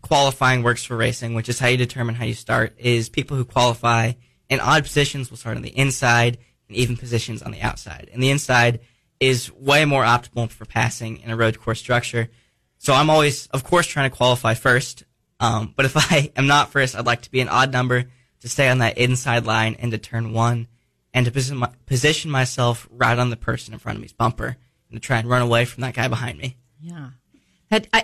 qualifying 0.03 0.61
works 0.61 0.83
for 0.83 0.95
racing, 0.95 1.33
which 1.33 1.49
is 1.49 1.57
how 1.57 1.67
you 1.67 1.77
determine 1.77 2.13
how 2.13 2.25
you 2.25 2.35
start, 2.35 2.75
is 2.77 3.09
people 3.09 3.35
who 3.35 3.45
qualify 3.45 4.11
in 4.49 4.59
odd 4.59 4.83
positions 4.83 5.31
will 5.31 5.37
start 5.37 5.57
on 5.57 5.63
the 5.63 5.75
inside 5.75 6.37
and 6.67 6.77
even 6.77 6.95
positions 6.95 7.41
on 7.41 7.51
the 7.51 7.61
outside. 7.61 8.09
And 8.13 8.21
the 8.21 8.29
inside 8.29 8.81
is 9.19 9.51
way 9.51 9.85
more 9.85 10.03
optimal 10.03 10.49
for 10.49 10.65
passing 10.65 11.17
in 11.21 11.31
a 11.31 11.35
road 11.35 11.59
course 11.59 11.79
structure. 11.79 12.29
So 12.77 12.93
I'm 12.93 13.09
always, 13.09 13.47
of 13.47 13.63
course, 13.63 13.87
trying 13.87 14.09
to 14.09 14.15
qualify 14.15 14.53
first. 14.53 15.03
Um, 15.39 15.73
but 15.75 15.85
if 15.85 15.93
I 16.11 16.31
am 16.35 16.47
not 16.47 16.71
first, 16.71 16.95
I'd 16.95 17.05
like 17.05 17.21
to 17.23 17.31
be 17.31 17.39
an 17.39 17.49
odd 17.49 17.71
number 17.71 18.05
to 18.41 18.49
stay 18.49 18.69
on 18.69 18.79
that 18.79 18.97
inside 18.97 19.45
line 19.45 19.77
and 19.79 19.91
to 19.91 19.97
turn 19.97 20.33
one 20.33 20.67
and 21.13 21.25
to 21.25 21.31
position, 21.31 21.57
my, 21.57 21.69
position 21.85 22.29
myself 22.29 22.87
right 22.91 23.17
on 23.17 23.29
the 23.29 23.37
person 23.37 23.73
in 23.73 23.79
front 23.79 23.97
of 23.97 24.01
me's 24.01 24.11
bumper 24.11 24.57
and 24.89 25.01
to 25.01 25.05
try 25.05 25.17
and 25.17 25.29
run 25.29 25.41
away 25.41 25.63
from 25.63 25.81
that 25.81 25.93
guy 25.93 26.09
behind 26.09 26.37
me. 26.37 26.57
Yeah. 26.81 27.11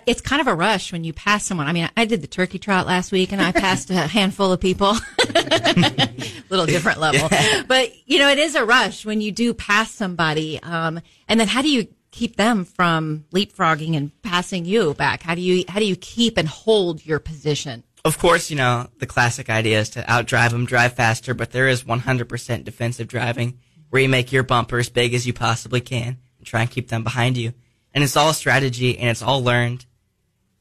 It's 0.05 0.21
kind 0.21 0.41
of 0.41 0.47
a 0.47 0.55
rush 0.55 0.91
when 0.91 1.03
you 1.03 1.13
pass 1.13 1.45
someone. 1.45 1.67
I 1.67 1.73
mean, 1.73 1.89
I 1.95 2.05
did 2.05 2.21
the 2.21 2.27
turkey 2.27 2.59
trot 2.59 2.87
last 2.87 3.11
week 3.11 3.31
and 3.31 3.41
I 3.41 3.51
passed 3.51 3.89
a 3.89 3.93
handful 4.07 4.51
of 4.51 4.59
people. 4.59 4.95
A 5.19 6.09
little 6.49 6.65
different 6.65 6.99
level. 6.99 7.27
Yeah. 7.31 7.63
But, 7.67 7.91
you 8.07 8.19
know, 8.19 8.29
it 8.29 8.37
is 8.37 8.55
a 8.55 8.65
rush 8.65 9.05
when 9.05 9.21
you 9.21 9.31
do 9.31 9.53
pass 9.53 9.91
somebody. 9.91 10.61
Um, 10.61 10.99
and 11.27 11.39
then 11.39 11.47
how 11.47 11.61
do 11.61 11.69
you 11.69 11.87
keep 12.11 12.35
them 12.35 12.65
from 12.65 13.25
leapfrogging 13.31 13.95
and 13.95 14.11
passing 14.21 14.65
you 14.65 14.93
back? 14.95 15.21
How 15.21 15.35
do 15.35 15.41
you, 15.41 15.63
how 15.67 15.79
do 15.79 15.85
you 15.85 15.95
keep 15.95 16.37
and 16.37 16.47
hold 16.47 17.05
your 17.05 17.19
position? 17.19 17.83
Of 18.05 18.17
course, 18.17 18.49
you 18.49 18.55
know, 18.55 18.87
the 18.99 19.05
classic 19.05 19.49
idea 19.49 19.79
is 19.81 19.89
to 19.91 20.01
outdrive 20.03 20.51
them, 20.51 20.65
drive 20.65 20.93
faster, 20.93 21.33
but 21.33 21.51
there 21.51 21.67
is 21.67 21.83
100% 21.83 22.63
defensive 22.63 23.07
driving 23.07 23.59
where 23.89 24.01
you 24.01 24.09
make 24.09 24.31
your 24.31 24.43
bumper 24.43 24.79
as 24.79 24.89
big 24.89 25.13
as 25.13 25.27
you 25.27 25.33
possibly 25.33 25.81
can 25.81 26.17
and 26.37 26.47
try 26.47 26.61
and 26.61 26.71
keep 26.71 26.87
them 26.87 27.03
behind 27.03 27.37
you 27.37 27.53
and 27.93 28.03
it's 28.03 28.17
all 28.17 28.33
strategy 28.33 28.97
and 28.97 29.09
it's 29.09 29.21
all 29.21 29.43
learned 29.43 29.85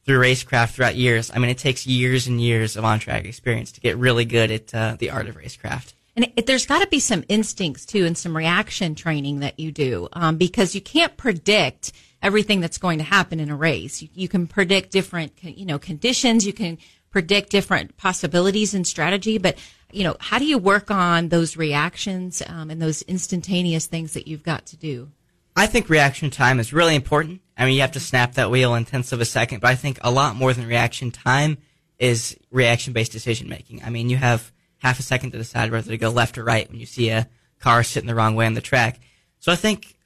through 0.05 0.21
racecraft 0.21 0.71
throughout 0.71 0.97
years. 0.97 1.31
I 1.35 1.39
mean, 1.39 1.51
it 1.51 1.59
takes 1.59 1.87
years 1.87 2.27
and 2.27 2.41
years 2.41 2.77
of 2.77 2.85
on 2.85 2.99
track 2.99 3.27
experience 3.27 3.73
to 3.73 3.81
get 3.81 3.99
really 3.99 4.25
good 4.25 4.51
at 4.51 4.75
uh, 4.75 4.97
the 4.99 5.11
art 5.11 5.29
of 5.29 5.37
racecraft. 5.37 5.93
And 6.17 6.33
it, 6.35 6.47
there's 6.47 6.67
got 6.67 6.81
to 6.81 6.89
be 6.89 6.99
some 6.99 7.25
instincts 7.29 7.87
too, 7.87 8.05
and 8.05 8.17
some 8.17 8.37
reaction 8.37 8.95
training 8.95 9.41
that 9.41 9.61
you 9.61 9.71
do, 9.71 10.09
um, 10.15 10.37
because 10.37 10.75
you 10.75 10.81
can't 10.81 11.17
predict 11.17 11.93
everything 12.23 12.61
that's 12.61 12.79
going 12.79 12.99
to 12.99 13.05
happen 13.05 13.39
in 13.39 13.51
a 13.51 13.57
race. 13.57 14.03
You, 14.03 14.09
you, 14.15 14.29
can 14.29 14.47
predict 14.47 14.91
different, 14.91 15.33
you 15.43 15.65
know, 15.65 15.79
conditions. 15.79 16.45
You 16.45 16.53
can 16.53 16.79
predict 17.11 17.51
different 17.51 17.97
possibilities 17.97 18.75
and 18.75 18.87
strategy, 18.87 19.39
but 19.39 19.59
you 19.93 20.05
know, 20.05 20.17
how 20.21 20.39
do 20.39 20.45
you 20.45 20.59
work 20.59 20.91
on 20.91 21.29
those 21.29 21.57
reactions 21.57 22.43
um, 22.47 22.71
and 22.71 22.83
those 22.83 23.03
instantaneous 23.03 23.87
things 23.87 24.15
that 24.15 24.27
you've 24.27 24.43
got 24.43 24.67
to 24.67 24.77
do? 24.77 25.11
I 25.59 25.67
think 25.67 25.91
reaction 25.91 26.31
time 26.31 26.61
is 26.61 26.73
really 26.73 26.95
important. 26.95 27.41
I 27.57 27.65
mean, 27.65 27.75
you 27.75 27.81
have 27.81 27.91
to 27.93 28.01
snap 28.01 28.35
that 28.35 28.49
wheel 28.49 28.77
in 28.77 28.85
tenths 28.85 29.11
of 29.11 29.21
a 29.21 29.25
second, 29.25 29.61
but 29.61 29.73
I 29.73 29.75
think 29.75 29.99
a 30.03 30.11
lot 30.13 30.37
more 30.37 30.53
than 30.53 30.69
reaction 30.69 31.11
time 31.11 31.59
is 31.99 32.39
reaction 32.53 32.93
based 32.93 33.11
decision 33.11 33.49
making. 33.49 33.83
I 33.83 33.91
mean, 33.91 34.09
you 34.09 34.19
have 34.19 34.53
half 34.77 35.01
a 35.01 35.03
second 35.03 35.33
to 35.33 35.39
decide 35.39 35.73
whether 35.73 35.91
to 35.91 35.99
go 35.99 36.11
left 36.11 36.39
or 36.39 36.45
right 36.45 36.71
when 36.71 36.79
you 36.79 36.87
see 36.87 37.11
a 37.11 37.29
car 37.59 37.83
sitting 37.83 38.07
the 38.07 38.15
wrong 38.15 38.37
way 38.37 38.47
on 38.47 38.55
the 38.55 38.61
track. 38.61 39.01
So 39.41 39.51
I 39.51 39.57
think 39.57 39.97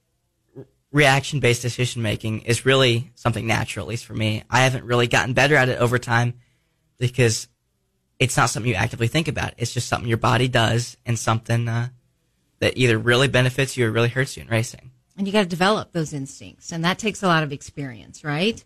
reaction 0.90 1.38
based 1.38 1.60
decision 1.60 2.00
making 2.00 2.40
is 2.42 2.64
really 2.64 3.12
something 3.14 3.46
natural, 3.46 3.84
at 3.84 3.90
least 3.90 4.06
for 4.06 4.14
me. 4.14 4.44
I 4.48 4.60
haven't 4.60 4.84
really 4.84 5.06
gotten 5.06 5.34
better 5.34 5.56
at 5.56 5.68
it 5.68 5.78
over 5.78 5.98
time 5.98 6.32
because 6.96 7.46
it's 8.18 8.38
not 8.38 8.48
something 8.48 8.70
you 8.70 8.76
actively 8.76 9.08
think 9.08 9.28
about. 9.28 9.52
It's 9.58 9.74
just 9.74 9.88
something 9.88 10.08
your 10.08 10.16
body 10.16 10.48
does 10.48 10.96
and 11.04 11.18
something 11.18 11.68
uh, 11.68 11.88
that 12.60 12.78
either 12.78 12.96
really 12.96 13.28
benefits 13.28 13.76
you 13.76 13.86
or 13.86 13.90
really 13.90 14.08
hurts 14.08 14.38
you 14.38 14.44
in 14.44 14.48
racing 14.48 14.91
and 15.16 15.26
you 15.26 15.32
got 15.32 15.42
to 15.42 15.48
develop 15.48 15.92
those 15.92 16.12
instincts 16.12 16.72
and 16.72 16.84
that 16.84 16.98
takes 16.98 17.22
a 17.22 17.26
lot 17.26 17.42
of 17.42 17.52
experience 17.52 18.24
right? 18.24 18.62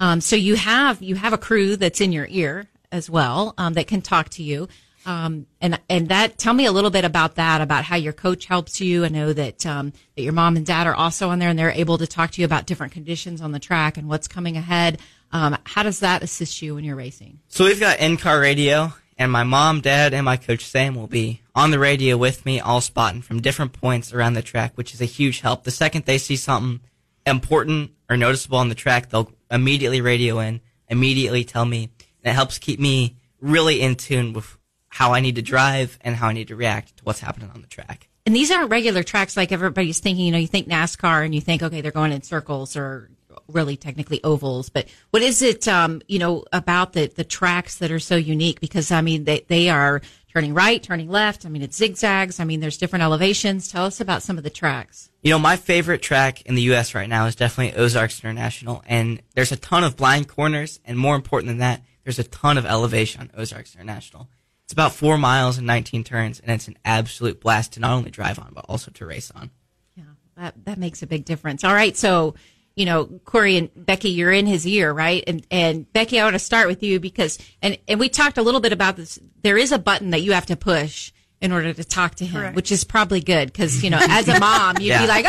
Um, 0.00 0.20
so 0.20 0.36
you 0.36 0.56
have 0.56 1.02
you 1.02 1.14
have 1.14 1.32
a 1.32 1.38
crew 1.38 1.76
that's 1.76 2.00
in 2.00 2.12
your 2.12 2.26
ear 2.28 2.66
as 2.92 3.10
well 3.10 3.54
um, 3.58 3.74
that 3.74 3.86
can 3.86 4.02
talk 4.02 4.28
to 4.30 4.42
you. 4.42 4.68
Um, 5.06 5.46
and 5.60 5.78
and 5.90 6.08
that 6.08 6.38
tell 6.38 6.54
me 6.54 6.66
a 6.66 6.72
little 6.72 6.90
bit 6.90 7.04
about 7.04 7.34
that 7.34 7.60
about 7.60 7.84
how 7.84 7.96
your 7.96 8.14
coach 8.14 8.46
helps 8.46 8.80
you. 8.80 9.04
I 9.04 9.08
know 9.08 9.32
that 9.32 9.66
um, 9.66 9.92
that 10.16 10.22
your 10.22 10.32
mom 10.32 10.56
and 10.56 10.64
dad 10.64 10.86
are 10.86 10.94
also 10.94 11.28
on 11.28 11.38
there 11.38 11.50
and 11.50 11.58
they're 11.58 11.70
able 11.70 11.98
to 11.98 12.06
talk 12.06 12.30
to 12.32 12.40
you 12.40 12.46
about 12.46 12.66
different 12.66 12.92
conditions 12.92 13.42
on 13.42 13.52
the 13.52 13.58
track 13.58 13.98
and 13.98 14.08
what's 14.08 14.28
coming 14.28 14.56
ahead. 14.56 14.98
Um, 15.32 15.58
how 15.64 15.82
does 15.82 16.00
that 16.00 16.22
assist 16.22 16.62
you 16.62 16.76
when 16.76 16.84
you're 16.84 16.96
racing? 16.96 17.40
So 17.48 17.64
we've 17.64 17.80
got 17.80 17.98
in-car 17.98 18.40
radio 18.40 18.92
and 19.16 19.30
my 19.30 19.44
mom, 19.44 19.80
dad, 19.80 20.12
and 20.12 20.24
my 20.24 20.36
coach 20.36 20.64
Sam 20.64 20.94
will 20.94 21.06
be 21.06 21.40
on 21.54 21.70
the 21.70 21.78
radio 21.78 22.16
with 22.16 22.44
me, 22.44 22.60
all 22.60 22.80
spotting 22.80 23.22
from 23.22 23.40
different 23.40 23.72
points 23.72 24.12
around 24.12 24.34
the 24.34 24.42
track, 24.42 24.72
which 24.74 24.92
is 24.92 25.00
a 25.00 25.06
huge 25.06 25.40
help. 25.40 25.64
The 25.64 25.70
second 25.70 26.04
they 26.04 26.18
see 26.18 26.36
something 26.36 26.80
important 27.26 27.92
or 28.10 28.16
noticeable 28.16 28.58
on 28.58 28.68
the 28.68 28.74
track, 28.74 29.10
they'll 29.10 29.30
immediately 29.50 30.00
radio 30.00 30.40
in, 30.40 30.60
immediately 30.88 31.44
tell 31.44 31.64
me, 31.64 31.90
and 32.22 32.32
it 32.32 32.34
helps 32.34 32.58
keep 32.58 32.80
me 32.80 33.16
really 33.40 33.80
in 33.80 33.94
tune 33.94 34.32
with 34.32 34.58
how 34.88 35.12
I 35.12 35.20
need 35.20 35.36
to 35.36 35.42
drive 35.42 35.98
and 36.00 36.16
how 36.16 36.28
I 36.28 36.32
need 36.32 36.48
to 36.48 36.56
react 36.56 36.96
to 36.98 37.04
what's 37.04 37.20
happening 37.20 37.50
on 37.54 37.60
the 37.60 37.66
track. 37.66 38.08
And 38.26 38.34
these 38.34 38.50
aren't 38.50 38.70
regular 38.70 39.02
tracks 39.02 39.36
like 39.36 39.52
everybody's 39.52 40.00
thinking. 40.00 40.24
You 40.24 40.32
know, 40.32 40.38
you 40.38 40.46
think 40.46 40.68
NASCAR 40.68 41.24
and 41.24 41.34
you 41.34 41.40
think, 41.40 41.62
okay, 41.62 41.80
they're 41.80 41.90
going 41.90 42.12
in 42.12 42.22
circles 42.22 42.76
or 42.76 43.10
really 43.48 43.76
technically 43.76 44.22
ovals, 44.24 44.68
but 44.68 44.88
what 45.10 45.22
is 45.22 45.42
it, 45.42 45.66
um, 45.68 46.02
you 46.08 46.18
know, 46.18 46.44
about 46.52 46.92
the, 46.92 47.06
the 47.06 47.24
tracks 47.24 47.76
that 47.78 47.90
are 47.90 47.98
so 47.98 48.16
unique? 48.16 48.60
Because, 48.60 48.90
I 48.90 49.00
mean, 49.00 49.24
they, 49.24 49.44
they 49.48 49.68
are 49.68 50.00
turning 50.34 50.52
right, 50.52 50.82
turning 50.82 51.08
left. 51.08 51.46
I 51.46 51.48
mean, 51.48 51.62
it's 51.62 51.76
zigzags. 51.76 52.40
I 52.40 52.44
mean, 52.44 52.60
there's 52.60 52.76
different 52.76 53.04
elevations. 53.04 53.68
Tell 53.68 53.84
us 53.84 54.00
about 54.00 54.22
some 54.22 54.36
of 54.36 54.44
the 54.44 54.50
tracks. 54.50 55.10
You 55.22 55.30
know, 55.30 55.38
my 55.38 55.56
favorite 55.56 56.02
track 56.02 56.42
in 56.42 56.56
the 56.56 56.62
U.S. 56.62 56.94
right 56.94 57.08
now 57.08 57.26
is 57.26 57.36
definitely 57.36 57.80
Ozarks 57.80 58.20
International, 58.20 58.82
and 58.86 59.22
there's 59.34 59.52
a 59.52 59.56
ton 59.56 59.84
of 59.84 59.96
blind 59.96 60.28
corners, 60.28 60.80
and 60.84 60.98
more 60.98 61.14
important 61.14 61.48
than 61.48 61.58
that, 61.58 61.82
there's 62.02 62.18
a 62.18 62.24
ton 62.24 62.58
of 62.58 62.66
elevation 62.66 63.22
on 63.22 63.30
Ozarks 63.36 63.74
International. 63.74 64.28
It's 64.64 64.72
about 64.72 64.92
four 64.92 65.18
miles 65.18 65.56
and 65.58 65.66
19 65.66 66.04
turns, 66.04 66.40
and 66.40 66.50
it's 66.50 66.68
an 66.68 66.78
absolute 66.84 67.40
blast 67.40 67.74
to 67.74 67.80
not 67.80 67.92
only 67.92 68.10
drive 68.10 68.38
on, 68.38 68.52
but 68.54 68.64
also 68.68 68.90
to 68.90 69.06
race 69.06 69.30
on. 69.30 69.50
Yeah, 69.94 70.04
that, 70.36 70.64
that 70.64 70.78
makes 70.78 71.02
a 71.02 71.06
big 71.06 71.24
difference. 71.24 71.64
All 71.64 71.74
right. 71.74 71.96
So, 71.96 72.34
you 72.76 72.84
know, 72.86 73.04
Cory 73.24 73.56
and 73.56 73.70
Becky, 73.76 74.10
you're 74.10 74.32
in 74.32 74.46
his 74.46 74.66
ear, 74.66 74.92
right? 74.92 75.22
And, 75.26 75.46
and 75.50 75.92
Becky, 75.92 76.18
I 76.18 76.24
want 76.24 76.34
to 76.34 76.40
start 76.40 76.66
with 76.66 76.82
you 76.82 76.98
because, 76.98 77.38
and, 77.62 77.78
and 77.86 78.00
we 78.00 78.08
talked 78.08 78.36
a 78.38 78.42
little 78.42 78.60
bit 78.60 78.72
about 78.72 78.96
this. 78.96 79.18
There 79.42 79.56
is 79.56 79.70
a 79.72 79.78
button 79.78 80.10
that 80.10 80.22
you 80.22 80.32
have 80.32 80.46
to 80.46 80.56
push 80.56 81.12
in 81.40 81.52
order 81.52 81.72
to 81.72 81.84
talk 81.84 82.16
to 82.16 82.24
him, 82.26 82.40
Correct. 82.40 82.56
which 82.56 82.72
is 82.72 82.84
probably 82.84 83.20
good 83.20 83.52
because, 83.52 83.84
you 83.84 83.90
know, 83.90 84.00
as 84.08 84.26
a 84.28 84.40
mom, 84.40 84.76
you'd 84.78 84.88
Yeah. 84.88 85.02
be 85.02 85.06
like, 85.08 85.24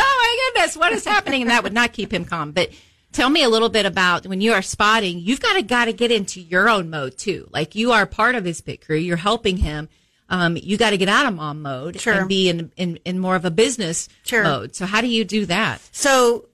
my 0.54 0.60
goodness, 0.60 0.76
what 0.76 0.92
is 0.92 1.04
happening? 1.04 1.42
And 1.42 1.50
that 1.50 1.62
would 1.62 1.72
not 1.74 1.92
keep 1.92 2.12
him 2.12 2.24
calm. 2.24 2.52
But 2.52 2.70
tell 3.12 3.28
me 3.30 3.42
a 3.44 3.48
little 3.48 3.68
bit 3.68 3.86
about 3.86 4.26
when 4.26 4.40
you 4.40 4.52
are 4.52 4.62
spotting, 4.62 5.18
you've 5.20 5.40
got 5.40 5.54
to, 5.54 5.62
got 5.62 5.84
to 5.84 5.92
get 5.92 6.10
into 6.10 6.40
your 6.40 6.68
own 6.68 6.90
mode 6.90 7.16
too. 7.16 7.48
Like 7.52 7.74
you 7.76 7.92
are 7.92 8.06
part 8.06 8.34
of 8.34 8.44
his 8.44 8.60
pit 8.60 8.84
crew. 8.84 8.96
You're 8.96 9.16
helping 9.16 9.58
him. 9.58 9.88
Um, 10.28 10.56
you 10.60 10.76
got 10.76 10.90
to 10.90 10.96
get 10.96 11.08
out 11.08 11.26
of 11.26 11.34
mom 11.34 11.62
mode 11.62 12.00
Sure. 12.00 12.14
and 12.14 12.28
be 12.28 12.48
in, 12.48 12.72
in, 12.76 12.98
in 13.04 13.20
more 13.20 13.36
of 13.36 13.44
a 13.44 13.50
business 13.52 14.08
Sure. 14.24 14.42
mode. 14.42 14.74
So 14.74 14.84
how 14.84 15.00
do 15.00 15.06
you 15.06 15.24
do 15.24 15.46
that? 15.46 15.80
So 15.92 16.48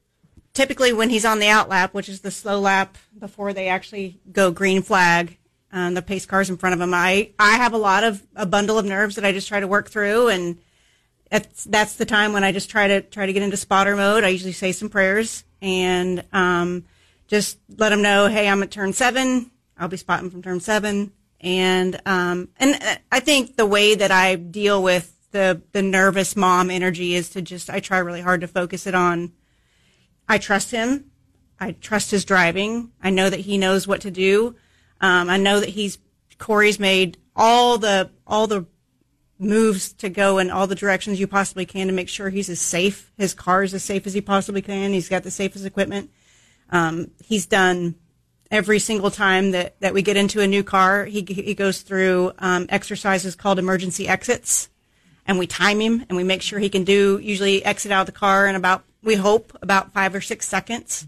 typically 0.55 0.92
when 0.92 1.11
he's 1.11 1.24
on 1.24 1.38
the 1.38 1.48
out 1.48 1.68
lap, 1.68 1.94
which 1.94 2.09
is 2.09 2.20
the 2.20 2.30
slow 2.30 2.61
lap 2.61 2.96
before 3.18 3.53
they 3.53 3.68
actually 3.68 4.20
go 4.30 4.50
green 4.50 4.82
flag, 4.82 5.38
um, 5.72 5.94
the 5.94 6.03
pace 6.03 6.26
cars 6.26 6.50
in 6.50 6.57
front 6.57 6.74
of 6.74 6.80
him, 6.80 6.92
I, 6.92 7.30
I 7.38 7.57
have 7.57 7.72
a 7.72 7.78
lot 7.78 8.05
of 8.05 8.22
a 8.36 8.44
bundle 8.44 8.78
of 8.78 8.84
nerves 8.84 9.16
that 9.16 9.24
I 9.24 9.32
just 9.32 9.48
try 9.48 9.61
to 9.61 9.66
work 9.66 9.88
through. 9.88 10.28
And 10.28 10.59
that's, 11.30 11.64
that's 11.64 11.96
the 11.96 12.05
time 12.05 12.32
when 12.32 12.44
I 12.44 12.53
just 12.53 12.68
try 12.68 12.88
to 12.88 13.00
try 13.00 13.24
to 13.26 13.32
get 13.32 13.42
into 13.42 13.57
spotter 13.57 13.96
mode. 13.96 14.24
I 14.24 14.28
usually 14.28 14.53
say 14.53 14.72
some 14.72 14.90
prayers 14.90 15.44
and, 15.62 16.24
um, 16.32 16.84
just 17.26 17.59
let 17.78 17.88
them 17.88 18.03
know, 18.03 18.26
Hey, 18.26 18.48
I'm 18.48 18.62
at 18.62 18.70
turn 18.70 18.92
seven. 18.92 19.50
I'll 19.78 19.88
be 19.88 19.96
spotting 19.96 20.28
from 20.28 20.42
turn 20.42 20.61
seven. 20.61 21.12
And, 21.40 21.98
um, 22.05 22.50
and 22.59 22.80
uh, 22.82 22.96
I 23.11 23.20
think 23.20 23.57
the 23.57 23.66
way 23.66 23.94
that 23.94 24.11
I 24.11 24.36
deal 24.36 24.82
with 24.82 25.16
the, 25.30 25.62
the 25.72 25.80
nervous 25.80 26.36
mom 26.36 26.70
energy 26.70 27.14
is 27.14 27.30
to 27.30 27.40
just, 27.40 27.70
I 27.70 27.80
try 27.80 27.98
really 27.98 28.20
hard 28.20 28.42
to 28.42 28.46
focus 28.46 28.86
it 28.86 28.94
on 28.94 29.32
I 30.33 30.39
trust 30.39 30.70
him. 30.70 31.11
I 31.61 31.72
trust 31.72 32.11
his 32.11 32.24
driving. 32.24 32.91
I 33.03 33.11
know 33.11 33.28
that 33.28 33.41
he 33.41 33.59
knows 33.59 33.87
what 33.87 34.01
to 34.01 34.11
do. 34.11 34.57
Um, 34.99 35.28
I 35.28 35.37
know 35.37 35.61
that 35.61 35.68
he's 35.68 35.99
Cory's 36.39 36.80
made 36.80 37.18
all 37.37 37.76
the 37.76 38.11
all 38.26 38.47
the 38.47 38.64
moves 39.39 39.93
to 39.93 40.09
go 40.09 40.39
in 40.39 40.51
all 40.51 40.66
the 40.66 40.74
directions 40.74 41.20
you 41.20 41.26
possibly 41.26 41.66
can 41.66 41.87
to 41.89 41.93
make 41.93 42.09
sure 42.09 42.30
he's 42.30 42.49
as 42.49 42.62
safe. 42.62 43.12
His 43.18 43.35
car 43.35 43.62
is 43.62 43.74
as 43.74 43.85
safe 43.85 44.07
as 44.07 44.14
he 44.14 44.22
possibly 44.22 44.62
can. 44.62 44.95
He's 44.95 45.11
got 45.11 45.22
the 45.22 45.30
safest 45.30 45.66
equipment. 45.66 46.11
Um, 46.70 47.11
he's 47.22 47.45
done 47.45 47.97
every 48.51 48.78
single 48.78 49.11
time 49.11 49.51
that, 49.51 49.78
that 49.80 49.93
we 49.93 50.01
get 50.01 50.16
into 50.16 50.41
a 50.41 50.47
new 50.47 50.64
car. 50.64 51.05
He 51.05 51.20
he 51.28 51.53
goes 51.53 51.83
through 51.83 52.33
um, 52.39 52.64
exercises 52.70 53.37
called 53.37 53.59
emergency 53.59 54.09
exits 54.09 54.70
and 55.26 55.39
we 55.39 55.47
time 55.47 55.78
him 55.78 56.07
and 56.09 56.16
we 56.16 56.24
make 56.24 56.41
sure 56.41 56.59
he 56.59 56.70
can 56.70 56.85
do 56.85 57.18
usually 57.22 57.62
exit 57.66 57.93
out 57.93 58.01
of 58.01 58.07
the 58.07 58.12
car 58.12 58.47
in 58.47 58.55
about 58.55 58.85
we 59.03 59.14
hope 59.16 59.57
about 59.62 59.92
five 59.92 60.14
or 60.14 60.20
six 60.20 60.46
seconds. 60.48 61.07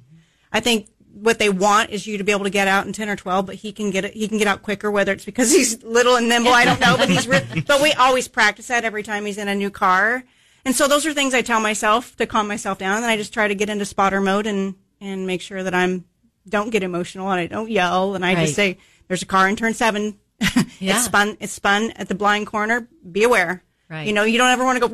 I 0.53 0.61
think 0.61 0.89
what 1.13 1.39
they 1.39 1.49
want 1.49 1.91
is 1.91 2.07
you 2.07 2.19
to 2.19 2.25
be 2.25 2.33
able 2.33 2.45
to 2.45 2.51
get 2.51 2.67
out 2.69 2.87
in 2.87 2.93
ten 2.93 3.09
or 3.09 3.17
twelve, 3.17 3.47
but 3.47 3.57
he 3.57 3.73
can 3.73 3.91
get 3.91 4.05
it. 4.05 4.15
He 4.15 4.27
can 4.29 4.39
get 4.39 4.47
out 4.49 4.63
quicker, 4.63 4.91
whether 4.91 5.13
it's 5.13 5.25
because 5.25 5.53
he's 5.57 5.83
little 5.83 6.17
and 6.17 6.29
nimble. 6.29 6.53
I 6.53 6.65
don't 6.65 6.81
know, 6.81 6.97
but 6.97 7.09
he's. 7.09 7.27
Re- 7.29 7.65
but 7.67 7.81
we 7.83 7.93
always 7.93 8.29
practice 8.29 8.69
that 8.69 8.85
every 8.85 9.03
time 9.03 9.25
he's 9.27 9.39
in 9.39 9.49
a 9.49 9.55
new 9.55 9.71
car, 9.71 10.25
and 10.65 10.75
so 10.75 10.89
those 10.89 11.07
are 11.07 11.13
things 11.15 11.35
I 11.35 11.43
tell 11.43 11.61
myself 11.61 12.17
to 12.17 12.27
calm 12.27 12.49
myself 12.49 12.79
down. 12.79 12.97
And 12.99 13.07
I 13.07 13.17
just 13.17 13.33
try 13.33 13.47
to 13.49 13.55
get 13.55 13.69
into 13.71 13.85
spotter 13.85 14.21
mode 14.21 14.47
and 14.47 14.75
and 15.01 15.27
make 15.27 15.41
sure 15.41 15.63
that 15.63 15.75
I'm 15.75 16.05
don't 16.49 16.71
get 16.71 16.83
emotional 16.83 17.31
and 17.31 17.41
I 17.41 17.47
don't 17.47 17.71
yell 17.71 18.15
and 18.15 18.25
I 18.25 18.35
Right. 18.35 18.43
just 18.45 18.55
say 18.55 18.79
there's 19.09 19.23
a 19.23 19.27
car 19.27 19.49
in 19.49 19.57
turn 19.57 19.75
seven. 19.75 20.19
Yeah. 20.81 20.97
it's 20.97 21.05
spun. 21.05 21.37
It's 21.41 21.53
spun 21.53 21.93
at 21.93 22.09
the 22.09 22.15
blind 22.17 22.49
corner. 22.49 22.89
Be 23.11 23.23
aware. 23.23 23.63
Right. 23.89 24.07
You 24.07 24.13
know, 24.13 24.25
you 24.25 24.37
don't 24.39 24.51
ever 24.51 24.65
want 24.65 24.77
to 24.77 24.81
go 24.87 24.93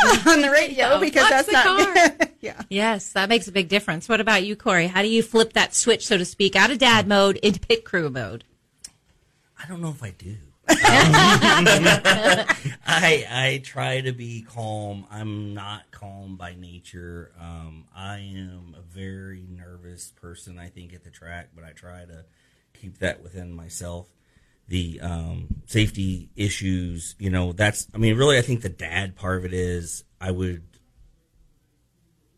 on 0.26 0.40
the 0.40 0.50
radio 0.50 1.00
because 1.00 1.22
watch 1.22 1.30
that's 1.30 1.46
the 1.46 1.52
not. 1.52 2.18
car. 2.18 2.28
yeah. 2.40 2.62
Yes, 2.68 3.12
that 3.12 3.28
makes 3.28 3.48
a 3.48 3.52
big 3.52 3.68
difference. 3.68 4.08
What 4.08 4.20
about 4.20 4.44
you, 4.44 4.56
Cory? 4.56 4.86
How 4.86 5.02
do 5.02 5.08
you 5.08 5.22
flip 5.22 5.54
that 5.54 5.74
switch, 5.74 6.06
so 6.06 6.16
to 6.18 6.24
speak, 6.24 6.56
out 6.56 6.70
of 6.70 6.78
dad 6.78 7.08
mode 7.08 7.36
into 7.38 7.60
pit 7.60 7.84
crew 7.84 8.08
mode? 8.10 8.44
I 9.62 9.66
don't 9.66 9.80
know 9.80 9.90
if 9.90 10.02
I 10.02 10.10
do. 10.10 10.36
I 10.70 12.46
I 12.86 13.62
try 13.64 14.02
to 14.02 14.12
be 14.12 14.42
calm. 14.42 15.06
I'm 15.10 15.54
not 15.54 15.90
calm 15.90 16.36
by 16.36 16.54
nature. 16.54 17.32
Um, 17.40 17.86
I 17.96 18.18
am 18.18 18.76
a 18.78 18.82
very 18.82 19.46
nervous 19.48 20.12
person. 20.20 20.58
I 20.58 20.68
think 20.68 20.92
at 20.92 21.04
the 21.04 21.10
track, 21.10 21.50
but 21.54 21.64
I 21.64 21.72
try 21.72 22.04
to 22.04 22.26
keep 22.74 22.98
that 22.98 23.22
within 23.22 23.54
myself. 23.54 24.08
The 24.68 25.00
um, 25.00 25.62
safety 25.66 26.28
issues, 26.36 27.14
you 27.18 27.30
know, 27.30 27.52
that's. 27.52 27.88
I 27.94 27.98
mean, 27.98 28.16
really, 28.16 28.36
I 28.38 28.42
think 28.42 28.60
the 28.60 28.68
dad 28.68 29.16
part 29.16 29.38
of 29.38 29.44
it 29.46 29.54
is 29.54 30.04
I 30.20 30.30
would 30.30 30.62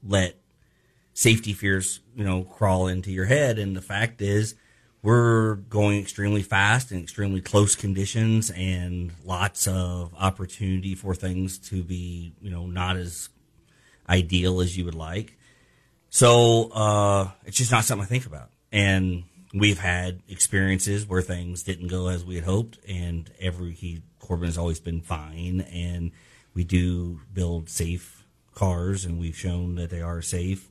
let 0.02 0.36
safety 1.12 1.52
fears, 1.52 2.00
you 2.14 2.24
know, 2.24 2.44
crawl 2.44 2.86
into 2.86 3.10
your 3.10 3.26
head. 3.26 3.58
And 3.58 3.76
the 3.76 3.82
fact 3.82 4.22
is, 4.22 4.54
we're 5.02 5.56
going 5.56 6.00
extremely 6.00 6.42
fast 6.42 6.92
in 6.92 7.00
extremely 7.00 7.40
close 7.40 7.74
conditions 7.74 8.50
and 8.50 9.12
lots 9.24 9.66
of 9.66 10.14
opportunity 10.18 10.94
for 10.94 11.14
things 11.14 11.58
to 11.70 11.82
be, 11.82 12.32
you 12.40 12.50
know, 12.50 12.66
not 12.66 12.96
as 12.96 13.28
ideal 14.08 14.60
as 14.60 14.76
you 14.76 14.84
would 14.84 14.94
like. 14.94 15.36
So 16.10 16.70
uh, 16.72 17.30
it's 17.44 17.56
just 17.56 17.70
not 17.70 17.84
something 17.84 18.04
I 18.04 18.08
think 18.08 18.26
about. 18.26 18.50
And 18.72 19.24
we've 19.52 19.78
had 19.78 20.22
experiences 20.28 21.06
where 21.06 21.22
things 21.22 21.62
didn't 21.62 21.88
go 21.88 22.08
as 22.08 22.24
we 22.24 22.36
had 22.36 22.44
hoped, 22.44 22.78
and 22.88 23.30
every 23.40 23.72
he 23.72 24.02
Corbin 24.18 24.46
has 24.46 24.58
always 24.58 24.80
been 24.80 25.00
fine. 25.00 25.60
And 25.72 26.12
we 26.54 26.64
do 26.64 27.20
build 27.32 27.68
safe 27.68 28.26
cars, 28.54 29.04
and 29.04 29.18
we've 29.18 29.36
shown 29.36 29.74
that 29.76 29.90
they 29.90 30.00
are 30.00 30.22
safe. 30.22 30.68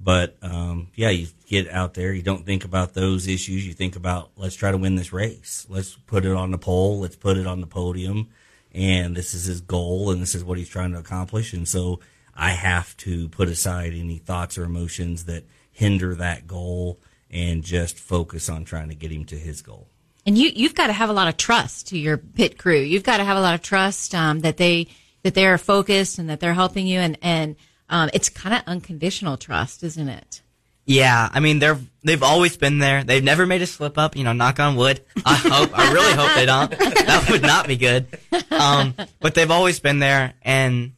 But 0.00 0.36
um, 0.42 0.88
yeah, 0.94 1.10
you 1.10 1.28
get 1.46 1.70
out 1.70 1.94
there, 1.94 2.12
you 2.12 2.22
don't 2.22 2.44
think 2.44 2.64
about 2.64 2.94
those 2.94 3.28
issues. 3.28 3.66
You 3.66 3.72
think 3.72 3.94
about 3.96 4.30
let's 4.36 4.56
try 4.56 4.70
to 4.70 4.78
win 4.78 4.96
this 4.96 5.12
race. 5.12 5.66
Let's 5.68 5.94
put 5.94 6.24
it 6.24 6.32
on 6.32 6.50
the 6.50 6.58
pole. 6.58 7.00
Let's 7.00 7.16
put 7.16 7.36
it 7.36 7.46
on 7.46 7.60
the 7.60 7.66
podium. 7.66 8.28
And 8.74 9.14
this 9.14 9.34
is 9.34 9.44
his 9.44 9.60
goal, 9.60 10.10
and 10.10 10.20
this 10.20 10.34
is 10.34 10.42
what 10.42 10.58
he's 10.58 10.68
trying 10.68 10.92
to 10.92 10.98
accomplish. 10.98 11.52
And 11.52 11.68
so 11.68 12.00
I 12.34 12.50
have 12.50 12.96
to 12.98 13.28
put 13.28 13.48
aside 13.48 13.92
any 13.92 14.16
thoughts 14.16 14.56
or 14.56 14.64
emotions 14.64 15.26
that 15.26 15.44
hinder 15.70 16.14
that 16.14 16.46
goal 16.46 16.98
and 17.32 17.64
just 17.64 17.98
focus 17.98 18.48
on 18.48 18.64
trying 18.64 18.88
to 18.88 18.94
get 18.94 19.10
him 19.10 19.24
to 19.26 19.36
his 19.36 19.62
goal. 19.62 19.88
And 20.24 20.38
you 20.38 20.50
you've 20.54 20.74
got 20.74 20.86
to 20.86 20.92
have 20.92 21.10
a 21.10 21.12
lot 21.12 21.28
of 21.28 21.36
trust 21.36 21.88
to 21.88 21.98
your 21.98 22.16
pit 22.16 22.58
crew. 22.58 22.78
You've 22.78 23.02
got 23.02 23.16
to 23.16 23.24
have 23.24 23.36
a 23.36 23.40
lot 23.40 23.54
of 23.54 23.62
trust 23.62 24.14
um, 24.14 24.40
that 24.40 24.56
they 24.56 24.88
that 25.22 25.34
they 25.34 25.46
are 25.46 25.58
focused 25.58 26.18
and 26.18 26.28
that 26.30 26.40
they're 26.40 26.54
helping 26.54 26.86
you. 26.86 27.00
And 27.00 27.18
and 27.22 27.56
um, 27.88 28.10
it's 28.12 28.28
kind 28.28 28.54
of 28.54 28.62
unconditional 28.66 29.36
trust, 29.36 29.82
isn't 29.82 30.08
it? 30.08 30.42
Yeah, 30.84 31.28
I 31.32 31.40
mean 31.40 31.58
they're 31.58 31.78
they've 32.04 32.22
always 32.22 32.56
been 32.56 32.78
there. 32.78 33.02
They've 33.04 33.22
never 33.22 33.46
made 33.46 33.62
a 33.62 33.66
slip 33.66 33.98
up. 33.98 34.16
You 34.16 34.24
know, 34.24 34.32
knock 34.32 34.60
on 34.60 34.76
wood. 34.76 35.00
I 35.24 35.34
hope. 35.34 35.76
I 35.76 35.92
really 35.92 36.14
hope 36.14 36.34
they 36.34 36.46
don't. 36.46 36.70
That 36.70 37.28
would 37.30 37.42
not 37.42 37.66
be 37.66 37.76
good. 37.76 38.06
Um, 38.50 38.94
but 39.20 39.34
they've 39.34 39.50
always 39.50 39.80
been 39.80 39.98
there, 39.98 40.34
and 40.42 40.92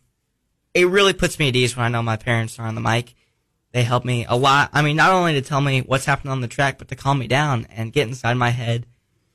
it 0.75 0.89
really 0.89 1.13
puts 1.13 1.39
me 1.39 1.49
at 1.49 1.57
ease 1.57 1.77
when 1.77 1.87
I 1.87 1.89
know 1.89 2.03
my 2.03 2.17
parents 2.17 2.59
are 2.59 2.67
on 2.67 2.75
the 2.75 2.81
mic. 2.81 3.15
They 3.75 3.83
help 3.83 4.05
me 4.05 4.25
a 4.25 4.37
lot. 4.37 4.71
I 4.73 4.83
mean, 4.83 4.95
not 4.95 5.11
only 5.11 5.33
to 5.33 5.43
tell 5.43 5.61
me 5.61 5.81
what's 5.81 6.05
happening 6.05 6.31
on 6.31 6.41
the 6.41 6.47
track, 6.47 6.79
but 6.79 6.87
to 6.89 6.95
calm 6.95 7.19
me 7.19 7.27
down 7.27 7.67
and 7.71 7.93
get 7.93 8.07
inside 8.07 8.35
my 8.35 8.51
head 8.51 8.87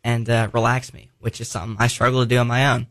and 0.02 0.30
uh, 0.30 0.48
relax 0.54 0.94
me, 0.94 1.10
which 1.20 1.42
is 1.42 1.50
something 1.50 1.76
I 1.78 1.88
struggle 1.88 2.22
to 2.22 2.26
do 2.26 2.38
on 2.38 2.48
my 2.48 2.68
own. 2.68 2.88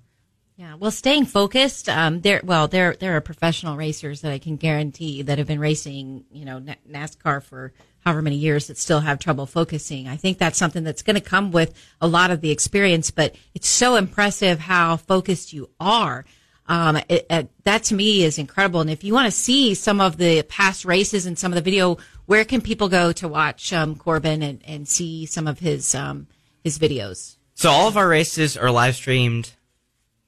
Yeah. 0.56 0.74
Well, 0.74 0.90
staying 0.90 1.24
focused. 1.24 1.88
Um, 1.88 2.20
there. 2.20 2.42
Well, 2.44 2.68
there 2.68 2.96
there 3.00 3.16
are 3.16 3.22
professional 3.22 3.78
racers 3.78 4.20
that 4.20 4.30
I 4.30 4.38
can 4.38 4.56
guarantee 4.56 5.22
that 5.22 5.38
have 5.38 5.46
been 5.46 5.58
racing, 5.58 6.26
you 6.30 6.44
know, 6.44 6.58
Na- 6.58 6.74
NASCAR 6.86 7.42
for 7.42 7.72
however 8.00 8.20
many 8.20 8.36
years 8.36 8.66
that 8.66 8.76
still 8.76 9.00
have 9.00 9.18
trouble 9.18 9.46
focusing. 9.46 10.06
I 10.06 10.16
think 10.16 10.36
that's 10.36 10.58
something 10.58 10.84
that's 10.84 11.02
going 11.02 11.16
to 11.16 11.22
come 11.22 11.50
with 11.50 11.72
a 11.98 12.06
lot 12.06 12.30
of 12.30 12.42
the 12.42 12.50
experience. 12.50 13.10
But 13.10 13.34
it's 13.54 13.68
so 13.68 13.96
impressive 13.96 14.58
how 14.58 14.98
focused 14.98 15.54
you 15.54 15.70
are. 15.80 16.26
Um, 16.68 16.96
it, 17.08 17.26
it, 17.30 17.50
that 17.64 17.84
to 17.84 17.94
me 17.94 18.22
is 18.22 18.38
incredible. 18.38 18.80
And 18.80 18.90
if 18.90 19.02
you 19.02 19.14
want 19.14 19.26
to 19.26 19.36
see 19.36 19.74
some 19.74 20.00
of 20.00 20.18
the 20.18 20.42
past 20.42 20.84
races 20.84 21.24
and 21.26 21.38
some 21.38 21.50
of 21.50 21.56
the 21.56 21.62
video, 21.62 21.96
where 22.26 22.44
can 22.44 22.60
people 22.60 22.88
go 22.88 23.10
to 23.12 23.26
watch 23.26 23.72
um, 23.72 23.96
Corbin 23.96 24.42
and, 24.42 24.60
and 24.66 24.86
see 24.86 25.24
some 25.24 25.46
of 25.46 25.58
his 25.58 25.94
um, 25.94 26.26
his 26.62 26.78
videos? 26.78 27.36
So 27.54 27.70
all 27.70 27.88
of 27.88 27.96
our 27.96 28.06
races 28.06 28.56
are 28.56 28.70
live 28.70 28.94
streamed 28.94 29.50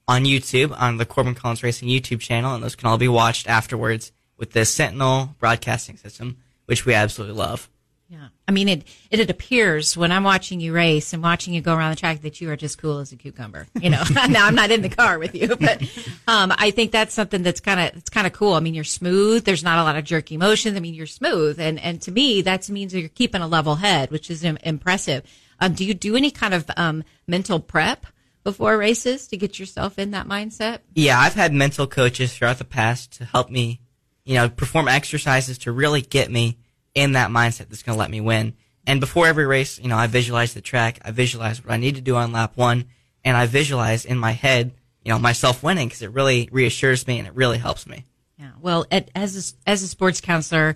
on 0.07 0.25
YouTube 0.25 0.75
on 0.77 0.97
the 0.97 1.05
Corbin 1.05 1.35
Collins 1.35 1.63
Racing 1.63 1.87
YouTube 1.87 2.19
channel, 2.19 2.53
and 2.53 2.63
those 2.63 2.75
can 2.75 2.89
all 2.89 2.97
be 2.97 3.07
watched 3.07 3.47
afterwards 3.47 4.11
with 4.35 4.51
the 4.51 4.65
Sentinel 4.65 5.35
broadcasting 5.39 5.95
system, 5.95 6.37
which 6.65 6.85
we 6.85 6.93
absolutely 6.93 7.37
love. 7.37 7.69
Yeah. 8.11 8.27
I 8.45 8.51
mean, 8.51 8.67
it, 8.67 8.83
it, 9.09 9.21
it 9.21 9.29
appears 9.29 9.95
when 9.95 10.11
I'm 10.11 10.25
watching 10.25 10.59
you 10.59 10.73
race 10.73 11.13
and 11.13 11.23
watching 11.23 11.53
you 11.53 11.61
go 11.61 11.73
around 11.73 11.91
the 11.91 11.95
track 11.95 12.23
that 12.23 12.41
you 12.41 12.49
are 12.49 12.57
just 12.57 12.77
cool 12.77 12.99
as 12.99 13.13
a 13.13 13.15
cucumber. 13.15 13.67
You 13.79 13.89
know, 13.89 14.03
now 14.29 14.47
I'm 14.47 14.55
not 14.55 14.69
in 14.69 14.81
the 14.81 14.89
car 14.89 15.17
with 15.17 15.33
you, 15.33 15.55
but, 15.55 15.81
um, 16.27 16.51
I 16.57 16.71
think 16.71 16.91
that's 16.91 17.13
something 17.13 17.41
that's 17.41 17.61
kind 17.61 17.79
of, 17.79 17.95
it's 17.95 18.09
kind 18.09 18.27
of 18.27 18.33
cool. 18.33 18.55
I 18.55 18.59
mean, 18.59 18.73
you're 18.73 18.83
smooth. 18.83 19.45
There's 19.45 19.63
not 19.63 19.79
a 19.79 19.83
lot 19.83 19.95
of 19.95 20.03
jerky 20.03 20.35
motions. 20.35 20.75
I 20.75 20.81
mean, 20.81 20.93
you're 20.93 21.05
smooth. 21.05 21.57
And, 21.57 21.79
and 21.79 22.01
to 22.01 22.11
me, 22.11 22.41
that 22.41 22.69
means 22.69 22.93
you're 22.93 23.07
keeping 23.07 23.41
a 23.41 23.47
level 23.47 23.75
head, 23.75 24.11
which 24.11 24.29
is 24.29 24.43
impressive. 24.43 25.23
Um, 25.61 25.73
do 25.73 25.85
you 25.85 25.93
do 25.93 26.17
any 26.17 26.31
kind 26.31 26.53
of, 26.53 26.69
um, 26.75 27.05
mental 27.27 27.61
prep 27.61 28.05
before 28.43 28.77
races 28.77 29.25
to 29.29 29.37
get 29.37 29.57
yourself 29.57 29.97
in 29.97 30.11
that 30.11 30.27
mindset? 30.27 30.79
Yeah, 30.95 31.17
I've 31.17 31.35
had 31.35 31.53
mental 31.53 31.87
coaches 31.87 32.35
throughout 32.35 32.57
the 32.57 32.65
past 32.65 33.13
to 33.13 33.25
help 33.25 33.49
me, 33.49 33.79
you 34.25 34.35
know, 34.35 34.49
perform 34.49 34.89
exercises 34.89 35.57
to 35.59 35.71
really 35.71 36.01
get 36.01 36.29
me 36.29 36.57
in 36.95 37.13
that 37.13 37.29
mindset 37.29 37.69
that's 37.69 37.83
going 37.83 37.95
to 37.95 37.99
let 37.99 38.11
me 38.11 38.21
win. 38.21 38.53
And 38.85 38.99
before 38.99 39.27
every 39.27 39.45
race, 39.45 39.79
you 39.79 39.87
know, 39.87 39.97
I 39.97 40.07
visualize 40.07 40.53
the 40.53 40.61
track, 40.61 40.99
I 41.03 41.11
visualize 41.11 41.63
what 41.63 41.73
I 41.73 41.77
need 41.77 41.95
to 41.95 42.01
do 42.01 42.15
on 42.15 42.31
lap 42.31 42.53
one, 42.55 42.85
and 43.23 43.37
I 43.37 43.45
visualize 43.45 44.05
in 44.05 44.17
my 44.17 44.31
head, 44.31 44.73
you 45.03 45.11
know, 45.11 45.19
myself 45.19 45.61
winning 45.61 45.87
because 45.87 46.01
it 46.01 46.11
really 46.11 46.49
reassures 46.51 47.05
me 47.07 47.19
and 47.19 47.27
it 47.27 47.35
really 47.35 47.57
helps 47.57 47.85
me. 47.85 48.05
Yeah. 48.37 48.51
Well, 48.59 48.85
at, 48.89 49.11
as 49.13 49.55
a, 49.65 49.69
as 49.69 49.83
a 49.83 49.87
sports 49.87 50.19
counselor, 50.19 50.75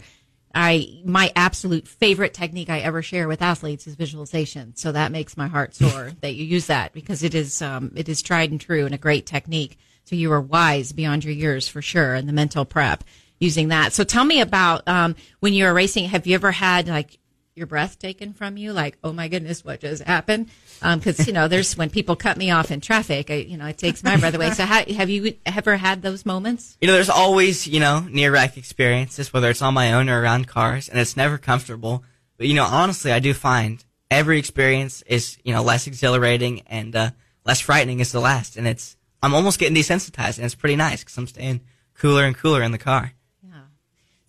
I 0.55 1.01
my 1.03 1.33
absolute 1.35 1.85
favorite 1.85 2.33
technique 2.33 2.69
I 2.69 2.79
ever 2.79 3.01
share 3.01 3.27
with 3.27 3.41
athletes 3.41 3.87
is 3.87 3.95
visualization. 3.95 4.73
So 4.75 4.93
that 4.93 5.11
makes 5.11 5.35
my 5.35 5.47
heart 5.47 5.75
soar 5.75 6.11
that 6.21 6.35
you 6.35 6.45
use 6.45 6.67
that 6.67 6.93
because 6.93 7.23
it 7.23 7.35
is 7.35 7.61
um, 7.61 7.91
it 7.95 8.07
is 8.07 8.21
tried 8.21 8.51
and 8.51 8.61
true 8.61 8.85
and 8.85 8.95
a 8.95 8.99
great 8.99 9.25
technique. 9.25 9.77
So 10.05 10.15
you 10.15 10.31
are 10.31 10.41
wise 10.41 10.93
beyond 10.93 11.25
your 11.25 11.33
years 11.33 11.67
for 11.67 11.81
sure, 11.81 12.13
and 12.13 12.29
the 12.29 12.33
mental 12.33 12.63
prep 12.63 13.03
using 13.39 13.69
that. 13.69 13.93
So 13.93 14.03
tell 14.03 14.25
me 14.25 14.41
about 14.41 14.87
um, 14.87 15.15
when 15.39 15.53
you 15.53 15.65
were 15.65 15.73
racing. 15.73 16.05
Have 16.05 16.27
you 16.27 16.35
ever 16.35 16.51
had 16.51 16.87
like 16.87 17.19
your 17.55 17.67
breath 17.67 17.97
taken 17.99 18.33
from 18.33 18.57
you? 18.57 18.73
Like, 18.73 18.97
oh 19.03 19.13
my 19.13 19.27
goodness, 19.27 19.63
what 19.63 19.79
just 19.79 20.03
happened? 20.03 20.49
Because 20.81 21.19
um, 21.19 21.25
you 21.25 21.33
know, 21.33 21.47
there's 21.47 21.77
when 21.77 21.89
people 21.89 22.15
cut 22.15 22.37
me 22.37 22.51
off 22.51 22.69
in 22.71 22.81
traffic, 22.81 23.31
I, 23.31 23.35
you 23.35 23.57
know, 23.57 23.65
it 23.65 23.77
takes 23.77 24.03
my 24.03 24.17
breath 24.17 24.33
away. 24.33 24.51
So 24.51 24.65
how, 24.65 24.83
have 24.83 25.09
you 25.09 25.35
ever 25.45 25.77
had 25.77 26.01
those 26.01 26.25
moments? 26.25 26.77
You 26.81 26.87
know, 26.87 26.93
there's 26.93 27.09
always 27.09 27.67
you 27.67 27.79
know 27.79 28.01
near 28.09 28.31
wreck 28.31 28.57
experiences, 28.57 29.33
whether 29.33 29.49
it's 29.49 29.61
on 29.61 29.73
my 29.73 29.93
own 29.93 30.09
or 30.09 30.21
around 30.21 30.47
cars, 30.47 30.89
and 30.89 30.99
it's 30.99 31.17
never 31.17 31.37
comfortable. 31.37 32.03
But 32.37 32.47
you 32.47 32.53
know, 32.53 32.65
honestly, 32.65 33.11
I 33.11 33.19
do 33.19 33.33
find 33.33 33.83
every 34.11 34.37
experience 34.37 35.01
is 35.03 35.37
you 35.43 35.53
know 35.53 35.63
less 35.63 35.87
exhilarating 35.87 36.61
and 36.67 36.95
uh, 36.95 37.11
less 37.45 37.61
frightening 37.61 38.01
as 38.01 38.11
the 38.11 38.19
last, 38.19 38.57
and 38.57 38.67
it's 38.67 38.97
I'm 39.23 39.33
almost 39.33 39.59
getting 39.59 39.75
desensitized, 39.75 40.37
and 40.37 40.45
it's 40.45 40.55
pretty 40.55 40.75
nice 40.75 41.03
because 41.03 41.17
I'm 41.17 41.27
staying 41.27 41.61
cooler 41.95 42.25
and 42.25 42.37
cooler 42.37 42.61
in 42.61 42.71
the 42.71 42.77
car. 42.77 43.13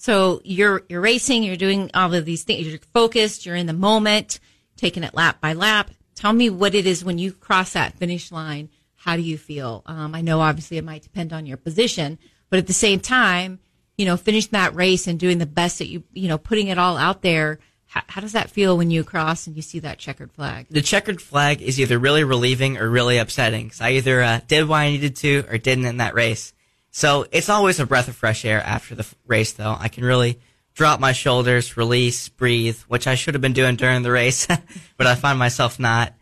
So 0.07 0.41
you're 0.45 0.85
you're 0.89 1.01
racing, 1.01 1.43
you're 1.43 1.57
doing 1.57 1.91
all 1.93 2.15
of 2.15 2.25
these 2.25 2.45
things, 2.45 2.69
you're 2.69 2.79
focused, 2.95 3.45
you're 3.45 3.57
in 3.57 3.67
the 3.67 3.73
moment, 3.73 4.39
taking 4.77 5.03
it 5.03 5.15
lap 5.15 5.41
by 5.41 5.53
lap. 5.53 5.91
Tell 6.15 6.33
me 6.33 6.49
what 6.49 6.77
it 6.77 6.87
is 6.87 7.05
when 7.05 7.19
you 7.19 7.33
cross 7.33 7.73
that 7.73 7.95
finish 7.95 8.31
line. 8.31 8.69
How 8.95 9.17
do 9.17 9.23
you 9.23 9.37
feel? 9.37 9.83
Um, 9.85 10.15
I 10.15 10.21
know 10.21 10.39
obviously 10.39 10.77
it 10.77 10.85
might 10.85 11.03
depend 11.03 11.33
on 11.33 11.45
your 11.45 11.57
position, 11.57 12.21
but 12.51 12.61
at 12.61 12.69
the 12.69 12.73
same 12.73 13.01
time, 13.01 13.59
you 13.99 14.07
know, 14.07 14.17
finishing 14.17 14.53
that 14.53 14.77
race 14.77 15.09
and 15.09 15.19
doing 15.19 15.39
the 15.39 15.45
best 15.45 15.81
that 15.81 15.89
you, 15.89 16.05
you 16.13 16.29
know, 16.29 16.39
putting 16.39 16.69
it 16.69 16.79
all 16.79 16.97
out 16.97 17.23
there. 17.23 17.59
How, 17.87 18.03
how 18.07 18.21
does 18.21 18.33
that 18.33 18.49
feel 18.49 18.77
when 18.77 18.93
you 18.93 19.03
cross 19.03 19.49
and 19.49 19.57
you 19.57 19.63
see 19.63 19.81
that 19.81 19.99
checkered 19.99 20.31
flag? 20.31 20.69
The 20.71 20.83
checkered 20.83 21.21
flag 21.21 21.61
is 21.63 21.81
either 21.81 21.99
really 21.99 22.23
relieving 22.23 22.77
or 22.79 22.89
really 22.89 23.19
upsetting. 23.19 23.73
So 23.73 23.85
I 23.85 23.95
either 23.95 24.23
uh, 24.23 24.41
did 24.47 24.69
what 24.69 24.77
I 24.77 24.91
needed 24.91 25.17
to 25.17 25.47
or 25.51 25.59
didn't 25.59 25.87
in 25.87 25.97
that 25.97 26.15
race. 26.15 26.53
So 26.97 27.27
it's 27.31 27.51
always 27.51 27.79
a 27.79 27.85
breath 27.85 28.09
of 28.09 28.17
fresh 28.17 28.47
air 28.47 28.63
after 28.63 28.95
the 28.95 29.07
race, 29.27 29.53
though. 29.53 29.77
I 29.79 29.89
can 29.89 30.03
really 30.03 30.41
drop 30.73 30.99
my 30.99 31.13
shoulders, 31.13 31.77
release, 31.77 32.31
breathe, 32.31 32.79
which 32.89 33.07
I 33.07 33.17
should 33.17 33.35
have 33.35 33.43
been 33.43 33.53
doing 33.53 33.77
during 33.77 34.01
the 34.01 34.11
race, 34.11 34.47
but 34.97 35.07
I 35.07 35.15
find 35.15 35.39
myself 35.39 35.79
not. 35.79 36.15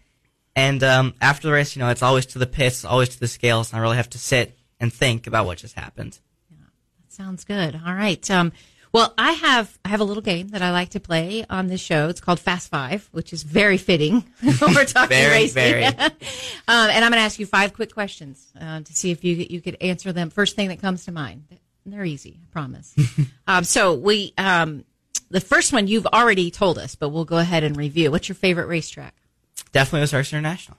And 0.57 0.83
um, 0.83 1.15
after 1.21 1.47
the 1.47 1.53
race, 1.53 1.77
you 1.77 1.81
know, 1.81 1.91
it's 1.91 2.03
always 2.03 2.27
to 2.27 2.41
the 2.41 2.47
pits, 2.49 2.85
always 2.85 3.11
to 3.11 3.21
the 3.21 3.29
scales, 3.29 3.71
and 3.71 3.79
I 3.79 3.83
really 3.83 3.99
have 3.99 4.11
to 4.11 4.19
sit 4.19 4.59
and 4.81 4.93
think 4.93 5.29
about 5.29 5.47
what 5.47 5.59
just 5.59 5.77
happened. 5.77 6.19
Yeah, 6.51 6.67
that 7.03 7.13
sounds 7.13 7.45
good. 7.45 7.81
All 7.87 7.95
right. 7.95 8.29
Um, 8.29 8.51
well, 8.95 9.13
I 9.19 9.33
have 9.33 9.77
I 9.85 9.89
have 9.89 9.99
a 9.99 10.05
little 10.05 10.23
game 10.23 10.51
that 10.51 10.63
I 10.63 10.71
like 10.71 10.91
to 10.91 11.01
play 11.01 11.45
on 11.51 11.67
this 11.67 11.81
show. 11.81 12.09
It's 12.09 12.21
called 12.21 12.39
Fast 12.39 12.71
Five, 12.71 13.09
which 13.11 13.33
is 13.33 13.43
very 13.43 13.77
fitting 13.77 14.21
when 14.41 14.73
we're 14.73 14.85
talking 14.85 15.09
very, 15.09 15.33
racing. 15.33 15.55
Very. 15.55 15.85
um, 15.97 16.11
and 16.69 17.05
I'm 17.05 17.11
going 17.11 17.15
to 17.15 17.19
ask 17.19 17.41
you 17.41 17.45
five 17.45 17.75
quick 17.75 17.93
questions 17.93 18.53
uh, 18.59 18.83
to 18.83 18.93
see 18.95 19.11
if 19.11 19.25
you 19.25 19.35
you 19.51 19.61
could 19.61 19.77
answer 19.81 20.13
them. 20.13 20.31
First 20.31 20.55
thing 20.55 20.69
that 20.69 20.81
comes 20.81 21.07
to 21.07 21.13
mind. 21.13 21.45
They're 21.85 22.05
easy, 22.05 22.39
I 22.41 22.53
promise. 22.53 22.95
um, 23.49 23.65
so 23.65 23.95
we 23.95 24.33
um, 24.39 24.85
the 25.29 25.41
first 25.41 25.73
one 25.73 25.89
you've 25.89 26.07
already 26.07 26.53
told 26.53 26.79
us, 26.79 26.95
but 26.95 27.09
we'll 27.09 27.25
go 27.25 27.39
ahead 27.39 27.65
and 27.65 27.77
review. 27.77 28.13
What's 28.13 28.29
your 28.29 28.37
favorite 28.37 28.67
racetrack? 28.67 29.17
Definitely 29.73 30.03
Ozarks 30.03 30.33
International. 30.33 30.79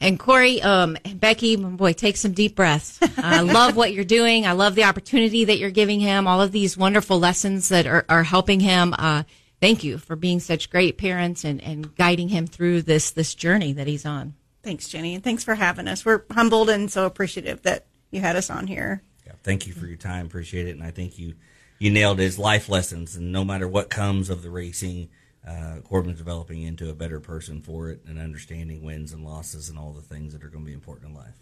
And 0.00 0.18
Cory, 0.18 0.60
um, 0.60 0.98
Becky, 1.14 1.56
my 1.56 1.70
boy, 1.70 1.92
take 1.94 2.16
some 2.16 2.32
deep 2.32 2.54
breaths. 2.54 2.98
I 3.16 3.40
love 3.42 3.76
what 3.76 3.92
you're 3.94 4.04
doing. 4.04 4.46
I 4.46 4.52
love 4.52 4.74
the 4.74 4.84
opportunity 4.84 5.46
that 5.46 5.58
you're 5.58 5.70
giving 5.70 6.00
him. 6.00 6.26
All 6.26 6.42
of 6.42 6.52
these 6.52 6.76
wonderful 6.76 7.18
lessons 7.18 7.70
that 7.70 7.86
are, 7.86 8.04
are 8.08 8.22
helping 8.22 8.60
him. 8.60 8.94
Uh, 8.98 9.22
thank 9.60 9.84
you 9.84 9.96
for 9.96 10.14
being 10.14 10.40
such 10.40 10.70
great 10.70 10.98
parents 10.98 11.44
and, 11.44 11.62
and 11.62 11.94
guiding 11.96 12.28
him 12.28 12.46
through 12.46 12.82
this 12.82 13.10
this 13.10 13.34
journey 13.34 13.72
that 13.72 13.86
he's 13.86 14.04
on. 14.04 14.34
Thanks, 14.62 14.88
Jenny, 14.88 15.14
and 15.14 15.24
thanks 15.24 15.44
for 15.44 15.54
having 15.54 15.88
us. 15.88 16.04
We're 16.04 16.24
humbled 16.30 16.68
and 16.68 16.90
so 16.90 17.06
appreciative 17.06 17.62
that 17.62 17.86
you 18.10 18.20
had 18.20 18.36
us 18.36 18.50
on 18.50 18.66
here. 18.66 19.00
Yeah, 19.24 19.32
thank 19.44 19.66
you 19.66 19.72
for 19.72 19.86
your 19.86 19.96
time. 19.96 20.26
Appreciate 20.26 20.66
it, 20.66 20.72
and 20.72 20.82
I 20.82 20.90
think 20.90 21.18
you 21.18 21.34
you 21.78 21.90
nailed 21.90 22.18
his 22.18 22.38
life 22.38 22.68
lessons. 22.68 23.16
And 23.16 23.32
no 23.32 23.44
matter 23.44 23.68
what 23.68 23.88
comes 23.88 24.28
of 24.28 24.42
the 24.42 24.50
racing, 24.50 25.08
uh, 25.46 25.76
Corbin's 25.84 26.18
developing 26.18 26.62
into 26.62 26.90
a 26.90 26.94
better 26.94 27.20
person 27.20 27.60
for 27.62 27.90
it 27.90 28.00
and 28.06 28.18
understanding 28.18 28.82
wins 28.82 29.12
and 29.12 29.24
losses 29.24 29.68
and 29.68 29.78
all 29.78 29.92
the 29.92 30.02
things 30.02 30.32
that 30.32 30.42
are 30.42 30.48
going 30.48 30.64
to 30.64 30.68
be 30.68 30.74
important 30.74 31.10
in 31.10 31.14
life. 31.16 31.36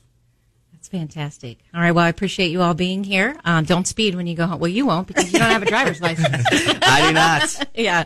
That's 0.73 0.89
fantastic. 0.89 1.61
All 1.73 1.81
right. 1.81 1.93
Well, 1.93 2.05
I 2.05 2.11
appreciate 2.11 2.49
you 2.49 2.61
all 2.61 2.75
being 2.75 3.05
here. 3.05 3.39
Um, 3.45 3.65
don't 3.65 3.87
speed 3.89 4.15
when 4.15 4.27
you 4.27 4.35
go 4.35 4.47
home. 4.47 4.59
Well, 4.59 4.71
you 4.71 4.85
won't 4.85 5.07
because 5.07 5.33
you 5.33 5.39
don't 5.39 5.49
have 5.49 5.63
a 5.63 5.67
driver's 5.67 6.03
license. 6.03 6.45
I 6.51 7.07
do 7.07 7.15
not. 7.15 7.69
yeah. 7.75 8.05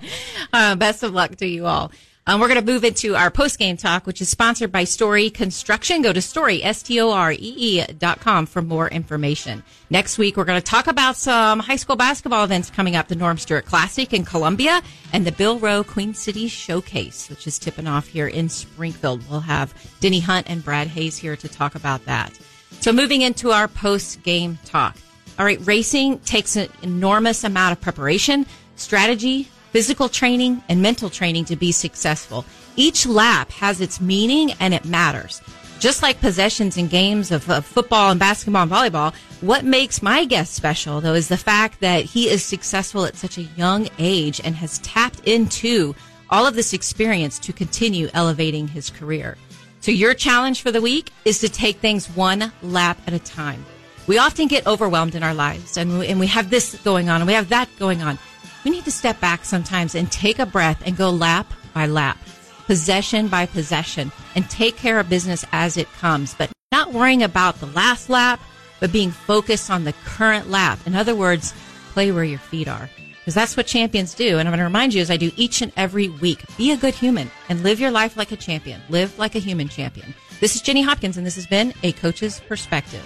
Uh, 0.52 0.76
best 0.76 1.02
of 1.02 1.12
luck 1.12 1.34
to 1.36 1.46
you 1.46 1.66
all. 1.66 1.90
Um, 2.28 2.42
we're 2.42 2.48
going 2.48 2.60
to 2.60 2.72
move 2.72 2.84
into 2.84 3.16
our 3.16 3.30
post 3.30 3.58
game 3.58 3.78
talk, 3.78 4.06
which 4.06 4.20
is 4.20 4.28
sponsored 4.28 4.70
by 4.70 4.84
Story 4.84 5.30
Construction. 5.30 6.02
Go 6.02 6.12
to 6.12 6.20
story, 6.20 6.62
S-T-O-R-E-E 6.62 7.86
dot 7.94 8.20
com 8.20 8.44
for 8.44 8.60
more 8.60 8.86
information. 8.86 9.64
Next 9.88 10.18
week, 10.18 10.36
we're 10.36 10.44
going 10.44 10.60
to 10.60 10.70
talk 10.70 10.88
about 10.88 11.16
some 11.16 11.58
high 11.58 11.76
school 11.76 11.96
basketball 11.96 12.44
events 12.44 12.68
coming 12.68 12.96
up, 12.96 13.08
the 13.08 13.14
Norm 13.14 13.38
Stewart 13.38 13.64
Classic 13.64 14.12
in 14.12 14.26
Columbia 14.26 14.82
and 15.14 15.26
the 15.26 15.32
Bill 15.32 15.58
Rowe 15.58 15.82
Queen 15.82 16.12
City 16.12 16.48
Showcase, 16.48 17.30
which 17.30 17.46
is 17.46 17.58
tipping 17.58 17.86
off 17.86 18.06
here 18.06 18.28
in 18.28 18.50
Springfield. 18.50 19.26
We'll 19.30 19.40
have 19.40 19.72
Denny 20.00 20.20
Hunt 20.20 20.50
and 20.50 20.62
Brad 20.62 20.88
Hayes 20.88 21.16
here 21.16 21.34
to 21.34 21.48
talk 21.48 21.76
about 21.76 22.04
that. 22.04 22.38
So 22.80 22.92
moving 22.92 23.22
into 23.22 23.52
our 23.52 23.68
post 23.68 24.22
game 24.22 24.58
talk. 24.66 24.98
All 25.38 25.46
right, 25.46 25.66
racing 25.66 26.18
takes 26.18 26.56
an 26.56 26.68
enormous 26.82 27.42
amount 27.42 27.72
of 27.72 27.80
preparation, 27.80 28.44
strategy, 28.76 29.48
physical 29.78 30.08
training, 30.08 30.60
and 30.68 30.82
mental 30.82 31.08
training 31.08 31.44
to 31.44 31.54
be 31.54 31.70
successful. 31.70 32.44
Each 32.74 33.06
lap 33.06 33.52
has 33.52 33.80
its 33.80 34.00
meaning 34.00 34.50
and 34.58 34.74
it 34.74 34.84
matters. 34.84 35.40
Just 35.78 36.02
like 36.02 36.20
possessions 36.20 36.76
in 36.76 36.88
games 36.88 37.30
of, 37.30 37.48
of, 37.48 37.64
football 37.64 38.10
and 38.10 38.18
basketball 38.18 38.64
and 38.64 38.72
volleyball, 38.72 39.14
what 39.40 39.64
makes 39.64 40.02
my 40.02 40.24
guest 40.24 40.54
special, 40.54 41.00
though, 41.00 41.14
is 41.14 41.28
the 41.28 41.36
fact 41.36 41.78
that 41.78 42.02
he 42.02 42.28
is 42.28 42.42
successful 42.42 43.04
at 43.04 43.14
such 43.14 43.38
a 43.38 43.42
young 43.56 43.88
age 44.00 44.40
and 44.42 44.56
has 44.56 44.80
tapped 44.80 45.20
into 45.20 45.94
all 46.28 46.44
of 46.44 46.56
this 46.56 46.72
experience 46.72 47.38
to 47.38 47.52
continue 47.52 48.08
elevating 48.14 48.66
his 48.66 48.90
career. 48.90 49.36
So 49.78 49.92
your 49.92 50.12
challenge 50.12 50.60
for 50.60 50.72
the 50.72 50.82
week 50.82 51.12
is 51.24 51.38
to 51.38 51.48
take 51.48 51.76
things 51.76 52.10
one 52.16 52.50
lap 52.62 52.98
at 53.06 53.12
a 53.12 53.20
time. 53.20 53.64
We 54.08 54.18
often 54.18 54.48
get 54.48 54.66
overwhelmed 54.66 55.14
in 55.14 55.22
our 55.22 55.34
lives 55.34 55.76
and 55.76 56.00
we, 56.00 56.08
and 56.08 56.18
we 56.18 56.26
have 56.26 56.50
this 56.50 56.74
going 56.82 57.08
on 57.08 57.20
and 57.20 57.28
we 57.28 57.34
have 57.34 57.50
that 57.50 57.68
going 57.78 58.02
on. 58.02 58.18
We 58.64 58.70
need 58.70 58.84
to 58.84 58.90
step 58.90 59.20
back 59.20 59.44
sometimes 59.44 59.94
and 59.94 60.10
take 60.10 60.38
a 60.38 60.46
breath 60.46 60.82
and 60.84 60.96
go 60.96 61.10
lap 61.10 61.52
by 61.72 61.86
lap, 61.86 62.18
possession 62.66 63.28
by 63.28 63.46
possession, 63.46 64.10
and 64.34 64.48
take 64.50 64.76
care 64.76 64.98
of 64.98 65.08
business 65.08 65.44
as 65.52 65.76
it 65.76 65.90
comes, 65.92 66.34
but 66.34 66.50
not 66.72 66.92
worrying 66.92 67.22
about 67.22 67.60
the 67.60 67.66
last 67.66 68.10
lap, 68.10 68.40
but 68.80 68.92
being 68.92 69.10
focused 69.10 69.70
on 69.70 69.84
the 69.84 69.94
current 70.04 70.50
lap. 70.50 70.78
In 70.86 70.94
other 70.94 71.14
words, 71.14 71.54
play 71.92 72.12
where 72.12 72.24
your 72.24 72.38
feet 72.38 72.68
are. 72.68 72.90
Because 73.20 73.34
that's 73.34 73.56
what 73.56 73.66
champions 73.66 74.14
do. 74.14 74.38
And 74.38 74.48
I'm 74.48 74.52
going 74.52 74.58
to 74.58 74.64
remind 74.64 74.94
you, 74.94 75.02
as 75.02 75.10
I 75.10 75.16
do 75.18 75.30
each 75.36 75.60
and 75.60 75.72
every 75.76 76.08
week, 76.08 76.42
be 76.56 76.72
a 76.72 76.76
good 76.76 76.94
human 76.94 77.30
and 77.48 77.62
live 77.62 77.78
your 77.78 77.90
life 77.90 78.16
like 78.16 78.32
a 78.32 78.36
champion. 78.36 78.80
Live 78.88 79.18
like 79.18 79.34
a 79.34 79.38
human 79.38 79.68
champion. 79.68 80.14
This 80.40 80.56
is 80.56 80.62
Jenny 80.62 80.82
Hopkins, 80.82 81.16
and 81.16 81.26
this 81.26 81.34
has 81.34 81.46
been 81.46 81.74
A 81.82 81.92
Coach's 81.92 82.40
Perspective. 82.40 83.04